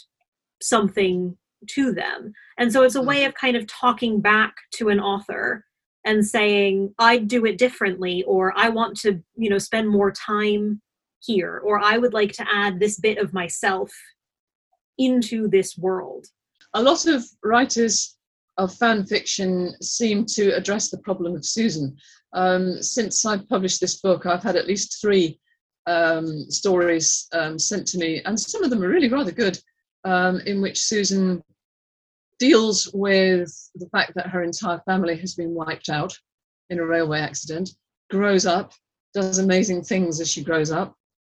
something 0.62 1.36
to 1.66 1.92
them. 1.92 2.32
And 2.56 2.72
so 2.72 2.84
it's 2.84 2.94
a 2.94 3.02
way 3.02 3.22
mm. 3.22 3.26
of 3.26 3.34
kind 3.34 3.56
of 3.56 3.66
talking 3.66 4.20
back 4.20 4.54
to 4.74 4.90
an 4.90 5.00
author 5.00 5.64
and 6.04 6.26
saying 6.26 6.92
i'd 6.98 7.28
do 7.28 7.44
it 7.44 7.58
differently 7.58 8.24
or 8.24 8.52
i 8.56 8.68
want 8.68 8.96
to 8.96 9.22
you 9.36 9.48
know 9.48 9.58
spend 9.58 9.88
more 9.88 10.10
time 10.10 10.80
here 11.20 11.60
or 11.64 11.78
i 11.78 11.96
would 11.96 12.12
like 12.12 12.32
to 12.32 12.46
add 12.52 12.78
this 12.78 12.98
bit 12.98 13.18
of 13.18 13.32
myself 13.32 13.90
into 14.98 15.48
this 15.48 15.76
world 15.78 16.26
a 16.74 16.82
lot 16.82 17.06
of 17.06 17.24
writers 17.42 18.16
of 18.58 18.74
fan 18.74 19.04
fiction 19.06 19.72
seem 19.80 20.24
to 20.26 20.50
address 20.56 20.90
the 20.90 20.98
problem 20.98 21.34
of 21.34 21.44
susan 21.44 21.96
um, 22.34 22.82
since 22.82 23.24
i've 23.24 23.48
published 23.48 23.80
this 23.80 24.00
book 24.00 24.26
i've 24.26 24.42
had 24.42 24.56
at 24.56 24.66
least 24.66 25.00
three 25.00 25.38
um, 25.86 26.48
stories 26.48 27.26
um, 27.32 27.58
sent 27.58 27.86
to 27.88 27.98
me 27.98 28.22
and 28.24 28.38
some 28.38 28.62
of 28.62 28.70
them 28.70 28.82
are 28.82 28.88
really 28.88 29.08
rather 29.08 29.32
good 29.32 29.58
um, 30.04 30.40
in 30.46 30.60
which 30.62 30.80
susan 30.80 31.42
deals 32.42 32.90
with 32.92 33.70
the 33.76 33.88
fact 33.90 34.14
that 34.16 34.26
her 34.26 34.42
entire 34.42 34.80
family 34.84 35.16
has 35.16 35.36
been 35.36 35.54
wiped 35.54 35.88
out 35.88 36.12
in 36.70 36.80
a 36.80 36.84
railway 36.84 37.20
accident, 37.20 37.70
grows 38.10 38.46
up, 38.46 38.72
does 39.14 39.38
amazing 39.38 39.80
things 39.80 40.20
as 40.20 40.28
she 40.28 40.42
grows 40.42 40.72
up, 40.72 40.92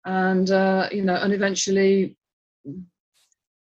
and 0.05 0.49
uh, 0.51 0.87
you 0.93 1.03
know, 1.03 1.15
and 1.15 1.33
eventually 1.33 2.17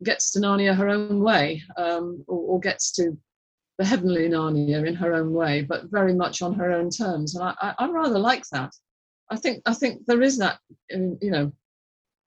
gets 0.03 0.29
to 0.31 0.39
Narnia 0.39 0.75
her 0.75 0.87
own 0.87 1.19
way, 1.19 1.63
um, 1.77 2.23
or, 2.27 2.37
or, 2.37 2.59
gets 2.59 2.91
to 2.91 3.17
the 3.81 3.87
heavenly 3.87 4.29
Narnia 4.29 4.87
in 4.87 4.93
her 4.93 5.15
own 5.15 5.33
way, 5.33 5.63
but 5.63 5.89
very 5.89 6.13
much 6.13 6.43
on 6.43 6.53
her 6.53 6.71
own 6.71 6.91
terms. 6.91 7.33
And 7.33 7.43
I, 7.43 7.55
I, 7.59 7.73
I 7.79 7.89
rather 7.89 8.19
like 8.19 8.43
that. 8.51 8.71
I 9.31 9.37
think 9.37 9.63
I 9.65 9.73
think 9.73 10.05
there 10.05 10.21
is 10.21 10.37
that. 10.37 10.59
You 10.91 11.17
know, 11.21 11.51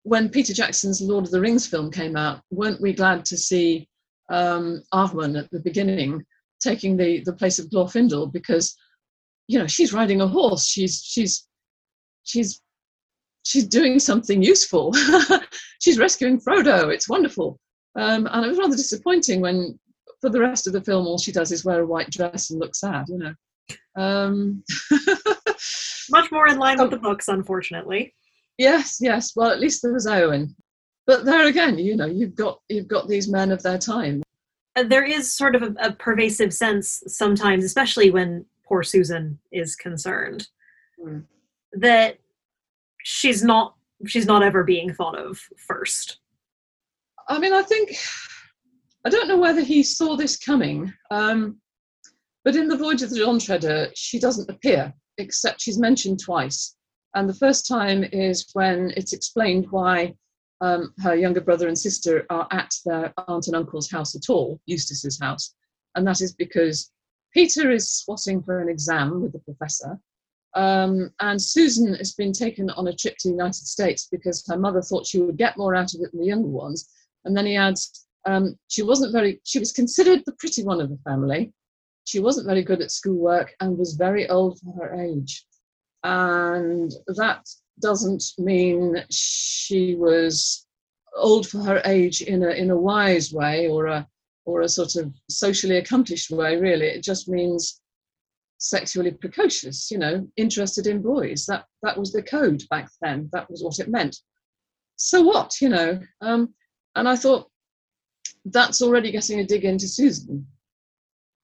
when 0.03 0.29
Peter 0.31 0.53
Jackson's 0.53 1.01
Lord 1.01 1.27
of 1.27 1.31
the 1.31 1.41
Rings 1.41 1.65
film 1.65 1.93
came 1.93 2.17
out, 2.17 2.41
weren't 2.51 2.81
we 2.81 2.93
glad 2.93 3.25
to 3.27 3.37
see 3.37 3.89
um, 4.31 4.83
Arwen 4.93 5.39
at 5.39 5.49
the 5.53 5.61
beginning, 5.61 6.25
taking 6.61 6.97
the, 6.97 7.23
the 7.25 7.33
place 7.33 7.61
of 7.61 7.67
Glorfindel 7.67 8.33
because, 8.33 8.77
you 9.47 9.61
know, 9.61 9.69
she's 9.69 9.93
riding 9.93 10.23
a 10.23 10.27
horse. 10.27 10.67
She's 10.67 11.05
she's 11.05 11.47
she's 12.25 12.61
she's 13.45 13.69
doing 13.69 14.01
something 14.01 14.43
useful. 14.43 14.93
she's 15.81 16.01
rescuing 16.01 16.41
Frodo. 16.41 16.93
It's 16.93 17.09
wonderful. 17.09 17.61
Um, 17.95 18.27
and 18.33 18.45
it 18.45 18.49
was 18.49 18.59
rather 18.59 18.77
disappointing 18.77 19.41
when, 19.41 19.79
for 20.25 20.31
the 20.31 20.41
rest 20.41 20.67
of 20.67 20.73
the 20.73 20.81
film, 20.81 21.07
all 21.07 21.19
she 21.19 21.33
does 21.33 21.53
is 21.53 21.67
wear 21.67 21.83
a 21.83 21.87
white 21.87 22.11
dress 22.11 22.49
and 22.49 22.59
look 22.59 22.75
sad. 22.75 23.05
You 23.09 23.19
know. 23.19 23.35
Um, 23.95 24.65
Much 26.11 26.33
more 26.33 26.49
in 26.49 26.59
line 26.59 26.81
with 26.81 26.91
the 26.91 26.97
books, 26.97 27.29
unfortunately. 27.29 28.15
Yes, 28.57 28.99
yes. 29.03 29.37
Well, 29.37 29.51
at 29.51 29.61
least 29.61 29.83
there 29.83 29.93
was 29.93 30.07
Arwen. 30.07 30.55
But 31.07 31.27
there 31.27 31.47
again, 31.47 31.79
you 31.79 31.95
know, 31.95 32.07
you've 32.07 32.35
got 32.35 32.61
you've 32.71 32.89
got 32.89 33.07
these 33.07 33.29
men 33.29 33.53
of 33.53 33.63
their 33.63 33.77
time. 33.77 34.23
Uh, 34.77 34.85
there 34.85 35.05
is 35.05 35.31
sort 35.31 35.55
of 35.55 35.63
a, 35.63 35.75
a 35.79 35.93
pervasive 35.93 36.55
sense 36.55 37.03
sometimes, 37.07 37.63
especially 37.63 38.11
when 38.11 38.47
poor 38.67 38.83
Susan 38.83 39.39
is 39.53 39.77
concerned, 39.77 40.49
mm. 40.99 41.23
that 41.75 42.19
she's 43.03 43.45
not 43.45 43.75
she's 44.07 44.25
not 44.25 44.43
ever 44.43 44.65
being 44.65 44.95
thought 44.95 45.19
of 45.19 45.39
first. 45.59 46.19
I 47.29 47.39
mean, 47.39 47.53
I 47.53 47.63
think 47.63 47.95
I 49.05 49.11
don't 49.11 49.29
know 49.29 49.39
whether 49.39 49.61
he 49.61 49.83
saw 49.83 50.17
this 50.17 50.37
coming, 50.37 50.93
um, 51.11 51.59
but 52.45 52.57
in 52.57 52.69
the 52.69 52.77
Voyage 52.77 53.03
of 53.03 53.11
the 53.11 53.19
Dawn 53.19 53.39
Treader, 53.39 53.89
she 53.95 54.19
doesn't 54.19 54.51
appear 54.51 54.93
except 55.19 55.61
she's 55.61 55.79
mentioned 55.79 56.21
twice, 56.21 56.77
and 57.15 57.29
the 57.29 57.35
first 57.35 57.67
time 57.69 58.05
is 58.05 58.49
when 58.55 58.93
it's 58.97 59.13
explained 59.13 59.67
why 59.71 60.15
um, 60.61 60.93
her 61.03 61.15
younger 61.15 61.41
brother 61.41 61.69
and 61.69 61.79
sister 61.79 62.27
are 62.31 62.49
at 62.51 62.75
their 62.85 63.13
aunt 63.29 63.47
and 63.47 63.57
uncle's 63.57 63.91
house 63.91 64.15
at 64.15 64.31
all, 64.31 64.61
Eustace's 64.67 65.19
house. 65.21 65.55
And 65.95 66.07
that 66.07 66.21
is 66.21 66.33
because 66.35 66.91
Peter 67.33 67.71
is 67.71 67.91
swatting 67.91 68.43
for 68.43 68.61
an 68.61 68.69
exam 68.69 69.21
with 69.21 69.33
the 69.33 69.39
professor. 69.41 69.99
Um, 70.55 71.11
and 71.21 71.41
Susan 71.41 71.95
has 71.95 72.15
been 72.15 72.33
taken 72.33 72.71
on 72.71 72.89
a 72.89 72.95
trip 72.95 73.17
to 73.19 73.29
the 73.29 73.35
United 73.35 73.67
States 73.67 74.09
because 74.11 74.45
her 74.47 74.57
mother 74.57 74.83
thought 74.83 75.07
she 75.07 75.21
would 75.21 75.37
get 75.37 75.57
more 75.57 75.75
out 75.75 75.95
of 75.95 76.01
it 76.01 76.13
than 76.13 76.21
the 76.21 76.27
younger 76.27 76.49
ones. 76.49 76.89
And 77.25 77.37
then 77.37 77.47
he 77.47 77.57
adds, 77.57 78.04
um, 78.27 78.59
she 78.69 78.83
wasn't 78.83 79.13
very, 79.13 79.41
she 79.45 79.59
was 79.59 79.73
considered 79.73 80.23
the 80.25 80.33
pretty 80.33 80.63
one 80.65 80.81
of 80.81 80.89
the 80.89 80.99
family. 81.05 81.53
She 82.05 82.21
wasn't 82.21 82.47
very 82.47 82.63
good 82.63 82.83
at 82.83 82.91
schoolwork 82.91 83.55
and 83.61 83.79
was 83.79 83.95
very 83.95 84.29
old 84.29 84.59
for 84.61 84.75
her 84.75 84.95
age. 85.01 85.45
And 86.03 86.93
that 87.17 87.47
doesn't 87.81 88.23
mean 88.39 89.05
she 89.11 89.95
was 89.97 90.67
old 91.17 91.47
for 91.49 91.59
her 91.63 91.81
age 91.85 92.23
in 92.23 92.43
a 92.43 92.51
in 92.51 92.71
a 92.71 92.77
wise 92.77 93.33
way 93.33 93.69
or 93.69 93.87
a 93.87 94.07
or 94.45 94.61
a 94.61 94.69
sort 94.69 94.97
of 94.97 95.13
socially 95.31 95.79
accomplished 95.79 96.31
way 96.31 96.57
really. 96.57 96.87
It 96.87 97.03
just 97.03 97.29
means 97.29 97.81
sexually 98.59 99.11
precocious 99.11 99.91
you 99.91 99.99
know 99.99 100.29
interested 100.37 100.87
in 100.87 101.01
boys. 101.01 101.47
That 101.47 101.65
that 101.83 101.97
was 101.97 102.13
the 102.13 102.23
code 102.23 102.63
back 102.69 102.91
then. 103.01 103.31
That 103.33 103.51
was 103.51 103.63
what 103.63 103.79
it 103.79 103.89
meant. 103.89 104.17
So 104.97 105.23
what 105.23 105.61
you 105.61 105.71
know? 105.71 106.01
Um, 106.21 106.55
and 106.97 107.09
i 107.09 107.17
thought 107.17 107.51
that's 108.47 108.83
already 108.83 109.11
getting 109.11 109.41
a 109.41 109.45
dig 109.45 109.65
into 109.65 109.89
susan 109.89 110.47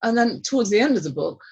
and 0.02 0.16
then 0.16 0.40
towards 0.42 0.70
the 0.70 0.80
end 0.80 0.96
of 0.96 1.02
the 1.02 1.10
book 1.10 1.42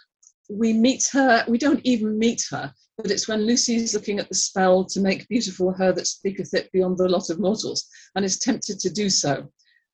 we 0.51 0.73
meet 0.73 1.09
her 1.13 1.45
we 1.49 1.59
don't 1.59 1.81
even 1.85 2.19
meet 2.19 2.43
her 2.51 2.73
but 2.99 3.13
it's 3.13 3.29
when 3.29 3.47
Lucy 3.47 3.77
is 3.77 3.95
looking 3.95 4.19
at 4.19 4.29
the 4.29 4.35
spell 4.35 4.85
to 4.87 5.01
make 5.01 5.29
beautiful 5.29 5.73
her 5.73 5.93
that 5.93 6.07
speaketh 6.09 6.53
it 6.53 6.71
beyond 6.73 6.99
the 6.99 7.09
lot 7.09 7.31
of 7.31 7.39
mortals, 7.39 7.87
and 8.17 8.25
is 8.25 8.41
tempted 8.41 8.81
to 8.81 8.91
do 8.91 9.09
so. 9.09 9.49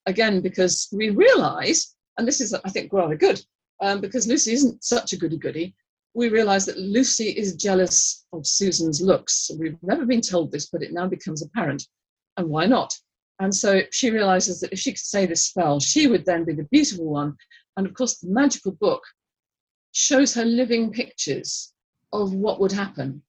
again 0.06 0.40
because 0.40 0.88
we 0.92 1.10
realise, 1.10 1.94
and 2.18 2.26
this 2.26 2.40
is 2.40 2.54
I 2.54 2.70
think 2.70 2.92
rather 2.92 3.16
good, 3.16 3.40
um, 3.80 4.00
because 4.00 4.26
Lucy 4.26 4.52
isn't 4.52 4.84
such 4.84 5.12
a 5.12 5.16
goody 5.16 5.36
goody. 5.38 5.74
We 6.14 6.28
realise 6.28 6.64
that 6.66 6.78
Lucy 6.78 7.30
is 7.30 7.56
jealous 7.56 8.24
of 8.32 8.46
Susan's 8.46 9.00
looks. 9.02 9.50
We've 9.58 9.82
never 9.82 10.06
been 10.06 10.20
told 10.20 10.52
this, 10.52 10.70
but 10.70 10.82
it 10.82 10.92
now 10.92 11.06
becomes 11.06 11.42
apparent. 11.42 11.86
And 12.36 12.48
why 12.48 12.66
not? 12.66 12.98
And 13.40 13.54
so 13.54 13.82
she 13.90 14.10
realizes 14.10 14.60
that 14.60 14.72
if 14.72 14.78
she 14.78 14.92
could 14.92 14.98
say 14.98 15.26
this 15.26 15.46
spell, 15.46 15.80
she 15.80 16.06
would 16.06 16.24
then 16.24 16.44
be 16.44 16.54
the 16.54 16.68
beautiful 16.70 17.06
one. 17.06 17.36
And 17.76 17.86
of 17.86 17.94
course, 17.94 18.18
the 18.18 18.28
magical 18.28 18.72
book 18.72 19.02
shows 19.92 20.34
her 20.34 20.44
living 20.44 20.92
pictures 20.92 21.72
of 22.12 22.32
what 22.32 22.60
would 22.60 22.72
happen. 22.72 23.22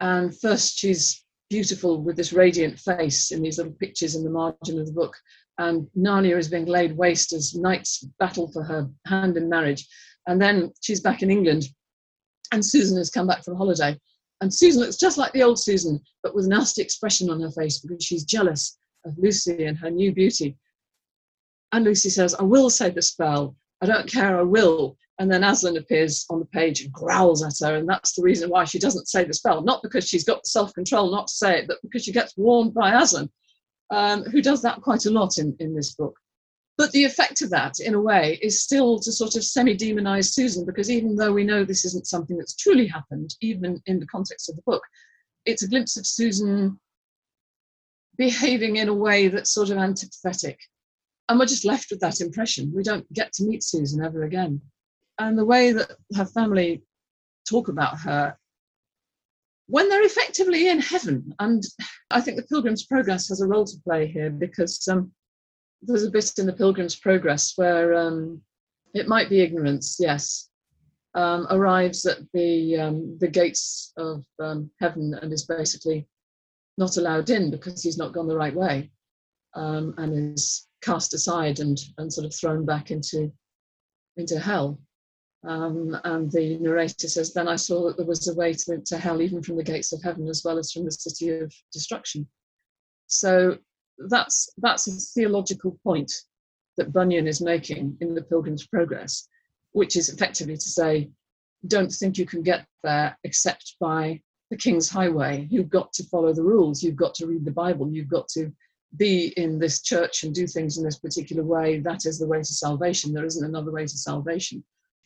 And 0.00 0.36
first, 0.36 0.78
she's 0.78 1.24
beautiful 1.48 2.02
with 2.02 2.16
this 2.16 2.32
radiant 2.32 2.78
face 2.78 3.30
in 3.30 3.42
these 3.42 3.58
little 3.58 3.74
pictures 3.74 4.16
in 4.16 4.24
the 4.24 4.30
margin 4.30 4.80
of 4.80 4.86
the 4.86 4.92
book. 4.92 5.16
And 5.58 5.86
Narnia 5.96 6.36
is 6.38 6.48
being 6.48 6.66
laid 6.66 6.96
waste 6.96 7.32
as 7.32 7.54
knights 7.54 8.04
battle 8.18 8.50
for 8.50 8.64
her 8.64 8.88
hand 9.06 9.36
in 9.36 9.48
marriage. 9.48 9.86
And 10.26 10.40
then 10.40 10.72
she's 10.80 11.00
back 11.00 11.22
in 11.22 11.30
England, 11.30 11.64
and 12.52 12.64
Susan 12.64 12.96
has 12.96 13.10
come 13.10 13.26
back 13.26 13.44
from 13.44 13.56
holiday. 13.56 13.98
And 14.40 14.52
Susan 14.52 14.80
looks 14.82 14.96
just 14.96 15.18
like 15.18 15.32
the 15.32 15.42
old 15.42 15.58
Susan, 15.58 16.00
but 16.22 16.34
with 16.34 16.46
a 16.46 16.48
nasty 16.48 16.82
expression 16.82 17.30
on 17.30 17.40
her 17.40 17.50
face 17.50 17.78
because 17.78 18.04
she's 18.04 18.24
jealous 18.24 18.78
of 19.04 19.16
Lucy 19.18 19.64
and 19.64 19.78
her 19.78 19.90
new 19.90 20.12
beauty. 20.12 20.56
And 21.72 21.84
Lucy 21.84 22.10
says, 22.10 22.34
I 22.34 22.42
will 22.42 22.70
say 22.70 22.90
the 22.90 23.02
spell. 23.02 23.56
I 23.80 23.86
don't 23.86 24.10
care, 24.10 24.38
I 24.38 24.42
will. 24.42 24.96
And 25.18 25.30
then 25.30 25.44
Aslan 25.44 25.76
appears 25.76 26.24
on 26.30 26.38
the 26.38 26.46
page 26.46 26.82
and 26.82 26.92
growls 26.92 27.44
at 27.44 27.66
her, 27.66 27.76
and 27.76 27.88
that's 27.88 28.14
the 28.14 28.22
reason 28.22 28.50
why 28.50 28.64
she 28.64 28.78
doesn't 28.78 29.08
say 29.08 29.24
the 29.24 29.34
spell. 29.34 29.62
Not 29.62 29.82
because 29.82 30.06
she's 30.08 30.24
got 30.24 30.42
the 30.42 30.48
self 30.48 30.74
control 30.74 31.10
not 31.10 31.28
to 31.28 31.34
say 31.34 31.58
it, 31.58 31.68
but 31.68 31.78
because 31.82 32.04
she 32.04 32.12
gets 32.12 32.36
warned 32.36 32.74
by 32.74 33.00
Aslan, 33.00 33.30
um, 33.90 34.24
who 34.24 34.40
does 34.42 34.62
that 34.62 34.80
quite 34.80 35.06
a 35.06 35.10
lot 35.10 35.38
in, 35.38 35.54
in 35.60 35.74
this 35.74 35.94
book. 35.94 36.16
But 36.78 36.90
the 36.92 37.04
effect 37.04 37.42
of 37.42 37.50
that, 37.50 37.74
in 37.80 37.94
a 37.94 38.00
way, 38.00 38.38
is 38.42 38.62
still 38.62 38.98
to 39.00 39.12
sort 39.12 39.36
of 39.36 39.44
semi 39.44 39.76
demonize 39.76 40.32
Susan, 40.32 40.64
because 40.64 40.90
even 40.90 41.14
though 41.14 41.32
we 41.32 41.44
know 41.44 41.64
this 41.64 41.84
isn't 41.84 42.06
something 42.06 42.36
that's 42.38 42.56
truly 42.56 42.86
happened, 42.86 43.34
even 43.40 43.80
in 43.86 44.00
the 44.00 44.06
context 44.06 44.48
of 44.48 44.56
the 44.56 44.62
book, 44.62 44.82
it's 45.44 45.62
a 45.62 45.68
glimpse 45.68 45.96
of 45.96 46.06
Susan 46.06 46.80
behaving 48.26 48.76
in 48.76 48.88
a 48.88 48.94
way 48.94 49.26
that's 49.26 49.52
sort 49.52 49.70
of 49.70 49.78
antipathetic. 49.78 50.56
And 51.28 51.38
we're 51.38 51.54
just 51.54 51.64
left 51.64 51.90
with 51.90 52.00
that 52.00 52.20
impression. 52.20 52.72
We 52.74 52.84
don't 52.84 53.12
get 53.12 53.32
to 53.34 53.44
meet 53.44 53.64
Susan 53.64 54.04
ever 54.04 54.22
again. 54.22 54.60
And 55.18 55.36
the 55.36 55.44
way 55.44 55.72
that 55.72 55.90
her 56.16 56.24
family 56.24 56.84
talk 57.48 57.66
about 57.68 57.98
her 58.00 58.36
when 59.66 59.88
they're 59.88 60.04
effectively 60.04 60.68
in 60.68 60.80
heaven. 60.80 61.34
And 61.40 61.62
I 62.10 62.20
think 62.20 62.36
the 62.36 62.50
Pilgrim's 62.50 62.84
Progress 62.84 63.28
has 63.28 63.40
a 63.40 63.46
role 63.46 63.64
to 63.64 63.82
play 63.86 64.06
here 64.06 64.30
because 64.30 64.86
um, 64.86 65.10
there's 65.80 66.04
a 66.04 66.10
bit 66.10 66.30
in 66.38 66.46
the 66.46 66.52
Pilgrim's 66.52 66.96
Progress 66.96 67.54
where 67.56 67.94
um, 67.94 68.40
it 68.94 69.08
might 69.08 69.28
be 69.28 69.40
ignorance, 69.40 69.96
yes, 69.98 70.48
um, 71.14 71.46
arrives 71.50 72.06
at 72.06 72.18
the 72.32 72.76
um, 72.84 73.18
the 73.18 73.28
gates 73.28 73.92
of 73.96 74.24
um, 74.38 74.70
heaven 74.80 75.14
and 75.20 75.32
is 75.32 75.44
basically 75.44 76.06
not 76.78 76.96
allowed 76.96 77.30
in 77.30 77.50
because 77.50 77.82
he's 77.82 77.98
not 77.98 78.12
gone 78.12 78.28
the 78.28 78.36
right 78.36 78.54
way 78.54 78.90
um, 79.54 79.94
and 79.98 80.34
is 80.34 80.68
cast 80.82 81.14
aside 81.14 81.60
and, 81.60 81.78
and 81.98 82.12
sort 82.12 82.26
of 82.26 82.34
thrown 82.34 82.64
back 82.64 82.90
into, 82.90 83.30
into 84.16 84.38
hell. 84.38 84.78
Um, 85.44 85.98
and 86.04 86.30
the 86.30 86.56
narrator 86.58 87.08
says, 87.08 87.32
Then 87.32 87.48
I 87.48 87.56
saw 87.56 87.86
that 87.86 87.96
there 87.96 88.06
was 88.06 88.28
a 88.28 88.34
way 88.34 88.52
to, 88.52 88.78
to 88.78 88.98
hell 88.98 89.20
even 89.20 89.42
from 89.42 89.56
the 89.56 89.64
gates 89.64 89.92
of 89.92 90.02
heaven 90.02 90.28
as 90.28 90.42
well 90.44 90.58
as 90.58 90.72
from 90.72 90.84
the 90.84 90.92
city 90.92 91.30
of 91.30 91.52
destruction. 91.72 92.26
So 93.08 93.58
that's, 94.08 94.52
that's 94.58 94.88
a 94.88 95.20
theological 95.20 95.78
point 95.84 96.12
that 96.76 96.92
Bunyan 96.92 97.26
is 97.26 97.40
making 97.40 97.96
in 98.00 98.14
the 98.14 98.22
Pilgrim's 98.22 98.66
Progress, 98.66 99.28
which 99.72 99.96
is 99.96 100.08
effectively 100.08 100.54
to 100.54 100.60
say, 100.60 101.10
don't 101.66 101.92
think 101.92 102.18
you 102.18 102.26
can 102.26 102.42
get 102.42 102.66
there 102.82 103.16
except 103.24 103.76
by 103.80 104.20
the 104.52 104.58
King's 104.58 104.90
Highway. 104.90 105.48
You've 105.50 105.70
got 105.70 105.94
to 105.94 106.04
follow 106.04 106.34
the 106.34 106.42
rules. 106.42 106.82
You've 106.82 106.94
got 106.94 107.14
to 107.14 107.26
read 107.26 107.42
the 107.42 107.50
Bible. 107.50 107.90
You've 107.90 108.10
got 108.10 108.28
to 108.34 108.52
be 108.98 109.32
in 109.38 109.58
this 109.58 109.80
church 109.80 110.24
and 110.24 110.34
do 110.34 110.46
things 110.46 110.76
in 110.76 110.84
this 110.84 110.98
particular 110.98 111.42
way. 111.42 111.80
That 111.80 112.04
is 112.04 112.18
the 112.18 112.26
way 112.26 112.40
to 112.40 112.44
salvation. 112.44 113.14
There 113.14 113.24
isn't 113.24 113.46
another 113.46 113.72
way 113.72 113.84
to 113.86 113.96
salvation. 113.96 114.62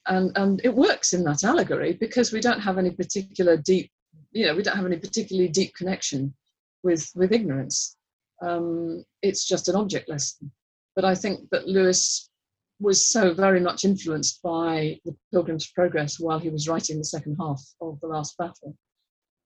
And, 0.09 0.36
and 0.36 0.61
it 0.64 0.74
works 0.74 1.12
in 1.12 1.22
that 1.24 1.44
allegory 1.44 1.92
because 1.92 2.32
we 2.32 2.40
don't 2.40 2.59
have 2.59 2.76
any 2.76 2.90
particular 2.90 3.57
deep, 3.57 3.88
you 4.32 4.47
know, 4.47 4.57
we 4.57 4.64
don't 4.64 4.74
have 4.74 4.84
any 4.84 4.99
particularly 4.99 5.49
deep 5.49 5.76
connection 5.76 6.34
with, 6.82 7.09
with 7.14 7.30
ignorance. 7.30 7.97
Um, 8.42 9.05
it's 9.22 9.47
just 9.47 9.68
an 9.68 9.76
object 9.76 10.09
lesson. 10.09 10.51
But 10.97 11.05
I 11.05 11.14
think 11.14 11.51
that 11.51 11.68
Lewis 11.68 12.28
was 12.80 13.07
so 13.07 13.32
very 13.32 13.61
much 13.61 13.84
influenced 13.84 14.42
by 14.42 14.99
the 15.05 15.14
Pilgrim's 15.32 15.70
Progress 15.70 16.18
while 16.18 16.40
he 16.40 16.51
was 16.51 16.68
writing 16.68 16.99
the 16.99 17.05
second 17.05 17.36
half 17.38 17.62
of 17.80 18.01
The 18.01 18.09
Last 18.09 18.36
Battle 18.38 18.76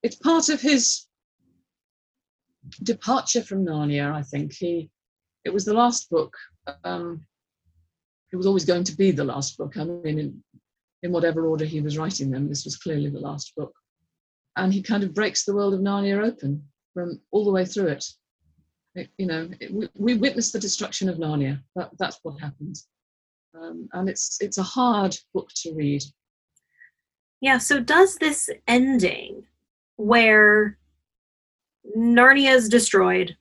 it's 0.03 0.16
part 0.16 0.48
of 0.48 0.61
his 0.61 1.07
departure 2.82 3.42
from 3.42 3.64
Narnia. 3.64 4.12
I 4.12 4.22
think 4.22 4.53
he 4.53 4.90
it 5.44 5.53
was 5.53 5.64
the 5.64 5.74
last 5.74 6.11
book. 6.11 6.36
Um, 6.84 7.26
it 8.32 8.36
was 8.36 8.46
always 8.46 8.64
going 8.64 8.84
to 8.84 8.96
be 8.96 9.11
the 9.11 9.24
last 9.24 9.57
book. 9.57 9.76
I 9.76 9.84
mean, 9.84 10.18
in, 10.18 10.44
in 11.03 11.12
whatever 11.12 11.46
order 11.46 11.64
he 11.64 11.80
was 11.80 11.98
writing 11.98 12.30
them, 12.30 12.48
this 12.48 12.64
was 12.64 12.76
clearly 12.76 13.11
the 13.11 13.20
last 13.20 13.55
book. 13.57 13.72
And 14.57 14.72
he 14.72 14.82
kind 14.82 15.03
of 15.03 15.14
breaks 15.14 15.44
the 15.44 15.55
world 15.55 15.74
of 15.74 15.80
Narnia 15.80 16.22
open 16.22 16.62
from 16.94 17.20
all 17.30 17.44
the 17.44 17.51
way 17.51 17.64
through 17.64 17.88
it. 17.88 18.05
it 18.94 19.09
you 19.16 19.26
know, 19.26 19.48
it, 19.61 19.72
we, 19.72 19.88
we 19.96 20.14
witness 20.14 20.53
the 20.53 20.61
destruction 20.61 21.09
of 21.09 21.16
Narnia. 21.16 21.61
That, 21.76 21.90
that's 21.98 22.18
what 22.22 22.40
happens. 22.40 22.86
Um, 23.55 23.88
and 23.94 24.09
it's 24.09 24.38
it's 24.40 24.59
a 24.59 24.62
hard 24.62 25.16
book 25.34 25.48
to 25.57 25.74
read. 25.74 26.03
Yeah. 27.40 27.59
So 27.59 27.80
does 27.80 28.16
this 28.16 28.48
ending 28.68 29.44
where 30.01 30.78
Narnia 31.96 32.55
is 32.55 32.68
destroyed, 32.68 33.36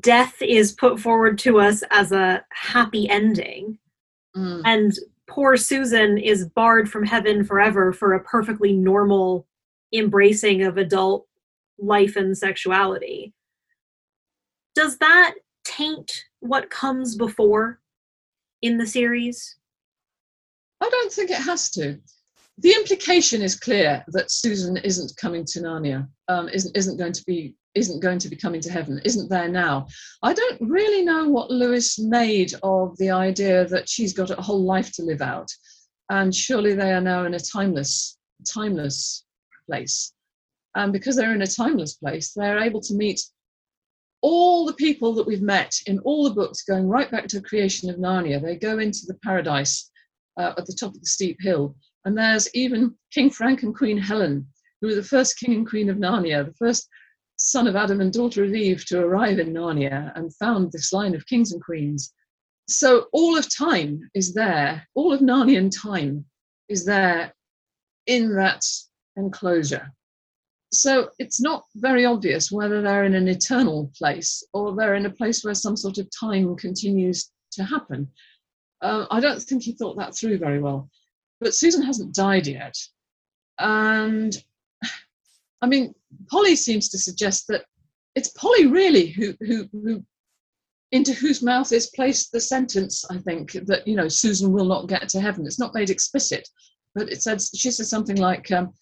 death 0.00 0.40
is 0.40 0.72
put 0.72 0.98
forward 0.98 1.38
to 1.40 1.60
us 1.60 1.82
as 1.90 2.12
a 2.12 2.44
happy 2.50 3.08
ending, 3.08 3.78
mm. 4.34 4.62
and 4.64 4.98
poor 5.28 5.56
Susan 5.56 6.18
is 6.18 6.46
barred 6.46 6.90
from 6.90 7.04
heaven 7.04 7.44
forever 7.44 7.92
for 7.92 8.14
a 8.14 8.24
perfectly 8.24 8.72
normal 8.72 9.46
embracing 9.92 10.62
of 10.62 10.78
adult 10.78 11.26
life 11.78 12.16
and 12.16 12.36
sexuality. 12.36 13.34
Does 14.74 14.98
that 14.98 15.34
taint 15.64 16.24
what 16.40 16.70
comes 16.70 17.16
before 17.16 17.80
in 18.62 18.78
the 18.78 18.86
series? 18.86 19.56
I 20.80 20.88
don't 20.88 21.12
think 21.12 21.30
it 21.30 21.40
has 21.42 21.70
to 21.70 22.00
the 22.58 22.72
implication 22.72 23.42
is 23.42 23.58
clear 23.58 24.02
that 24.08 24.30
Susan 24.30 24.78
isn't 24.78 25.16
coming 25.16 25.44
to 25.46 25.60
Narnia, 25.60 26.08
um, 26.28 26.48
isn't 26.48 26.76
isn't 26.76 26.96
going 26.96 27.12
to 27.12 27.24
be 27.26 27.54
isn't 27.74 28.00
going 28.00 28.18
to 28.18 28.30
be 28.30 28.36
coming 28.36 28.62
to 28.62 28.72
heaven, 28.72 28.98
isn't 29.04 29.28
there 29.28 29.48
now. 29.48 29.86
I 30.22 30.32
don't 30.32 30.60
really 30.62 31.04
know 31.04 31.28
what 31.28 31.50
Lewis 31.50 31.98
made 31.98 32.54
of 32.62 32.96
the 32.96 33.10
idea 33.10 33.66
that 33.66 33.88
she's 33.88 34.14
got 34.14 34.30
a 34.30 34.40
whole 34.40 34.64
life 34.64 34.90
to 34.92 35.02
live 35.02 35.20
out, 35.20 35.50
and 36.08 36.34
surely 36.34 36.74
they 36.74 36.92
are 36.92 37.00
now 37.00 37.24
in 37.24 37.34
a 37.34 37.40
timeless 37.40 38.16
timeless 38.46 39.24
place, 39.66 40.14
and 40.74 40.92
because 40.92 41.16
they're 41.16 41.34
in 41.34 41.42
a 41.42 41.46
timeless 41.46 41.94
place, 41.96 42.32
they're 42.32 42.60
able 42.60 42.80
to 42.80 42.94
meet 42.94 43.20
all 44.22 44.64
the 44.64 44.72
people 44.72 45.12
that 45.12 45.26
we've 45.26 45.42
met 45.42 45.74
in 45.86 45.98
all 46.00 46.24
the 46.24 46.34
books, 46.34 46.62
going 46.62 46.88
right 46.88 47.10
back 47.10 47.26
to 47.28 47.38
the 47.38 47.46
creation 47.46 47.90
of 47.90 47.96
Narnia. 47.96 48.42
They 48.42 48.56
go 48.56 48.78
into 48.78 49.00
the 49.06 49.18
paradise 49.22 49.90
uh, 50.38 50.54
at 50.56 50.64
the 50.64 50.72
top 50.72 50.94
of 50.94 51.00
the 51.00 51.06
steep 51.06 51.36
hill 51.40 51.76
and 52.06 52.16
there's 52.16 52.48
even 52.54 52.94
King 53.12 53.30
Frank 53.30 53.64
and 53.64 53.74
Queen 53.74 53.98
Helen, 53.98 54.46
who 54.80 54.86
were 54.86 54.94
the 54.94 55.02
first 55.02 55.38
king 55.38 55.54
and 55.54 55.68
queen 55.68 55.90
of 55.90 55.96
Narnia, 55.96 56.46
the 56.46 56.54
first 56.54 56.88
son 57.36 57.66
of 57.66 57.74
Adam 57.74 58.00
and 58.00 58.12
daughter 58.12 58.44
of 58.44 58.54
Eve 58.54 58.86
to 58.86 59.00
arrive 59.00 59.40
in 59.40 59.52
Narnia 59.52 60.12
and 60.14 60.34
found 60.36 60.70
this 60.70 60.92
line 60.92 61.16
of 61.16 61.26
kings 61.26 61.52
and 61.52 61.60
queens. 61.60 62.12
So 62.68 63.06
all 63.12 63.36
of 63.36 63.52
time 63.54 64.08
is 64.14 64.32
there, 64.32 64.86
all 64.94 65.12
of 65.12 65.20
Narnian 65.20 65.68
time 65.68 66.24
is 66.68 66.84
there 66.84 67.34
in 68.06 68.34
that 68.36 68.62
enclosure. 69.16 69.92
So 70.72 71.10
it's 71.18 71.40
not 71.40 71.64
very 71.74 72.04
obvious 72.04 72.52
whether 72.52 72.82
they're 72.82 73.04
in 73.04 73.14
an 73.14 73.26
eternal 73.26 73.90
place 73.98 74.44
or 74.52 74.76
they're 74.76 74.94
in 74.94 75.06
a 75.06 75.10
place 75.10 75.42
where 75.42 75.54
some 75.54 75.76
sort 75.76 75.98
of 75.98 76.08
time 76.18 76.54
continues 76.54 77.32
to 77.52 77.64
happen. 77.64 78.08
Uh, 78.80 79.06
I 79.10 79.18
don't 79.18 79.42
think 79.42 79.64
he 79.64 79.72
thought 79.72 79.96
that 79.96 80.16
through 80.16 80.38
very 80.38 80.60
well. 80.60 80.88
But 81.40 81.54
Susan 81.54 81.82
hasn't 81.82 82.14
died 82.14 82.46
yet. 82.46 82.76
And 83.58 84.36
I 85.62 85.66
mean, 85.66 85.94
Polly 86.30 86.56
seems 86.56 86.88
to 86.90 86.98
suggest 86.98 87.46
that 87.48 87.64
it's 88.14 88.28
Polly 88.30 88.66
really 88.66 89.08
who, 89.08 89.34
who, 89.40 89.68
who 89.72 90.04
into 90.92 91.12
whose 91.12 91.42
mouth 91.42 91.72
is 91.72 91.90
placed 91.94 92.32
the 92.32 92.40
sentence, 92.40 93.04
I 93.10 93.18
think, 93.18 93.52
that, 93.52 93.86
you 93.86 93.96
know, 93.96 94.08
Susan 94.08 94.52
will 94.52 94.64
not 94.64 94.88
get 94.88 95.08
to 95.10 95.20
heaven. 95.20 95.46
It's 95.46 95.58
not 95.58 95.74
made 95.74 95.90
explicit, 95.90 96.48
but 96.94 97.10
it 97.10 97.22
says, 97.22 97.50
she 97.54 97.70
says 97.70 97.90
something 97.90 98.16
like, 98.16 98.50
um, 98.52 98.72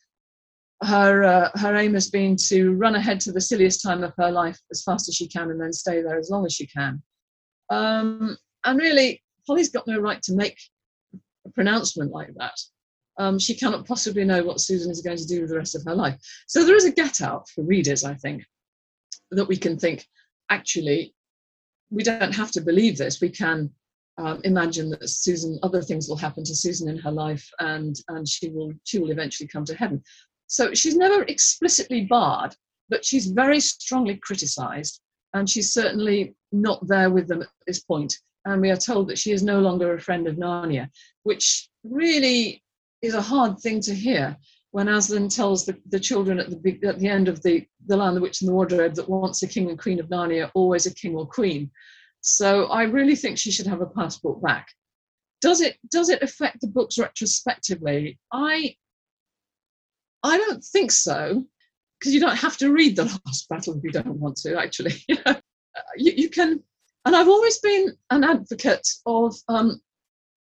her, 0.83 1.25
uh, 1.25 1.51
her 1.55 1.75
aim 1.77 1.95
has 1.95 2.11
been 2.11 2.37
to 2.49 2.73
run 2.75 2.95
ahead 2.95 3.21
to 3.21 3.33
the 3.33 3.41
silliest 3.41 3.83
time 3.83 4.05
of 4.05 4.13
her 4.19 4.31
life 4.31 4.61
as 4.71 4.83
fast 4.83 5.09
as 5.09 5.15
she 5.15 5.27
can 5.27 5.51
and 5.51 5.61
then 5.61 5.73
stay 5.73 6.03
there 6.03 6.19
as 6.19 6.31
long 6.31 6.45
as 6.45 6.53
she 6.53 6.67
can. 6.67 7.03
Um, 7.71 8.37
and 8.65 8.79
really, 8.79 9.23
Polly's 9.47 9.71
got 9.71 9.87
no 9.87 9.99
right 9.99 10.21
to 10.23 10.35
make 10.35 10.59
a 11.47 11.51
pronouncement 11.51 12.11
like 12.11 12.35
that. 12.37 12.59
Um, 13.19 13.39
she 13.39 13.55
cannot 13.55 13.87
possibly 13.87 14.25
know 14.25 14.43
what 14.43 14.61
Susan 14.61 14.91
is 14.91 15.01
going 15.01 15.19
to 15.19 15.27
do 15.27 15.41
with 15.41 15.51
the 15.51 15.57
rest 15.57 15.77
of 15.77 15.85
her 15.85 15.95
life. 15.95 16.19
So 16.47 16.65
there 16.65 16.77
is 16.77 16.85
a 16.85 16.91
get 16.91 17.21
out 17.21 17.49
for 17.49 17.63
readers, 17.63 18.05
I 18.05 18.15
think, 18.15 18.45
that 19.31 19.47
we 19.47 19.57
can 19.57 19.79
think 19.79 20.07
actually 20.51 21.15
we 21.91 22.03
don't 22.03 22.35
have 22.35 22.51
to 22.53 22.61
believe 22.61 22.99
this. 22.99 23.21
We 23.21 23.31
can 23.31 23.71
um, 24.19 24.41
imagine 24.45 24.91
that 24.91 25.09
Susan, 25.09 25.59
other 25.63 25.83
things 25.83 26.09
will 26.09 26.17
happen 26.17 26.45
to 26.45 26.55
Susan 26.55 26.89
in 26.89 26.99
her 26.99 27.11
life, 27.11 27.49
and 27.61 27.97
and 28.09 28.29
she 28.29 28.49
will 28.49 28.73
she 28.85 28.99
will 28.99 29.11
eventually 29.11 29.49
come 29.49 29.65
to 29.67 29.75
heaven. 29.77 30.03
So 30.47 30.75
she's 30.75 30.97
never 30.97 31.23
explicitly 31.25 32.03
barred, 32.05 32.55
but 32.89 33.05
she's 33.05 33.27
very 33.27 33.61
strongly 33.61 34.17
criticised, 34.17 35.01
and 35.35 35.49
she's 35.49 35.73
certainly 35.73 36.35
not 36.53 36.87
there 36.87 37.11
with 37.11 37.29
them 37.29 37.43
at 37.43 37.49
this 37.67 37.81
point. 37.81 38.15
And 38.45 38.61
we 38.61 38.71
are 38.71 38.77
told 38.77 39.09
that 39.09 39.19
she 39.19 39.33
is 39.33 39.43
no 39.43 39.61
longer 39.61 39.95
a 39.95 40.01
friend 40.01 40.27
of 40.27 40.37
Narnia, 40.37 40.89
which 41.23 41.69
really 41.83 42.63
is 43.03 43.15
a 43.15 43.23
hard 43.23 43.59
thing 43.59 43.81
to 43.83 43.95
hear 43.95 44.37
when 44.73 44.89
Aslan 44.89 45.29
tells 45.29 45.65
the, 45.65 45.79
the 45.91 46.01
children 46.01 46.41
at 46.41 46.51
the, 46.51 46.81
at 46.85 46.99
the 46.99 47.09
end 47.09 47.29
of 47.29 47.43
the, 47.43 47.67
the 47.87 47.97
Lion, 47.97 48.15
the 48.15 48.21
Witch 48.21 48.41
and 48.41 48.49
the 48.49 48.55
Wardrobe 48.55 48.95
that 48.95 49.09
once 49.09 49.43
a 49.43 49.47
king 49.47 49.69
and 49.71 49.79
queen 49.79 50.01
of 50.01 50.09
Narnia, 50.09 50.51
always 50.55 50.87
a 50.87 50.95
king 50.95 51.15
or 51.15 51.27
queen. 51.27 51.71
So 52.23 52.67
I 52.67 52.83
really 52.83 53.15
think 53.15 53.39
she 53.39 53.53
should 53.53 53.67
have 53.67 53.83
a 53.83 53.87
passport 53.87 54.43
back. 54.43 54.69
Does 55.41 55.61
it 55.61 55.77
does 55.91 56.09
it 56.09 56.23
affect 56.23 56.61
the 56.61 56.67
books 56.67 56.99
retrospectively? 56.99 58.19
I 58.33 58.75
I 60.25 60.39
don't 60.39 60.65
think 60.65 60.91
so, 60.91 61.45
because 62.01 62.15
you 62.15 62.21
don't 62.21 62.37
have 62.37 62.57
to 62.57 62.73
read 62.73 62.97
the 62.97 63.05
last 63.27 63.49
battle 63.49 63.77
if 63.77 63.85
you 63.85 63.91
don't 63.91 64.19
want 64.19 64.37
to. 64.39 64.59
Actually, 64.59 64.95
you, 65.09 66.13
you 66.17 66.31
can. 66.31 66.63
And 67.05 67.15
I've 67.15 67.29
always 67.29 67.59
been 67.59 67.93
an 68.11 68.25
advocate 68.25 68.89
of 69.07 69.37
um, 69.49 69.81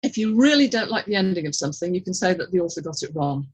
if 0.02 0.16
you 0.16 0.36
really 0.36 0.68
don't 0.68 0.90
like 0.90 1.06
the 1.06 1.16
ending 1.16 1.46
of 1.46 1.54
something, 1.54 1.94
you 1.94 2.00
can 2.00 2.14
say 2.14 2.34
that 2.34 2.50
the 2.50 2.60
author 2.60 2.80
got 2.80 3.02
it 3.02 3.10
wrong. 3.14 3.48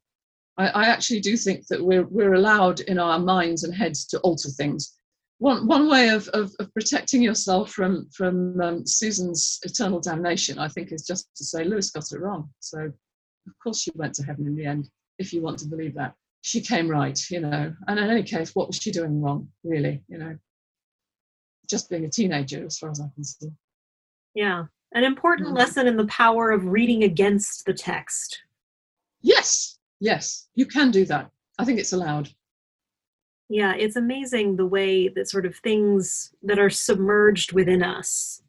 I, 0.57 0.69
I 0.69 0.85
actually 0.85 1.21
do 1.21 1.37
think 1.37 1.67
that 1.69 1.83
we're 1.83 2.07
we're 2.07 2.35
allowed 2.35 2.81
in 2.81 2.99
our 2.99 3.19
minds 3.19 3.65
and 3.65 3.75
heads 3.75 4.07
to 4.07 4.21
alter 4.21 4.51
things 4.51 4.99
one 5.39 5.67
one 5.67 5.89
way 5.89 6.09
of, 6.09 6.29
of, 6.29 6.53
of, 6.59 6.73
protecting 6.75 7.23
yourself 7.23 7.71
from 7.71 8.09
from 8.11 8.61
um, 8.61 8.87
Susan's 8.87 9.61
eternal 9.63 10.01
damnation, 10.01 10.59
I 10.59 10.69
think, 10.69 10.93
is 10.93 11.07
just 11.07 11.29
to 11.37 11.45
say 11.45 11.65
Lewis 11.65 11.91
got 11.91 12.11
it 12.13 12.21
wrong. 12.21 12.51
So, 12.61 12.81
of 12.81 13.59
course, 13.63 13.81
she 13.81 13.93
went 13.95 14.15
to 14.15 14.25
heaven 14.25 14.47
in 14.47 14.57
the 14.57 14.67
end. 14.67 14.91
If 15.19 15.33
you 15.33 15.41
want 15.41 15.59
to 15.61 15.69
believe 15.69 15.95
that, 15.95 16.15
she 16.43 16.61
came 16.61 16.89
right, 16.89 17.19
you 17.31 17.41
know. 17.41 17.73
And 17.87 17.99
in 17.99 18.11
any 18.11 18.25
case, 18.25 18.55
what 18.55 18.67
was 18.67 18.77
she 18.77 18.91
doing 18.91 19.23
wrong, 19.23 19.49
really? 19.63 20.03
You 20.09 20.19
know, 20.19 20.39
just 21.69 21.91
being 21.91 22.05
a 22.05 22.11
teenager, 22.11 22.65
as 22.65 22.79
far 22.79 22.91
as 22.91 23.01
I 23.01 23.09
can 23.15 23.25
see. 23.25 23.51
Yeah, 24.35 24.65
an 24.95 25.05
important 25.05 25.49
mm. 25.49 25.57
lesson 25.57 25.87
in 25.87 25.97
the 25.97 26.07
power 26.07 26.51
of 26.51 26.67
reading 26.67 27.05
against 27.05 27.65
the 27.65 27.75
text. 27.75 28.41
Yes, 29.21 29.79
yes, 30.01 30.49
you 30.55 30.67
can 30.67 30.91
do 30.91 31.05
that. 31.07 31.31
I 31.59 31.65
think 31.65 31.79
it's 31.79 31.93
allowed. 31.93 32.31
Yeah, 33.49 33.75
it's 33.75 33.97
amazing 33.97 34.57
the 34.57 34.67
way 34.67 35.09
that 35.09 35.29
sort 35.29 35.47
of 35.47 35.57
things 35.57 36.35
that 36.43 36.59
are 36.59 36.71
submerged 36.71 37.53
within 37.53 37.83
us 37.83 38.43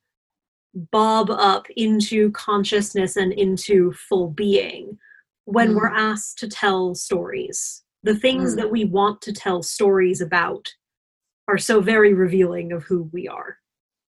bob 0.73 1.29
up 1.31 1.67
into 1.75 2.31
consciousness 2.31 3.15
and 3.15 3.33
into 3.33 3.91
full 3.93 4.29
being 4.29 4.97
when 5.45 5.71
mm. 5.71 5.75
we're 5.75 5.89
asked 5.89 6.37
to 6.39 6.47
tell 6.47 6.93
stories. 6.95 7.83
The 8.03 8.15
things 8.15 8.53
mm. 8.53 8.57
that 8.57 8.71
we 8.71 8.85
want 8.85 9.21
to 9.23 9.33
tell 9.33 9.63
stories 9.63 10.21
about 10.21 10.69
are 11.49 11.57
so 11.57 11.81
very 11.81 12.13
revealing 12.13 12.71
of 12.71 12.83
who 12.83 13.09
we 13.11 13.27
are. 13.27 13.57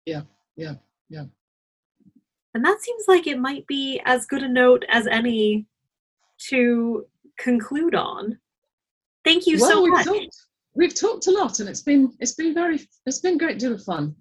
Yeah, 0.07 0.23
yeah, 0.57 0.75
yeah. 1.09 1.25
And 2.55 2.65
that 2.65 2.81
seems 2.81 3.05
like 3.09 3.27
it 3.27 3.39
might 3.39 3.67
be 3.67 4.01
as 4.05 4.27
good 4.27 4.45
a 4.45 4.49
note 4.49 4.85
as 4.89 5.09
any 5.09 5.67
to 6.51 7.07
conclude 7.39 7.97
on. 7.97 8.39
Thank 9.25 9.47
you 9.47 9.59
well, 9.61 9.71
so 9.71 9.87
much. 9.87 10.07
Talked, 10.07 10.37
we've 10.75 10.95
talked 10.95 11.27
a 11.27 11.33
lot 11.33 11.59
and 11.59 11.69
it's 11.69 11.83
been 11.83 12.13
it's 12.21 12.35
been 12.35 12.55
very 12.55 12.87
it's 13.07 13.21
been 13.21 13.35
a 13.35 13.39
great 13.39 13.59
deal 13.59 13.75
of 13.75 13.83
fun 13.83 14.15